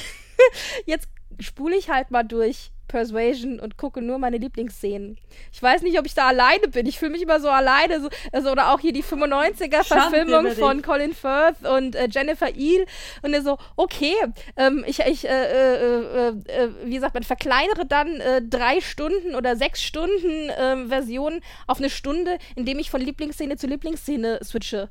jetzt 0.85 1.07
spule 1.39 1.75
ich 1.75 1.89
halt 1.89 2.11
mal 2.11 2.23
durch 2.23 2.71
Persuasion 2.91 3.59
und 3.59 3.77
gucke 3.77 4.01
nur 4.01 4.19
meine 4.19 4.37
Lieblingsszenen. 4.37 5.17
Ich 5.53 5.63
weiß 5.63 5.81
nicht, 5.81 5.97
ob 5.97 6.05
ich 6.05 6.13
da 6.13 6.27
alleine 6.27 6.67
bin. 6.67 6.85
Ich 6.85 6.99
fühle 6.99 7.11
mich 7.11 7.21
immer 7.21 7.39
so 7.39 7.49
alleine. 7.49 8.01
So, 8.01 8.09
also, 8.33 8.51
oder 8.51 8.73
auch 8.73 8.81
hier 8.81 8.91
die 8.91 9.03
95er-Verfilmung 9.03 10.51
von 10.51 10.81
Colin 10.81 11.13
Firth 11.13 11.65
und 11.65 11.95
äh, 11.95 12.09
Jennifer 12.11 12.53
Eel. 12.53 12.85
Und 13.21 13.33
so, 13.43 13.57
okay, 13.77 14.13
ähm, 14.57 14.83
ich, 14.85 14.99
ich 14.99 15.27
äh, 15.27 15.29
äh, 15.29 16.01
äh, 16.01 16.33
äh 16.47 16.69
wie 16.83 16.99
sagt 16.99 17.13
man, 17.13 17.23
verkleinere 17.23 17.85
dann 17.85 18.19
äh, 18.19 18.41
drei 18.41 18.81
Stunden 18.81 19.35
oder 19.35 19.55
sechs 19.55 19.81
Stunden 19.81 20.51
ähm, 20.57 20.89
Versionen 20.89 21.41
auf 21.67 21.77
eine 21.77 21.89
Stunde, 21.89 22.37
indem 22.55 22.77
ich 22.77 22.91
von 22.91 22.99
Lieblingsszene 22.99 23.55
zu 23.55 23.67
Lieblingsszene 23.67 24.41
switche. 24.43 24.89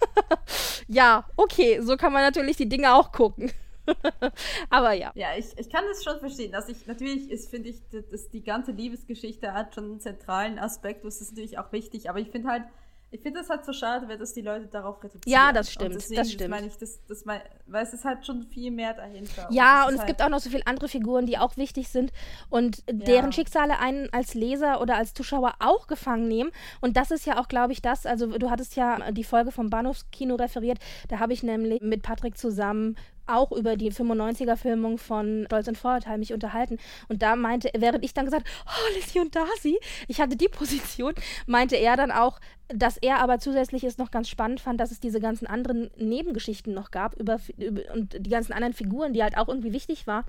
ja, 0.88 1.24
okay, 1.36 1.80
so 1.82 1.98
kann 1.98 2.14
man 2.14 2.22
natürlich 2.22 2.56
die 2.56 2.70
Dinge 2.70 2.94
auch 2.94 3.12
gucken. 3.12 3.52
Aber 4.70 4.92
ja. 4.92 5.12
Ja, 5.14 5.28
ich, 5.36 5.46
ich 5.56 5.70
kann 5.70 5.84
das 5.88 6.04
schon 6.04 6.18
verstehen. 6.18 6.54
Also 6.54 6.72
ich, 6.72 6.86
natürlich 6.86 7.30
ist, 7.30 7.50
finde 7.50 7.70
ich, 7.70 7.82
dass 8.10 8.30
die 8.30 8.42
ganze 8.42 8.72
Liebesgeschichte 8.72 9.52
hat 9.52 9.74
schon 9.74 9.84
einen 9.84 10.00
zentralen 10.00 10.58
Aspekt, 10.58 11.04
das 11.04 11.20
ist 11.20 11.32
natürlich 11.32 11.58
auch 11.58 11.72
wichtig, 11.72 12.08
aber 12.10 12.18
ich 12.18 12.30
finde 12.30 12.48
halt, 12.48 12.64
ich 13.10 13.22
finde 13.22 13.40
es 13.40 13.48
halt 13.48 13.64
so 13.64 13.72
schade, 13.72 14.18
dass 14.18 14.34
die 14.34 14.42
Leute 14.42 14.66
darauf 14.66 15.02
reduzieren. 15.02 15.22
Ja, 15.32 15.52
das 15.52 15.72
stimmt. 15.72 15.94
Deswegen, 15.94 16.20
das 16.20 16.30
stimmt. 16.30 16.42
Das 16.42 16.60
meine 16.60 16.66
ich, 16.66 16.76
das, 16.76 17.00
das 17.06 17.24
mein, 17.24 17.40
weil 17.66 17.82
es 17.82 17.94
ist 17.94 18.04
halt 18.04 18.26
schon 18.26 18.42
viel 18.42 18.70
mehr 18.70 18.92
dahinter. 18.92 19.48
Ja, 19.50 19.84
und, 19.84 19.88
und 19.88 19.94
es 19.94 20.00
halt 20.00 20.08
gibt 20.08 20.22
auch 20.22 20.28
noch 20.28 20.40
so 20.40 20.50
viele 20.50 20.66
andere 20.66 20.88
Figuren, 20.88 21.24
die 21.24 21.38
auch 21.38 21.56
wichtig 21.56 21.88
sind 21.88 22.12
und 22.50 22.78
ja. 22.86 22.92
deren 22.92 23.32
Schicksale 23.32 23.78
einen 23.78 24.12
als 24.12 24.34
Leser 24.34 24.82
oder 24.82 24.96
als 24.96 25.14
Zuschauer 25.14 25.54
auch 25.60 25.86
gefangen 25.86 26.28
nehmen. 26.28 26.50
Und 26.82 26.98
das 26.98 27.10
ist 27.10 27.24
ja 27.24 27.40
auch, 27.40 27.48
glaube 27.48 27.72
ich, 27.72 27.80
das. 27.80 28.04
Also, 28.04 28.26
du 28.26 28.50
hattest 28.50 28.76
ja 28.76 29.10
die 29.10 29.24
Folge 29.24 29.52
vom 29.52 29.70
Bahnhofskino 29.70 30.34
referiert. 30.34 30.78
Da 31.08 31.18
habe 31.18 31.32
ich 31.32 31.42
nämlich 31.42 31.80
mit 31.80 32.02
Patrick 32.02 32.36
zusammen 32.36 32.96
auch 33.28 33.52
über 33.52 33.76
die 33.76 33.92
95er-Filmung 33.92 34.98
von 34.98 35.44
Stolz 35.46 35.68
und 35.68 35.78
Vorurteil 35.78 36.18
mich 36.18 36.32
unterhalten. 36.32 36.78
Und 37.08 37.22
da 37.22 37.36
meinte, 37.36 37.70
während 37.76 38.04
ich 38.04 38.14
dann 38.14 38.24
gesagt, 38.24 38.48
oh, 38.66 38.94
Lizzie 38.96 39.20
und 39.20 39.34
Darcy, 39.34 39.78
ich 40.06 40.20
hatte 40.20 40.36
die 40.36 40.48
Position, 40.48 41.14
meinte 41.46 41.76
er 41.76 41.96
dann 41.96 42.10
auch, 42.10 42.40
dass 42.68 42.98
er 42.98 43.20
aber 43.20 43.38
zusätzlich 43.38 43.84
es 43.84 43.98
noch 43.98 44.10
ganz 44.10 44.28
spannend 44.28 44.60
fand, 44.60 44.78
dass 44.80 44.90
es 44.90 45.00
diese 45.00 45.20
ganzen 45.20 45.46
anderen 45.46 45.90
Nebengeschichten 45.96 46.74
noch 46.74 46.90
gab 46.90 47.14
über, 47.18 47.38
über, 47.56 47.80
und 47.94 48.16
die 48.18 48.30
ganzen 48.30 48.52
anderen 48.52 48.74
Figuren, 48.74 49.12
die 49.12 49.22
halt 49.22 49.38
auch 49.38 49.48
irgendwie 49.48 49.72
wichtig 49.72 50.06
waren 50.06 50.24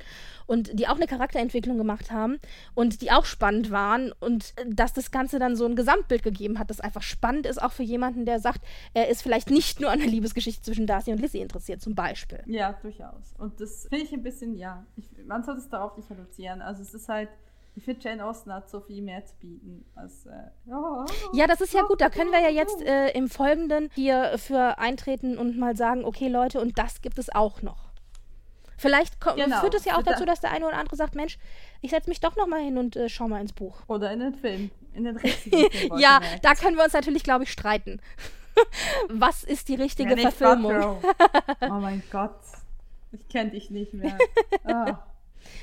und 0.47 0.79
die 0.79 0.87
auch 0.87 0.95
eine 0.95 1.07
Charakterentwicklung 1.07 1.77
gemacht 1.77 2.11
haben 2.11 2.39
und 2.75 3.01
die 3.01 3.11
auch 3.11 3.25
spannend 3.25 3.71
waren 3.71 4.13
und 4.19 4.53
dass 4.65 4.93
das 4.93 5.11
Ganze 5.11 5.37
dann 5.39 5.55
so 5.55 5.65
ein 5.65 5.75
Gesamtbild 5.75 6.23
gegeben 6.23 6.59
hat, 6.59 6.69
das 6.69 6.79
einfach 6.79 7.01
spannend 7.01 7.45
ist, 7.45 7.61
auch 7.61 7.71
für 7.73 7.83
jemanden, 7.83 8.25
der 8.25 8.39
sagt, 8.39 8.61
er 8.93 9.09
ist 9.09 9.21
vielleicht 9.21 9.49
nicht 9.49 9.81
nur 9.81 9.91
an 9.91 9.99
der 9.99 10.07
Liebesgeschichte 10.07 10.61
zwischen 10.61 10.87
Darcy 10.87 11.11
und 11.11 11.19
Lizzie 11.19 11.41
interessiert, 11.41 11.81
zum 11.81 11.95
Beispiel. 11.95 12.41
Ja, 12.45 12.73
durchaus. 12.81 13.33
Und 13.37 13.59
das 13.59 13.87
finde 13.89 14.05
ich 14.05 14.13
ein 14.13 14.23
bisschen, 14.23 14.55
ja, 14.55 14.85
ich, 14.95 15.09
man 15.25 15.43
sollte 15.43 15.59
es 15.61 15.69
darauf 15.69 15.97
nicht 15.97 16.09
reduzieren. 16.09 16.61
Also 16.61 16.81
es 16.81 16.93
ist 16.93 17.09
halt, 17.09 17.29
ich 17.79 17.85
finde, 17.85 18.01
Jane 18.01 18.25
Austen 18.25 18.53
hat 18.53 18.69
so 18.69 18.81
viel 18.81 19.01
mehr 19.01 19.25
zu 19.25 19.35
bieten 19.35 19.85
als. 19.95 20.25
Äh, 20.25 20.31
oh, 20.69 21.05
ja, 21.31 21.47
das 21.47 21.61
ist 21.61 21.73
ja 21.73 21.83
gut. 21.83 22.01
Da 22.01 22.09
können 22.09 22.29
wir 22.29 22.41
ja 22.41 22.49
jetzt 22.49 22.81
äh, 22.81 23.11
im 23.11 23.29
Folgenden 23.29 23.89
hier 23.95 24.33
für 24.37 24.77
eintreten 24.79 25.37
und 25.37 25.57
mal 25.57 25.77
sagen, 25.77 26.03
okay, 26.03 26.27
Leute, 26.27 26.59
und 26.59 26.77
das 26.77 27.01
gibt 27.01 27.17
es 27.17 27.33
auch 27.33 27.61
noch. 27.61 27.89
Vielleicht 28.77 29.21
genau. 29.21 29.61
führt 29.61 29.75
es 29.75 29.85
ja 29.85 29.97
auch 29.97 30.03
dazu, 30.03 30.25
dass 30.25 30.41
der 30.41 30.51
eine 30.51 30.67
oder 30.67 30.77
andere 30.77 30.97
sagt, 30.97 31.15
Mensch, 31.15 31.37
ich 31.79 31.91
setze 31.91 32.09
mich 32.09 32.19
doch 32.19 32.35
noch 32.35 32.47
mal 32.47 32.61
hin 32.61 32.77
und 32.77 32.97
äh, 32.97 33.07
schau 33.07 33.29
mal 33.29 33.39
ins 33.39 33.53
Buch. 33.53 33.77
Oder 33.87 34.11
in 34.11 34.19
den 34.19 34.35
Film. 34.35 34.71
In 34.93 35.05
den 35.05 35.15
richtigen 35.15 35.71
Film. 35.71 35.97
ja, 35.97 36.19
da 36.41 36.55
können 36.55 36.75
wir 36.75 36.83
uns 36.83 36.93
natürlich, 36.93 37.23
glaube 37.23 37.45
ich, 37.45 37.51
streiten. 37.51 38.01
Was 39.09 39.45
ist 39.45 39.69
die 39.69 39.75
richtige 39.75 40.15
ja, 40.15 40.31
Verfilmung? 40.31 40.97
oh 41.61 41.79
mein 41.79 42.03
Gott. 42.11 42.39
Ich 43.13 43.27
kenne 43.29 43.51
dich 43.51 43.69
nicht 43.69 43.93
mehr. 43.93 44.17
Oh. 44.65 44.93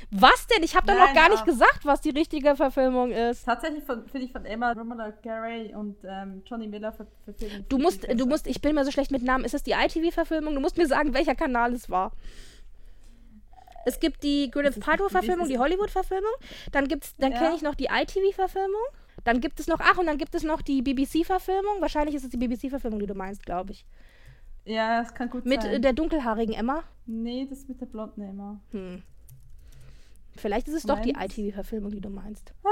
Was 0.09 0.47
denn? 0.47 0.63
Ich 0.63 0.75
habe 0.75 0.87
doch 0.87 0.97
noch 0.97 1.13
gar 1.13 1.29
nicht 1.29 1.45
gesagt, 1.45 1.85
was 1.85 1.99
die 1.99 2.11
richtige 2.11 2.55
Verfilmung 2.55 3.11
ist. 3.11 3.43
Tatsächlich 3.45 3.83
finde 3.83 4.19
ich 4.19 4.31
von 4.31 4.45
Emma 4.45 4.71
Romola 4.71 5.11
Garay 5.21 5.75
und 5.75 5.97
ähm, 6.05 6.43
Johnny 6.45 6.67
Miller 6.67 6.93
verfilmt. 6.93 7.65
Du 7.67 7.77
musst, 7.77 8.07
du 8.09 8.25
musst, 8.25 8.47
ich 8.47 8.61
bin 8.61 8.75
mir 8.75 8.85
so 8.85 8.91
schlecht 8.91 9.11
mit 9.11 9.21
Namen. 9.21 9.43
Ist 9.43 9.53
das 9.53 9.63
die 9.63 9.71
ITV-Verfilmung? 9.71 10.55
Du 10.55 10.61
musst 10.61 10.77
mir 10.77 10.87
sagen, 10.87 11.13
welcher 11.13 11.35
Kanal 11.35 11.73
es 11.73 11.89
war. 11.89 12.13
Es 13.85 13.99
gibt 13.99 14.23
die 14.23 14.49
Gwyneth 14.51 14.79
Paltrow-Verfilmung, 14.79 15.47
die 15.47 15.57
Hollywood-Verfilmung. 15.57 16.33
Dann 16.71 16.87
gibt's, 16.87 17.15
dann 17.17 17.33
ja. 17.33 17.39
kenne 17.39 17.55
ich 17.55 17.61
noch 17.61 17.75
die 17.75 17.85
ITV-Verfilmung. 17.85 18.81
Dann 19.23 19.41
gibt 19.41 19.59
es 19.59 19.67
noch, 19.67 19.79
ach, 19.81 19.97
und 19.97 20.05
dann 20.05 20.17
gibt 20.17 20.35
es 20.35 20.43
noch 20.43 20.61
die 20.61 20.81
BBC-Verfilmung. 20.81 21.81
Wahrscheinlich 21.81 22.15
ist 22.15 22.23
es 22.23 22.29
die 22.29 22.37
BBC-Verfilmung, 22.37 22.99
die 22.99 23.07
du 23.07 23.13
meinst, 23.13 23.45
glaube 23.45 23.73
ich. 23.73 23.85
Ja, 24.63 25.01
das 25.01 25.13
kann 25.13 25.29
gut 25.29 25.45
mit 25.45 25.61
sein. 25.61 25.71
Mit 25.71 25.83
der 25.83 25.93
dunkelhaarigen 25.93 26.53
Emma? 26.53 26.83
Nee, 27.05 27.47
das 27.49 27.59
ist 27.59 27.69
mit 27.69 27.81
der 27.81 27.85
blonden 27.87 28.21
Emma. 28.21 28.59
Hm. 28.71 29.03
Vielleicht 30.37 30.67
ist 30.67 30.75
es 30.75 30.83
doch 30.83 30.99
die 30.99 31.11
ITV-Verfilmung, 31.11 31.91
die 31.91 32.01
du 32.01 32.09
meinst. 32.09 32.53
Ah, 32.63 32.69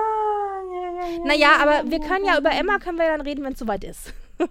ja, 0.73 1.01
ja, 1.01 1.17
ja. 1.17 1.25
Naja, 1.25 1.49
aber 1.61 1.89
wir 1.89 1.99
können 1.99 2.25
ja 2.25 2.37
über 2.37 2.51
Emma 2.51 2.79
können 2.79 2.97
wir 2.97 3.05
dann 3.05 3.21
reden, 3.21 3.43
wenn 3.43 3.53
es 3.53 3.59
soweit 3.59 3.83
ist. 3.83 4.13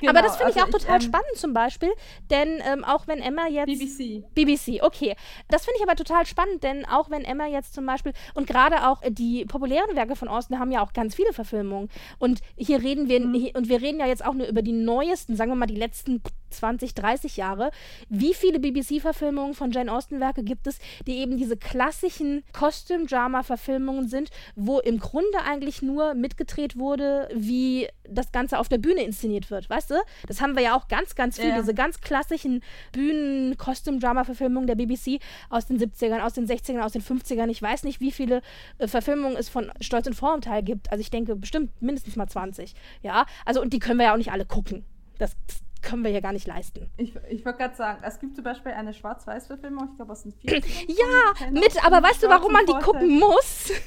Genau, 0.00 0.10
aber 0.10 0.22
das 0.22 0.36
finde 0.36 0.52
ich 0.52 0.62
also 0.62 0.68
auch 0.68 0.78
total 0.78 0.98
ich, 0.98 1.06
ähm, 1.06 1.10
spannend 1.10 1.36
zum 1.36 1.52
Beispiel, 1.54 1.92
denn 2.30 2.60
ähm, 2.64 2.84
auch 2.84 3.06
wenn 3.08 3.18
Emma 3.18 3.48
jetzt. 3.48 3.66
BBC. 3.66 4.22
BBC, 4.34 4.82
okay. 4.82 5.16
Das 5.48 5.64
finde 5.64 5.78
ich 5.78 5.82
aber 5.82 5.96
total 5.96 6.24
spannend, 6.26 6.62
denn 6.62 6.84
auch 6.86 7.10
wenn 7.10 7.24
Emma 7.24 7.46
jetzt 7.46 7.74
zum 7.74 7.84
Beispiel, 7.86 8.12
und 8.34 8.46
gerade 8.46 8.86
auch 8.86 9.02
die 9.08 9.44
populären 9.44 9.96
Werke 9.96 10.14
von 10.16 10.28
Austin 10.28 10.58
haben 10.58 10.70
ja 10.70 10.84
auch 10.84 10.92
ganz 10.92 11.14
viele 11.14 11.32
Verfilmungen. 11.32 11.88
Und 12.18 12.40
hier 12.56 12.82
reden 12.82 13.08
wir, 13.08 13.20
mhm. 13.20 13.50
und 13.54 13.68
wir 13.68 13.80
reden 13.80 13.98
ja 13.98 14.06
jetzt 14.06 14.24
auch 14.24 14.34
nur 14.34 14.46
über 14.46 14.62
die 14.62 14.72
neuesten, 14.72 15.36
sagen 15.36 15.50
wir 15.50 15.56
mal 15.56 15.66
die 15.66 15.74
letzten 15.74 16.22
20, 16.52 16.94
30 16.94 17.36
Jahre. 17.36 17.70
Wie 18.08 18.34
viele 18.34 18.60
BBC-Verfilmungen 18.60 19.54
von 19.54 19.70
Jane 19.70 19.92
Austen-Werke 19.92 20.42
gibt 20.44 20.66
es, 20.66 20.78
die 21.06 21.18
eben 21.18 21.36
diese 21.36 21.56
klassischen 21.56 22.44
Costume-Drama-Verfilmungen 22.52 24.08
sind, 24.08 24.30
wo 24.54 24.78
im 24.78 24.98
Grunde 24.98 25.38
eigentlich 25.44 25.82
nur 25.82 26.14
mitgedreht 26.14 26.78
wurde, 26.78 27.28
wie 27.34 27.88
das 28.08 28.32
Ganze 28.32 28.58
auf 28.58 28.68
der 28.68 28.78
Bühne 28.78 29.02
inszeniert 29.02 29.50
wird, 29.50 29.68
weißt 29.70 29.90
du? 29.90 29.94
Das 30.26 30.40
haben 30.40 30.54
wir 30.56 30.62
ja 30.62 30.76
auch 30.76 30.88
ganz, 30.88 31.14
ganz 31.14 31.38
viel, 31.38 31.48
ja. 31.48 31.58
diese 31.58 31.74
ganz 31.74 32.00
klassischen 32.00 32.62
Bühnen-Costume-Drama-Verfilmungen 32.92 34.66
der 34.66 34.74
BBC 34.74 35.20
aus 35.48 35.66
den 35.66 35.78
70ern, 35.78 36.20
aus 36.20 36.34
den 36.34 36.46
60ern, 36.46 36.80
aus 36.80 36.92
den 36.92 37.02
50ern. 37.02 37.48
Ich 37.48 37.62
weiß 37.62 37.84
nicht, 37.84 38.00
wie 38.00 38.12
viele 38.12 38.42
äh, 38.78 38.88
Verfilmungen 38.88 39.36
es 39.36 39.48
von 39.48 39.70
Stolz 39.80 40.06
und 40.06 40.14
Vorurteil 40.14 40.62
gibt. 40.62 40.90
Also 40.90 41.00
ich 41.00 41.10
denke 41.10 41.36
bestimmt 41.36 41.70
mindestens 41.80 42.16
mal 42.16 42.28
20. 42.28 42.74
Ja, 43.02 43.26
also 43.44 43.60
und 43.60 43.72
die 43.72 43.78
können 43.78 43.98
wir 43.98 44.06
ja 44.06 44.12
auch 44.12 44.18
nicht 44.18 44.32
alle 44.32 44.44
gucken. 44.44 44.84
Das, 45.18 45.36
können 45.82 46.04
wir 46.04 46.10
ja 46.10 46.20
gar 46.20 46.32
nicht 46.32 46.46
leisten. 46.46 46.90
Ich, 46.96 47.14
ich 47.28 47.44
wollte 47.44 47.58
gerade 47.58 47.76
sagen, 47.76 48.02
es 48.04 48.18
gibt 48.20 48.34
zum 48.36 48.44
Beispiel 48.44 48.72
eine 48.72 48.94
Schwarz-Weiß-Verfilmung, 48.94 49.88
ich 49.90 49.96
glaube 49.96 50.12
aus 50.12 50.22
den 50.22 50.32
40 50.46 50.88
Ja, 50.88 51.50
mit, 51.50 51.84
aber 51.84 52.02
weißt 52.02 52.22
du, 52.22 52.28
warum 52.28 52.52
man 52.52 52.64
die 52.66 52.72
gucken 52.74 53.18
muss? 53.18 53.72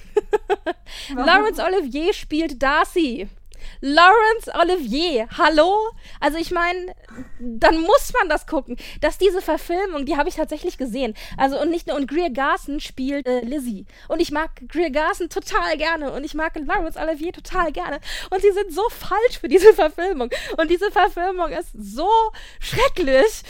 Laurence 1.15 1.59
Olivier 1.59 2.13
spielt 2.13 2.61
Darcy. 2.61 3.27
Laurence 3.81 4.49
Olivier, 4.53 5.27
hallo? 5.37 5.89
Also 6.19 6.37
ich 6.37 6.51
meine, 6.51 6.95
dann 7.39 7.81
muss 7.81 8.13
man 8.19 8.29
das 8.29 8.47
gucken. 8.47 8.77
Dass 9.01 9.17
diese 9.17 9.41
Verfilmung, 9.41 10.05
die 10.05 10.17
habe 10.17 10.29
ich 10.29 10.35
tatsächlich 10.35 10.77
gesehen. 10.77 11.13
Also 11.37 11.59
und 11.59 11.69
nicht 11.69 11.87
nur, 11.87 11.95
und 11.95 12.07
Greer 12.07 12.29
Garson 12.29 12.79
spielt 12.79 13.27
äh, 13.27 13.41
Lizzie. 13.41 13.85
Und 14.07 14.21
ich 14.21 14.31
mag 14.31 14.49
Greer 14.67 14.89
Garson 14.89 15.29
total 15.29 15.77
gerne 15.77 16.11
und 16.11 16.23
ich 16.23 16.33
mag 16.33 16.53
Laurence 16.55 16.97
Olivier 16.97 17.33
total 17.33 17.71
gerne. 17.71 17.99
Und 18.29 18.41
sie 18.41 18.51
sind 18.51 18.73
so 18.73 18.83
falsch 18.89 19.39
für 19.39 19.47
diese 19.47 19.73
Verfilmung. 19.73 20.29
Und 20.57 20.69
diese 20.69 20.91
Verfilmung 20.91 21.49
ist 21.49 21.69
so 21.73 22.09
schrecklich 22.59 23.43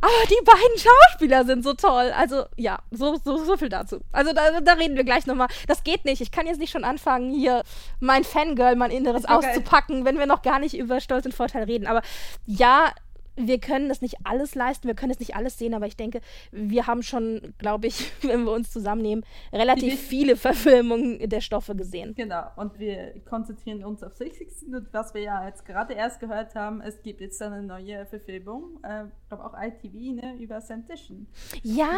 aber 0.00 0.26
die 0.28 0.44
beiden 0.44 0.78
Schauspieler 0.78 1.44
sind 1.44 1.62
so 1.62 1.74
toll. 1.74 2.12
Also 2.16 2.44
ja, 2.56 2.78
so, 2.90 3.16
so, 3.16 3.44
so 3.44 3.56
viel 3.56 3.68
dazu. 3.68 4.00
Also 4.12 4.32
da, 4.32 4.60
da 4.60 4.72
reden 4.74 4.96
wir 4.96 5.04
gleich 5.04 5.26
nochmal. 5.26 5.48
Das 5.66 5.84
geht 5.84 6.04
nicht. 6.04 6.20
Ich 6.20 6.30
kann 6.30 6.46
jetzt 6.46 6.58
nicht 6.58 6.70
schon 6.70 6.84
anfangen, 6.84 7.32
hier 7.32 7.62
mein 8.00 8.24
Fangirl, 8.24 8.76
mein 8.76 8.90
Inneres 8.90 9.24
auszupacken, 9.26 9.96
geil. 9.96 10.04
wenn 10.06 10.18
wir 10.18 10.26
noch 10.26 10.42
gar 10.42 10.58
nicht 10.58 10.76
über 10.76 11.00
Stolz 11.00 11.26
und 11.26 11.34
Vorteil 11.34 11.64
reden. 11.64 11.86
Aber 11.86 12.02
ja, 12.46 12.92
wir 13.36 13.58
können 13.58 13.88
das 13.88 14.02
nicht 14.02 14.16
alles 14.24 14.54
leisten, 14.54 14.86
wir 14.86 14.94
können 14.94 15.12
es 15.12 15.18
nicht 15.18 15.36
alles 15.36 15.58
sehen, 15.58 15.74
aber 15.74 15.86
ich 15.86 15.96
denke, 15.96 16.20
wir 16.50 16.86
haben 16.86 17.02
schon, 17.02 17.54
glaube 17.58 17.86
ich, 17.86 18.12
wenn 18.22 18.44
wir 18.44 18.52
uns 18.52 18.70
zusammennehmen, 18.70 19.24
relativ 19.52 20.00
viele 20.00 20.36
Verfilmungen 20.36 21.28
der 21.28 21.40
Stoffe 21.40 21.74
gesehen. 21.74 22.14
Genau, 22.14 22.46
und 22.56 22.78
wir 22.78 23.20
konzentrieren 23.24 23.84
uns 23.84 24.02
auf 24.02 24.14
60. 24.16 24.48
Und 24.72 24.92
was 24.92 25.14
wir 25.14 25.22
ja 25.22 25.46
jetzt 25.46 25.64
gerade 25.64 25.94
erst 25.94 26.20
gehört 26.20 26.54
haben, 26.54 26.80
es 26.80 27.02
gibt 27.02 27.20
jetzt 27.20 27.40
eine 27.42 27.62
neue 27.62 28.06
Verfilmung, 28.06 28.78
äh, 28.82 29.04
glaube 29.30 29.44
auch 29.44 29.54
ITV, 29.54 30.14
ne, 30.14 30.34
über 30.38 30.60
Sandition. 30.60 31.26
Ja, 31.62 31.88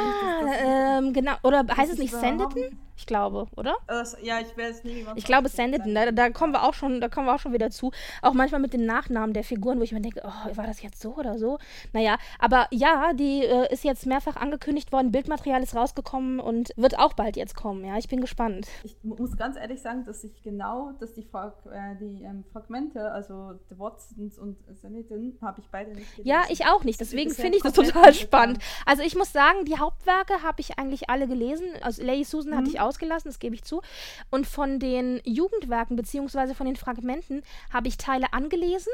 ähm, 0.99 1.13
genau. 1.13 1.33
Oder 1.43 1.65
heißt 1.77 1.93
es 1.93 1.99
nicht 1.99 2.13
Sanditon? 2.13 2.79
Ich 2.97 3.07
glaube, 3.07 3.47
oder? 3.57 3.75
Also, 3.87 4.17
ja, 4.23 4.39
ich 4.41 4.57
weiß 4.57 4.85
man 4.85 5.17
Ich 5.17 5.25
glaube 5.25 5.49
Sanditon, 5.49 5.95
da, 5.95 6.13
da 6.13 6.31
kommen 6.31 6.53
wir 6.53 6.63
auch 6.63 6.75
schon, 6.75 7.01
da 7.01 7.09
kommen 7.09 7.27
wir 7.27 7.35
auch 7.35 7.41
schon 7.41 7.53
wieder 7.53 7.71
zu. 7.71 7.91
Auch 8.21 8.35
manchmal 8.35 8.61
mit 8.61 8.75
den 8.75 8.87
Nachnamen 8.87 9.33
der 9.33 9.45
Figuren, 9.45 9.79
wo 9.79 9.83
ich 9.83 9.93
mir 9.93 10.01
denke, 10.01 10.23
oh, 10.25 10.57
war 10.57 10.67
das 10.67 10.83
jetzt 10.83 11.01
so 11.01 11.17
oder 11.17 11.39
so? 11.39 11.59
Naja, 11.93 12.19
aber 12.39 12.69
ja, 12.71 13.13
die 13.15 13.45
äh, 13.45 13.73
ist 13.73 13.83
jetzt 13.83 14.07
mehrfach 14.07 14.37
angekündigt 14.37 14.93
worden, 14.93 15.11
Bildmaterial 15.11 15.63
ist 15.63 15.75
rausgekommen 15.75 16.39
und 16.39 16.71
wird 16.77 16.99
auch 16.99 17.15
bald 17.15 17.37
jetzt 17.37 17.57
kommen, 17.57 17.85
ja. 17.85 17.97
Ich 17.99 18.09
bin 18.09 18.21
gespannt. 18.21 18.69
Ich 18.85 18.97
muss 19.03 19.37
ganz 19.37 19.57
ehrlich 19.57 19.81
sagen, 19.81 20.05
dass 20.05 20.23
ich 20.23 20.43
genau, 20.43 20.93
dass 21.01 21.15
die, 21.15 21.25
Frag 21.25 21.55
äh, 21.67 21.97
die 21.99 22.23
ähm, 22.23 22.45
Fragmente, 22.53 23.11
also 23.11 23.55
The 23.71 23.79
Watsons 23.79 24.39
und 24.39 24.59
Sanditon, 24.81 25.39
habe 25.41 25.61
ich 25.61 25.69
beide 25.71 25.91
nicht 25.91 26.11
gelesen. 26.17 26.29
Ja, 26.29 26.43
ich 26.51 26.67
auch 26.67 26.85
nicht. 26.85 27.01
Deswegen 27.01 27.22
finde 27.31 27.57
ich 27.57 27.63
das 27.63 27.73
total 27.73 28.13
spannend. 28.15 28.59
Also 28.87 29.03
ich 29.03 29.15
muss 29.15 29.33
sagen, 29.33 29.65
die 29.65 29.79
Hauptwerke 29.79 30.43
habe 30.43 30.61
ich 30.61 30.79
eigentlich 30.79 31.09
alle 31.11 31.27
gelesen. 31.29 31.67
Also 31.81 32.03
Lady 32.03 32.25
Susan 32.25 32.53
mhm. 32.53 32.57
hatte 32.59 32.69
ich 32.71 32.81
ausgelassen, 32.81 33.29
das 33.29 33.39
gebe 33.39 33.55
ich 33.55 33.65
zu. 33.65 33.83
Und 34.31 34.47
von 34.47 34.79
den 34.79 35.21
Jugendwerken 35.25 35.97
beziehungsweise 35.97 36.55
von 36.55 36.67
den 36.67 36.77
Fragmenten 36.77 37.43
habe 37.73 37.89
ich 37.89 37.97
Teile 37.97 38.33
angelesen 38.33 38.93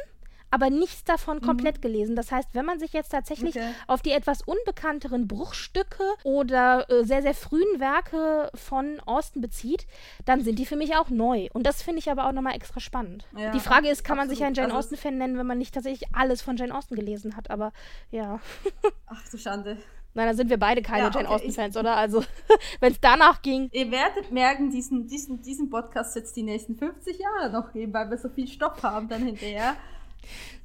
aber 0.51 0.71
nichts 0.71 1.05
davon 1.05 1.39
mhm. 1.39 1.43
komplett 1.43 1.83
gelesen. 1.83 2.17
Das 2.17 2.33
heißt, 2.33 2.51
wenn 2.53 2.65
man 2.65 2.79
sich 2.79 2.93
jetzt 2.93 3.11
tatsächlich 3.11 3.57
okay. 3.57 3.71
auf 3.87 4.03
die 4.03 4.13
etwas 4.13 4.43
unbekannteren 4.43 5.29
Bruchstücke 5.29 6.05
oder 6.25 6.89
äh, 6.91 7.05
sehr, 7.05 7.23
sehr 7.23 7.35
frühen 7.35 7.81
Werke 7.81 8.51
von 8.55 9.01
Austin 9.07 9.43
bezieht, 9.43 9.87
dann 10.25 10.43
sind 10.43 10.59
die 10.59 10.67
für 10.67 10.77
mich 10.77 10.97
auch 10.97 11.11
neu. 11.11 11.49
Und 11.53 11.67
das 11.67 11.83
finde 11.83 11.99
ich 12.01 12.11
aber 12.11 12.27
auch 12.27 12.33
nochmal 12.33 12.55
extra 12.55 12.81
spannend. 12.81 13.27
Ja, 13.37 13.51
die 13.51 13.61
Frage 13.61 13.89
ist, 13.89 14.05
kann 14.05 14.19
absolut. 14.19 14.29
man 14.29 14.37
sich 14.37 14.45
ein 14.45 14.55
Jane 14.55 14.75
also 14.75 14.79
Austen-Fan 14.79 15.19
nennen, 15.19 15.39
wenn 15.39 15.47
man 15.47 15.59
nicht 15.59 15.75
tatsächlich 15.75 16.09
alles 16.15 16.43
von 16.43 16.57
Jane 16.57 16.75
Austen 16.75 16.95
gelesen 16.95 17.37
hat? 17.37 17.51
Aber 17.51 17.73
ja. 18.11 18.41
Ach 19.07 19.23
du 19.31 19.39
Schande. 19.39 19.79
Nein, 20.15 20.27
da 20.27 20.35
sind 20.35 20.51
wir 20.51 20.59
beide 20.59 20.83
keine 20.83 21.03
ja, 21.03 21.09
okay, 21.09 21.19
Jane 21.19 21.29
Austen-Fans, 21.29 21.77
oder? 21.77 21.97
Also, 21.97 22.25
wenn 22.81 22.93
es 22.93 23.01
danach 23.01 23.43
ging. 23.43 23.69
Ihr 23.73 23.91
werdet 23.91 24.33
merken, 24.33 24.71
diesen, 24.71 25.07
diesen, 25.07 25.43
diesen 25.43 25.71
Podcast 25.71 26.17
jetzt 26.17 26.35
die 26.35 26.43
nächsten 26.43 26.77
50 26.77 27.19
Jahre 27.19 27.53
noch 27.53 27.73
geben, 27.73 27.93
weil 27.93 28.11
wir 28.11 28.19
so 28.19 28.29
viel 28.29 28.49
Stoff 28.49 28.83
haben 28.83 29.09
dann 29.09 29.23
hinterher 29.23 29.77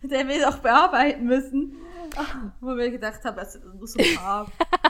der 0.02 0.28
wir 0.28 0.50
auch 0.50 0.58
bearbeiten 0.58 1.26
müssen. 1.26 1.78
Wo 2.62 2.76
wir 2.76 2.92
gedacht 2.92 3.24
haben, 3.24 3.40
es 3.40 3.60
muss 3.80 3.94
so 3.94 4.00
ein 4.00 4.46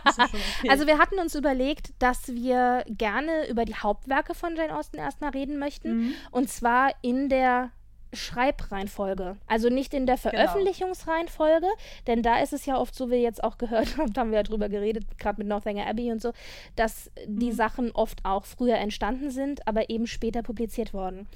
okay. 0.06 0.70
Also 0.70 0.88
wir 0.88 0.98
hatten 0.98 1.20
uns 1.20 1.36
überlegt, 1.36 1.94
dass 2.00 2.28
wir 2.28 2.84
gerne 2.88 3.50
über 3.50 3.64
die 3.66 3.76
Hauptwerke 3.76 4.36
von 4.36 4.56
Jane 4.56 4.76
Austen 4.76 4.98
erstmal 4.98 5.30
reden 5.30 5.58
möchten. 5.58 5.98
Mhm. 5.98 6.14
Und 6.32 6.50
zwar 6.50 6.92
in 7.02 7.30
der 7.30 7.72
Schreibreihenfolge. 8.14 9.38
Also 9.48 9.70
nicht 9.70 9.94
in 9.94 10.06
der 10.06 10.18
genau. 10.18 10.30
Veröffentlichungsreihenfolge, 10.30 11.68
denn 12.08 12.22
da 12.22 12.40
ist 12.40 12.54
es 12.54 12.66
ja 12.66 12.78
oft 12.78 12.96
so, 12.96 13.08
wie 13.08 13.14
wir 13.14 13.22
jetzt 13.22 13.44
auch 13.44 13.58
gehört 13.58 13.98
haben, 13.98 14.14
haben 14.16 14.32
wir 14.32 14.38
ja 14.38 14.44
drüber 14.44 14.70
geredet, 14.70 15.06
gerade 15.18 15.40
mit 15.40 15.48
Northanger 15.48 15.88
Abbey 15.88 16.12
und 16.12 16.22
so, 16.22 16.34
dass 16.76 17.12
mhm. 17.28 17.40
die 17.40 17.52
Sachen 17.52 17.92
oft 17.92 18.24
auch 18.24 18.46
früher 18.46 18.78
entstanden 18.78 19.32
sind, 19.32 19.68
aber 19.68 19.90
eben 19.90 20.08
später 20.08 20.44
publiziert 20.44 20.94
worden. 20.94 21.28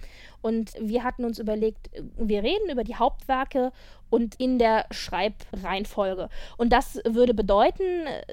Und 0.41 0.71
wir 0.79 1.03
hatten 1.03 1.25
uns 1.25 1.39
überlegt, 1.39 1.89
wir 2.17 2.43
reden 2.43 2.69
über 2.71 2.83
die 2.83 2.95
Hauptwerke 2.95 3.71
und 4.09 4.35
in 4.35 4.59
der 4.59 4.85
Schreibreihenfolge. 4.91 6.29
Und 6.57 6.71
das 6.71 6.99
würde 7.05 7.33
bedeuten, 7.33 7.83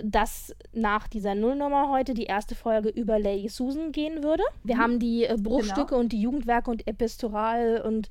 dass 0.03 0.55
nach 0.73 1.09
dieser 1.09 1.35
Nullnummer 1.35 1.91
heute 1.91 2.15
die 2.15 2.25
erste 2.25 2.55
Folge 2.55 2.89
über 2.89 3.19
Lady 3.19 3.49
Susan 3.49 3.91
gehen 3.93 4.23
würde. 4.23 4.43
Wir 4.63 4.77
mhm. 4.77 4.81
haben 4.81 4.99
die 4.99 5.25
äh, 5.25 5.37
Bruchstücke 5.37 5.87
genau. 5.89 6.01
und 6.01 6.13
die 6.13 6.21
Jugendwerke 6.21 6.71
und 6.71 6.87
Epistoral 6.87 7.83
und 7.85 8.09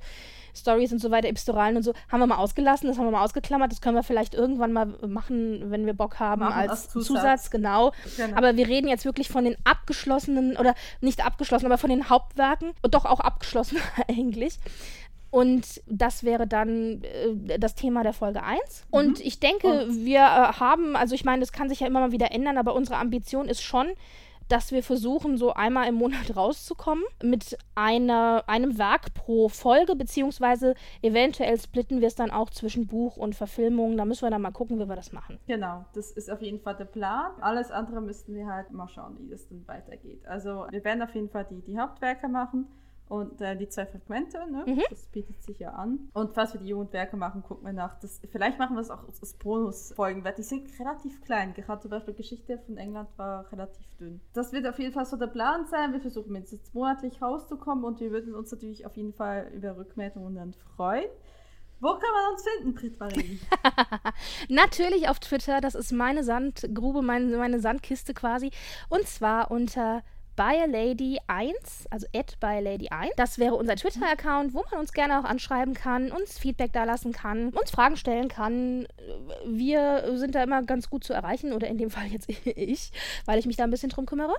Stories 0.54 0.92
und 0.92 1.00
so 1.00 1.10
weiter, 1.10 1.28
Epistolalen 1.28 1.76
und 1.76 1.82
so, 1.82 1.92
haben 2.10 2.20
wir 2.20 2.26
mal 2.26 2.36
ausgelassen, 2.36 2.88
das 2.88 2.98
haben 2.98 3.06
wir 3.06 3.10
mal 3.10 3.24
ausgeklammert. 3.24 3.72
Das 3.72 3.80
können 3.80 3.96
wir 3.96 4.02
vielleicht 4.02 4.34
irgendwann 4.34 4.72
mal 4.72 4.86
machen, 5.06 5.70
wenn 5.70 5.86
wir 5.86 5.94
Bock 5.94 6.20
haben, 6.20 6.40
machen 6.40 6.68
als 6.70 6.88
Zusatz. 6.88 7.06
Zusatz 7.06 7.50
genau. 7.50 7.92
genau. 8.16 8.36
Aber 8.36 8.56
wir 8.56 8.68
reden 8.68 8.88
jetzt 8.88 9.04
wirklich 9.04 9.28
von 9.28 9.44
den 9.44 9.56
abgeschlossenen, 9.64 10.56
oder 10.56 10.74
nicht 11.00 11.24
abgeschlossen, 11.24 11.66
aber 11.66 11.78
von 11.78 11.90
den 11.90 12.08
Hauptwerken 12.08 12.72
und 12.82 12.94
doch 12.94 13.04
auch 13.04 13.20
abgeschlossen 13.20 13.78
eigentlich. 14.08 14.58
Und 15.34 15.82
das 15.88 16.22
wäre 16.22 16.46
dann 16.46 17.02
äh, 17.02 17.58
das 17.58 17.74
Thema 17.74 18.04
der 18.04 18.12
Folge 18.12 18.44
1. 18.44 18.60
Mhm. 18.60 18.86
Und 18.90 19.20
ich 19.20 19.40
denke, 19.40 19.86
und 19.86 20.04
wir 20.04 20.20
äh, 20.20 20.52
haben, 20.60 20.94
also 20.94 21.16
ich 21.16 21.24
meine, 21.24 21.40
das 21.40 21.50
kann 21.50 21.68
sich 21.68 21.80
ja 21.80 21.88
immer 21.88 21.98
mal 21.98 22.12
wieder 22.12 22.30
ändern, 22.30 22.56
aber 22.56 22.72
unsere 22.72 22.98
Ambition 22.98 23.48
ist 23.48 23.60
schon, 23.60 23.88
dass 24.48 24.72
wir 24.72 24.82
versuchen, 24.82 25.36
so 25.36 25.52
einmal 25.52 25.88
im 25.88 25.94
Monat 25.94 26.36
rauszukommen 26.36 27.04
mit 27.22 27.56
einer, 27.74 28.44
einem 28.46 28.78
Werk 28.78 29.14
pro 29.14 29.48
Folge, 29.48 29.96
beziehungsweise 29.96 30.74
eventuell 31.02 31.58
splitten 31.58 32.00
wir 32.00 32.08
es 32.08 32.14
dann 32.14 32.30
auch 32.30 32.50
zwischen 32.50 32.86
Buch 32.86 33.16
und 33.16 33.34
Verfilmung. 33.34 33.96
Da 33.96 34.04
müssen 34.04 34.22
wir 34.22 34.30
dann 34.30 34.42
mal 34.42 34.52
gucken, 34.52 34.78
wie 34.78 34.88
wir 34.88 34.96
das 34.96 35.12
machen. 35.12 35.38
Genau, 35.46 35.84
das 35.94 36.10
ist 36.10 36.30
auf 36.30 36.42
jeden 36.42 36.60
Fall 36.60 36.76
der 36.76 36.84
Plan. 36.84 37.32
Alles 37.40 37.70
andere 37.70 38.00
müssten 38.00 38.34
wir 38.34 38.46
halt 38.46 38.70
mal 38.70 38.88
schauen, 38.88 39.16
wie 39.18 39.28
das 39.28 39.48
dann 39.48 39.66
weitergeht. 39.66 40.26
Also 40.26 40.66
wir 40.70 40.84
werden 40.84 41.02
auf 41.02 41.14
jeden 41.14 41.30
Fall 41.30 41.46
die, 41.50 41.60
die 41.62 41.78
Hauptwerke 41.78 42.28
machen 42.28 42.66
und 43.08 43.40
äh, 43.40 43.56
die 43.56 43.68
zwei 43.68 43.86
Fragmente, 43.86 44.38
ne? 44.50 44.64
Mhm. 44.66 44.82
das 44.88 45.06
bietet 45.06 45.42
sich 45.42 45.58
ja 45.58 45.70
an. 45.70 46.08
Und 46.14 46.34
falls 46.34 46.54
wir 46.54 46.60
die 46.60 46.68
Jugendwerke 46.68 47.16
machen, 47.16 47.42
gucken 47.42 47.66
wir 47.66 47.72
nach. 47.72 47.98
Das, 48.00 48.20
vielleicht 48.30 48.58
machen 48.58 48.76
wir 48.76 48.80
es 48.80 48.90
auch 48.90 49.06
als 49.06 49.34
Bonusfolgen, 49.34 50.24
weil 50.24 50.34
die 50.34 50.42
sind 50.42 50.68
relativ 50.80 51.20
klein. 51.22 51.52
Gerade 51.54 51.82
zum 51.82 51.90
Beispiel 51.90 52.14
Geschichte 52.14 52.58
von 52.58 52.78
England 52.78 53.08
war 53.16 53.50
relativ 53.52 53.86
dünn. 54.00 54.20
Das 54.32 54.52
wird 54.52 54.66
auf 54.66 54.78
jeden 54.78 54.92
Fall 54.92 55.04
so 55.04 55.16
der 55.16 55.26
Plan 55.26 55.66
sein. 55.66 55.92
Wir 55.92 56.00
versuchen 56.00 56.34
jetzt 56.34 56.74
monatlich 56.74 57.20
rauszukommen 57.20 57.84
und 57.84 58.00
wir 58.00 58.10
würden 58.10 58.34
uns 58.34 58.50
natürlich 58.50 58.86
auf 58.86 58.96
jeden 58.96 59.12
Fall 59.12 59.50
über 59.54 59.76
Rückmeldungen 59.76 60.34
dann 60.34 60.54
freuen. 60.76 61.08
Wo 61.80 61.90
kann 61.90 62.12
man 62.14 62.32
uns 62.32 62.42
finden, 62.42 62.74
Brit 62.74 62.98
Marie? 62.98 63.38
Natürlich 64.48 65.08
auf 65.08 65.18
Twitter. 65.18 65.60
Das 65.60 65.74
ist 65.74 65.92
meine 65.92 66.24
Sandgrube, 66.24 67.02
meine, 67.02 67.36
meine 67.36 67.60
Sandkiste 67.60 68.14
quasi. 68.14 68.52
Und 68.88 69.06
zwar 69.06 69.50
unter 69.50 70.02
BuyALady 70.36 71.18
1, 71.26 71.86
also 71.90 72.06
at 72.14 72.38
BuyALady 72.40 72.88
1. 72.88 73.12
Das 73.16 73.38
wäre 73.38 73.54
unser 73.54 73.76
Twitter-Account, 73.76 74.54
wo 74.54 74.64
man 74.70 74.80
uns 74.80 74.92
gerne 74.92 75.20
auch 75.20 75.24
anschreiben 75.24 75.74
kann, 75.74 76.10
uns 76.10 76.38
Feedback 76.38 76.72
da 76.72 76.84
lassen 76.84 77.12
kann, 77.12 77.50
uns 77.50 77.70
Fragen 77.70 77.96
stellen 77.96 78.28
kann. 78.28 78.86
Wir 79.46 80.16
sind 80.16 80.34
da 80.34 80.42
immer 80.42 80.62
ganz 80.62 80.90
gut 80.90 81.04
zu 81.04 81.12
erreichen 81.12 81.52
oder 81.52 81.68
in 81.68 81.78
dem 81.78 81.90
Fall 81.90 82.06
jetzt 82.06 82.28
ich, 82.44 82.90
weil 83.24 83.38
ich 83.38 83.46
mich 83.46 83.56
da 83.56 83.64
ein 83.64 83.70
bisschen 83.70 83.90
drum 83.90 84.06
kümmere. 84.06 84.34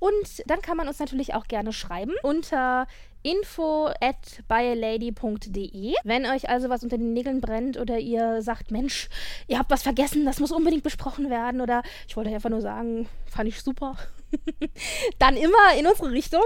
Und 0.00 0.42
dann 0.46 0.62
kann 0.62 0.78
man 0.78 0.88
uns 0.88 0.98
natürlich 0.98 1.34
auch 1.34 1.46
gerne 1.46 1.72
schreiben 1.72 2.14
unter 2.22 2.86
info 3.22 3.88
at 4.00 4.42
buyalady.de. 4.48 5.94
Wenn 6.04 6.26
euch 6.26 6.48
also 6.48 6.70
was 6.70 6.82
unter 6.82 6.96
den 6.96 7.12
Nägeln 7.12 7.42
brennt 7.42 7.76
oder 7.76 7.98
ihr 7.98 8.40
sagt, 8.40 8.70
Mensch, 8.70 9.10
ihr 9.46 9.58
habt 9.58 9.70
was 9.70 9.82
vergessen, 9.82 10.24
das 10.24 10.40
muss 10.40 10.52
unbedingt 10.52 10.82
besprochen 10.82 11.28
werden 11.28 11.60
oder 11.60 11.82
ich 12.08 12.16
wollte 12.16 12.30
einfach 12.30 12.48
nur 12.48 12.62
sagen, 12.62 13.08
fand 13.26 13.48
ich 13.48 13.60
super, 13.60 13.96
dann 15.18 15.36
immer 15.36 15.74
in 15.78 15.86
unsere 15.86 16.10
Richtung. 16.10 16.44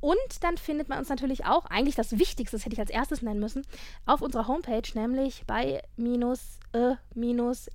Und 0.00 0.44
dann 0.44 0.56
findet 0.58 0.88
man 0.88 1.00
uns 1.00 1.08
natürlich 1.08 1.44
auch, 1.44 1.66
eigentlich 1.66 1.96
das 1.96 2.18
Wichtigste, 2.18 2.56
das 2.56 2.64
hätte 2.64 2.74
ich 2.74 2.80
als 2.80 2.90
erstes 2.90 3.20
nennen 3.20 3.40
müssen, 3.40 3.66
auf 4.06 4.22
unserer 4.22 4.46
Homepage, 4.46 4.88
nämlich 4.94 5.44
bei 5.46 5.82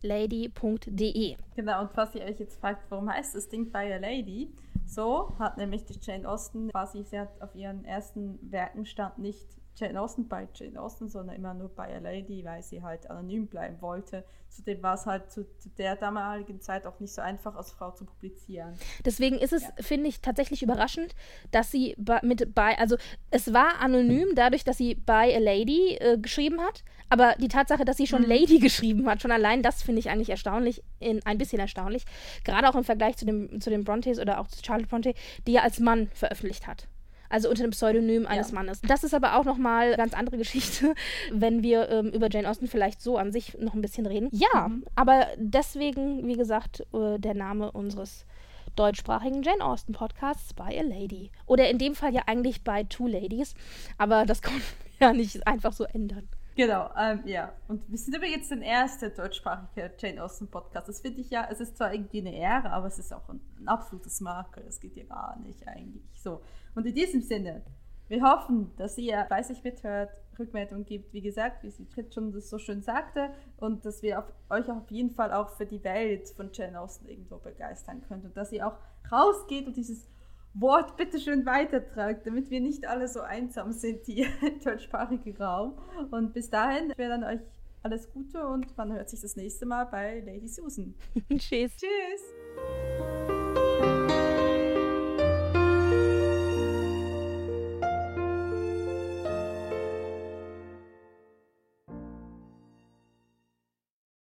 lady.de. 0.01 1.36
Genau, 1.55 1.82
und 1.82 1.91
falls 1.91 2.15
ihr 2.15 2.21
euch 2.21 2.39
jetzt 2.39 2.59
fragt, 2.61 2.89
warum 2.89 3.11
heißt 3.11 3.36
das 3.36 3.49
Ding 3.49 3.71
bei 3.71 3.93
a 3.93 3.97
Lady? 3.97 4.53
So 4.86 5.36
hat 5.38 5.57
nämlich 5.57 5.84
die 5.86 5.99
Jane 5.99 6.28
Austen 6.28 6.69
quasi, 6.71 7.03
sie 7.03 7.19
hat 7.19 7.41
auf 7.41 7.55
ihren 7.55 7.84
ersten 7.84 8.39
Werken 8.51 8.86
stand 8.86 9.17
nicht 9.17 9.47
Jane 9.76 9.99
Austen 9.99 10.28
bei 10.28 10.47
Jane 10.53 10.80
Austen, 10.80 11.09
sondern 11.09 11.36
immer 11.36 11.53
nur 11.53 11.69
bei 11.69 11.95
a 11.95 11.99
Lady, 11.99 12.43
weil 12.45 12.61
sie 12.61 12.82
halt 12.84 13.09
anonym 13.09 13.47
bleiben 13.47 13.82
wollte. 13.82 14.24
Zudem 14.49 14.84
war 14.84 14.93
es 14.93 15.07
halt 15.07 15.32
zu, 15.32 15.45
zu, 15.57 15.69
der 15.69 15.95
damaligen 15.95 16.61
Zeit 16.61 16.86
auch 16.86 16.99
nicht 16.99 17.11
so 17.11 17.21
einfach, 17.21 17.55
als 17.55 17.71
Frau 17.71 17.89
zu 17.91 18.05
publizieren. 18.05 18.76
Deswegen 19.03 19.39
ist 19.39 19.51
es, 19.51 19.63
ja. 19.63 19.69
finde 19.80 20.09
ich, 20.09 20.21
tatsächlich 20.21 20.61
überraschend, 20.61 21.15
dass 21.49 21.71
sie 21.71 21.95
mit 22.21 22.53
bei, 22.53 22.78
also 22.78 22.97
es 23.32 23.51
war 23.51 23.80
anonym 23.80 24.36
dadurch, 24.36 24.63
dass 24.63 24.78
sie 24.78 24.93
by 24.93 25.34
a 25.36 25.39
Lady 25.39 25.95
äh, 25.95 26.19
geschrieben 26.19 26.61
hat, 26.61 26.84
aber 27.09 27.36
die 27.39 27.47
Tatsache, 27.47 27.84
dass 27.84 27.97
sie 27.97 28.05
schon 28.05 28.24
mhm. 28.24 28.30
Lady 28.30 28.59
geschrieben 28.59 29.09
hat, 29.09 29.24
schon 29.24 29.32
allein 29.32 29.63
das 29.63 29.82
finde 29.82 29.99
ich 29.99 30.09
eigentlich 30.11 30.30
erstaunlich, 30.30 30.84
in, 30.99 31.26
ein 31.26 31.39
bisschen 31.39 31.59
erstaunlich. 31.59 32.05
Gerade 32.43 32.69
auch 32.69 32.76
im 32.76 32.84
Vergleich 32.84 33.17
zu, 33.17 33.26
dem, 33.26 33.59
zu 33.59 33.71
den 33.71 33.84
Brontes 33.84 34.19
oder 34.19 34.39
auch 34.39 34.47
zu 34.47 34.63
Charlotte 34.63 34.89
Bronte, 34.89 35.13
die 35.47 35.55
er 35.55 35.63
als 35.63 35.80
Mann 35.80 36.09
veröffentlicht 36.13 36.67
hat 36.67 36.88
also 37.34 37.49
unter 37.49 37.63
dem 37.63 37.71
Pseudonym 37.71 38.27
eines 38.27 38.51
ja. 38.51 38.55
Mannes. 38.55 38.79
Das 38.81 39.03
ist 39.03 39.15
aber 39.15 39.36
auch 39.36 39.43
nochmal 39.43 39.88
eine 39.88 39.97
ganz 39.97 40.13
andere 40.13 40.38
Geschichte, 40.38 40.93
wenn 41.31 41.63
wir 41.63 41.89
ähm, 41.89 42.09
über 42.09 42.29
Jane 42.29 42.47
Austen 42.47 42.67
vielleicht 42.67 43.01
so 43.01 43.17
an 43.17 43.31
sich 43.31 43.57
noch 43.57 43.73
ein 43.73 43.81
bisschen 43.81 44.05
reden. 44.05 44.29
Ja, 44.31 44.67
mhm. 44.67 44.86
aber 44.95 45.25
deswegen, 45.38 46.27
wie 46.27 46.38
gesagt, 46.38 46.86
äh, 46.93 47.17
der 47.17 47.34
Name 47.34 47.71
unseres 47.71 48.27
deutschsprachigen 48.75 49.41
Jane 49.41 49.65
Austen 49.65 49.93
Podcasts 49.93 50.53
by 50.53 50.77
a 50.77 50.84
Lady. 50.84 51.31
Oder 51.47 51.71
in 51.71 51.79
dem 51.79 51.95
Fall 51.95 52.13
ja 52.13 52.21
eigentlich 52.27 52.63
by 52.63 52.86
Two 52.88 53.07
Ladies, 53.07 53.55
aber 53.97 54.27
das 54.27 54.41
kann 54.43 54.53
man 54.53 54.61
ja 54.99 55.11
nicht 55.11 55.47
einfach 55.47 55.73
so 55.73 55.86
ändern. 55.86 56.29
Genau, 56.55 56.91
ähm, 56.95 57.21
ja. 57.25 57.51
Und 57.67 57.89
wir 57.89 57.97
sind 57.97 58.15
übrigens 58.15 58.49
der 58.49 58.61
erste 58.61 59.09
deutschsprachige 59.09 59.91
Jane 59.97 60.23
Austen 60.23 60.47
Podcast. 60.47 60.88
Das 60.88 61.01
finde 61.01 61.21
ich 61.21 61.31
ja, 61.31 61.47
es 61.49 61.59
ist 61.59 61.77
zwar 61.77 61.95
irgendwie 61.95 62.19
eine 62.19 62.36
Ehre, 62.36 62.69
aber 62.71 62.86
es 62.86 62.99
ist 62.99 63.11
auch 63.11 63.27
ein, 63.27 63.41
ein 63.59 63.67
absolutes 63.67 64.21
Makel. 64.21 64.63
Das 64.63 64.79
geht 64.79 64.95
ja 64.95 65.05
gar 65.05 65.39
nicht 65.39 65.67
eigentlich. 65.67 66.03
So. 66.21 66.41
Und 66.76 66.86
in 66.86 66.95
diesem 66.95 67.21
Sinne, 67.21 67.63
wir 68.07 68.21
hoffen, 68.21 68.71
dass 68.78 68.97
ihr 68.97 69.26
fleißig 69.26 69.63
mithört 69.63 70.11
Rückmeldung 70.38 70.86
gibt, 70.86 71.13
wie 71.13 71.21
gesagt, 71.21 71.63
wie 71.63 71.69
sie 71.69 71.88
schon 72.13 72.32
das 72.32 72.49
so 72.49 72.57
schön 72.57 72.82
sagte, 72.82 73.30
und 73.57 73.86
dass 73.86 74.01
wir 74.01 74.19
auf, 74.19 74.26
euch 74.49 74.69
auf 74.69 74.89
jeden 74.89 75.11
Fall 75.11 75.32
auch 75.32 75.49
für 75.57 75.65
die 75.65 75.84
Welt 75.84 76.30
von 76.30 76.49
Jane 76.51 76.80
Austen 76.80 77.07
irgendwo 77.07 77.38
begeistern 77.38 78.01
könnt 78.07 78.26
und 78.26 78.36
dass 78.36 78.51
ihr 78.51 78.67
auch 78.67 78.78
rausgeht 79.11 79.67
und 79.67 79.78
dieses 79.78 80.07
Wort 80.53 80.97
bitte 80.97 81.19
schön 81.19 81.45
weitertragt, 81.45 82.28
damit 82.28 82.51
wir 82.51 82.61
nicht 82.61 82.88
alle 82.88 83.07
so 83.07 83.21
einsam 83.21 83.71
sind 83.71 84.05
hier 84.05 84.28
im 84.41 84.59
deutschsprachigen 84.59 85.36
Raum. 85.38 85.80
Und 86.11 86.34
bis 86.34 86.49
dahin, 86.49 86.91
ich 86.91 86.97
werde 86.97 87.21
dann 87.21 87.24
euch 87.24 87.41
alles 87.82 88.11
Gute 88.11 88.45
und 88.47 88.78
man 88.78 88.93
hört 88.93 89.09
sich 89.09 89.21
das 89.21 89.36
nächste 89.36 89.65
Mal 89.65 89.86
bei 89.86 90.19
Lady 90.21 90.47
Susan. 90.47 90.93
Tschüss. 91.30 91.76
Tschüss. 91.76 92.34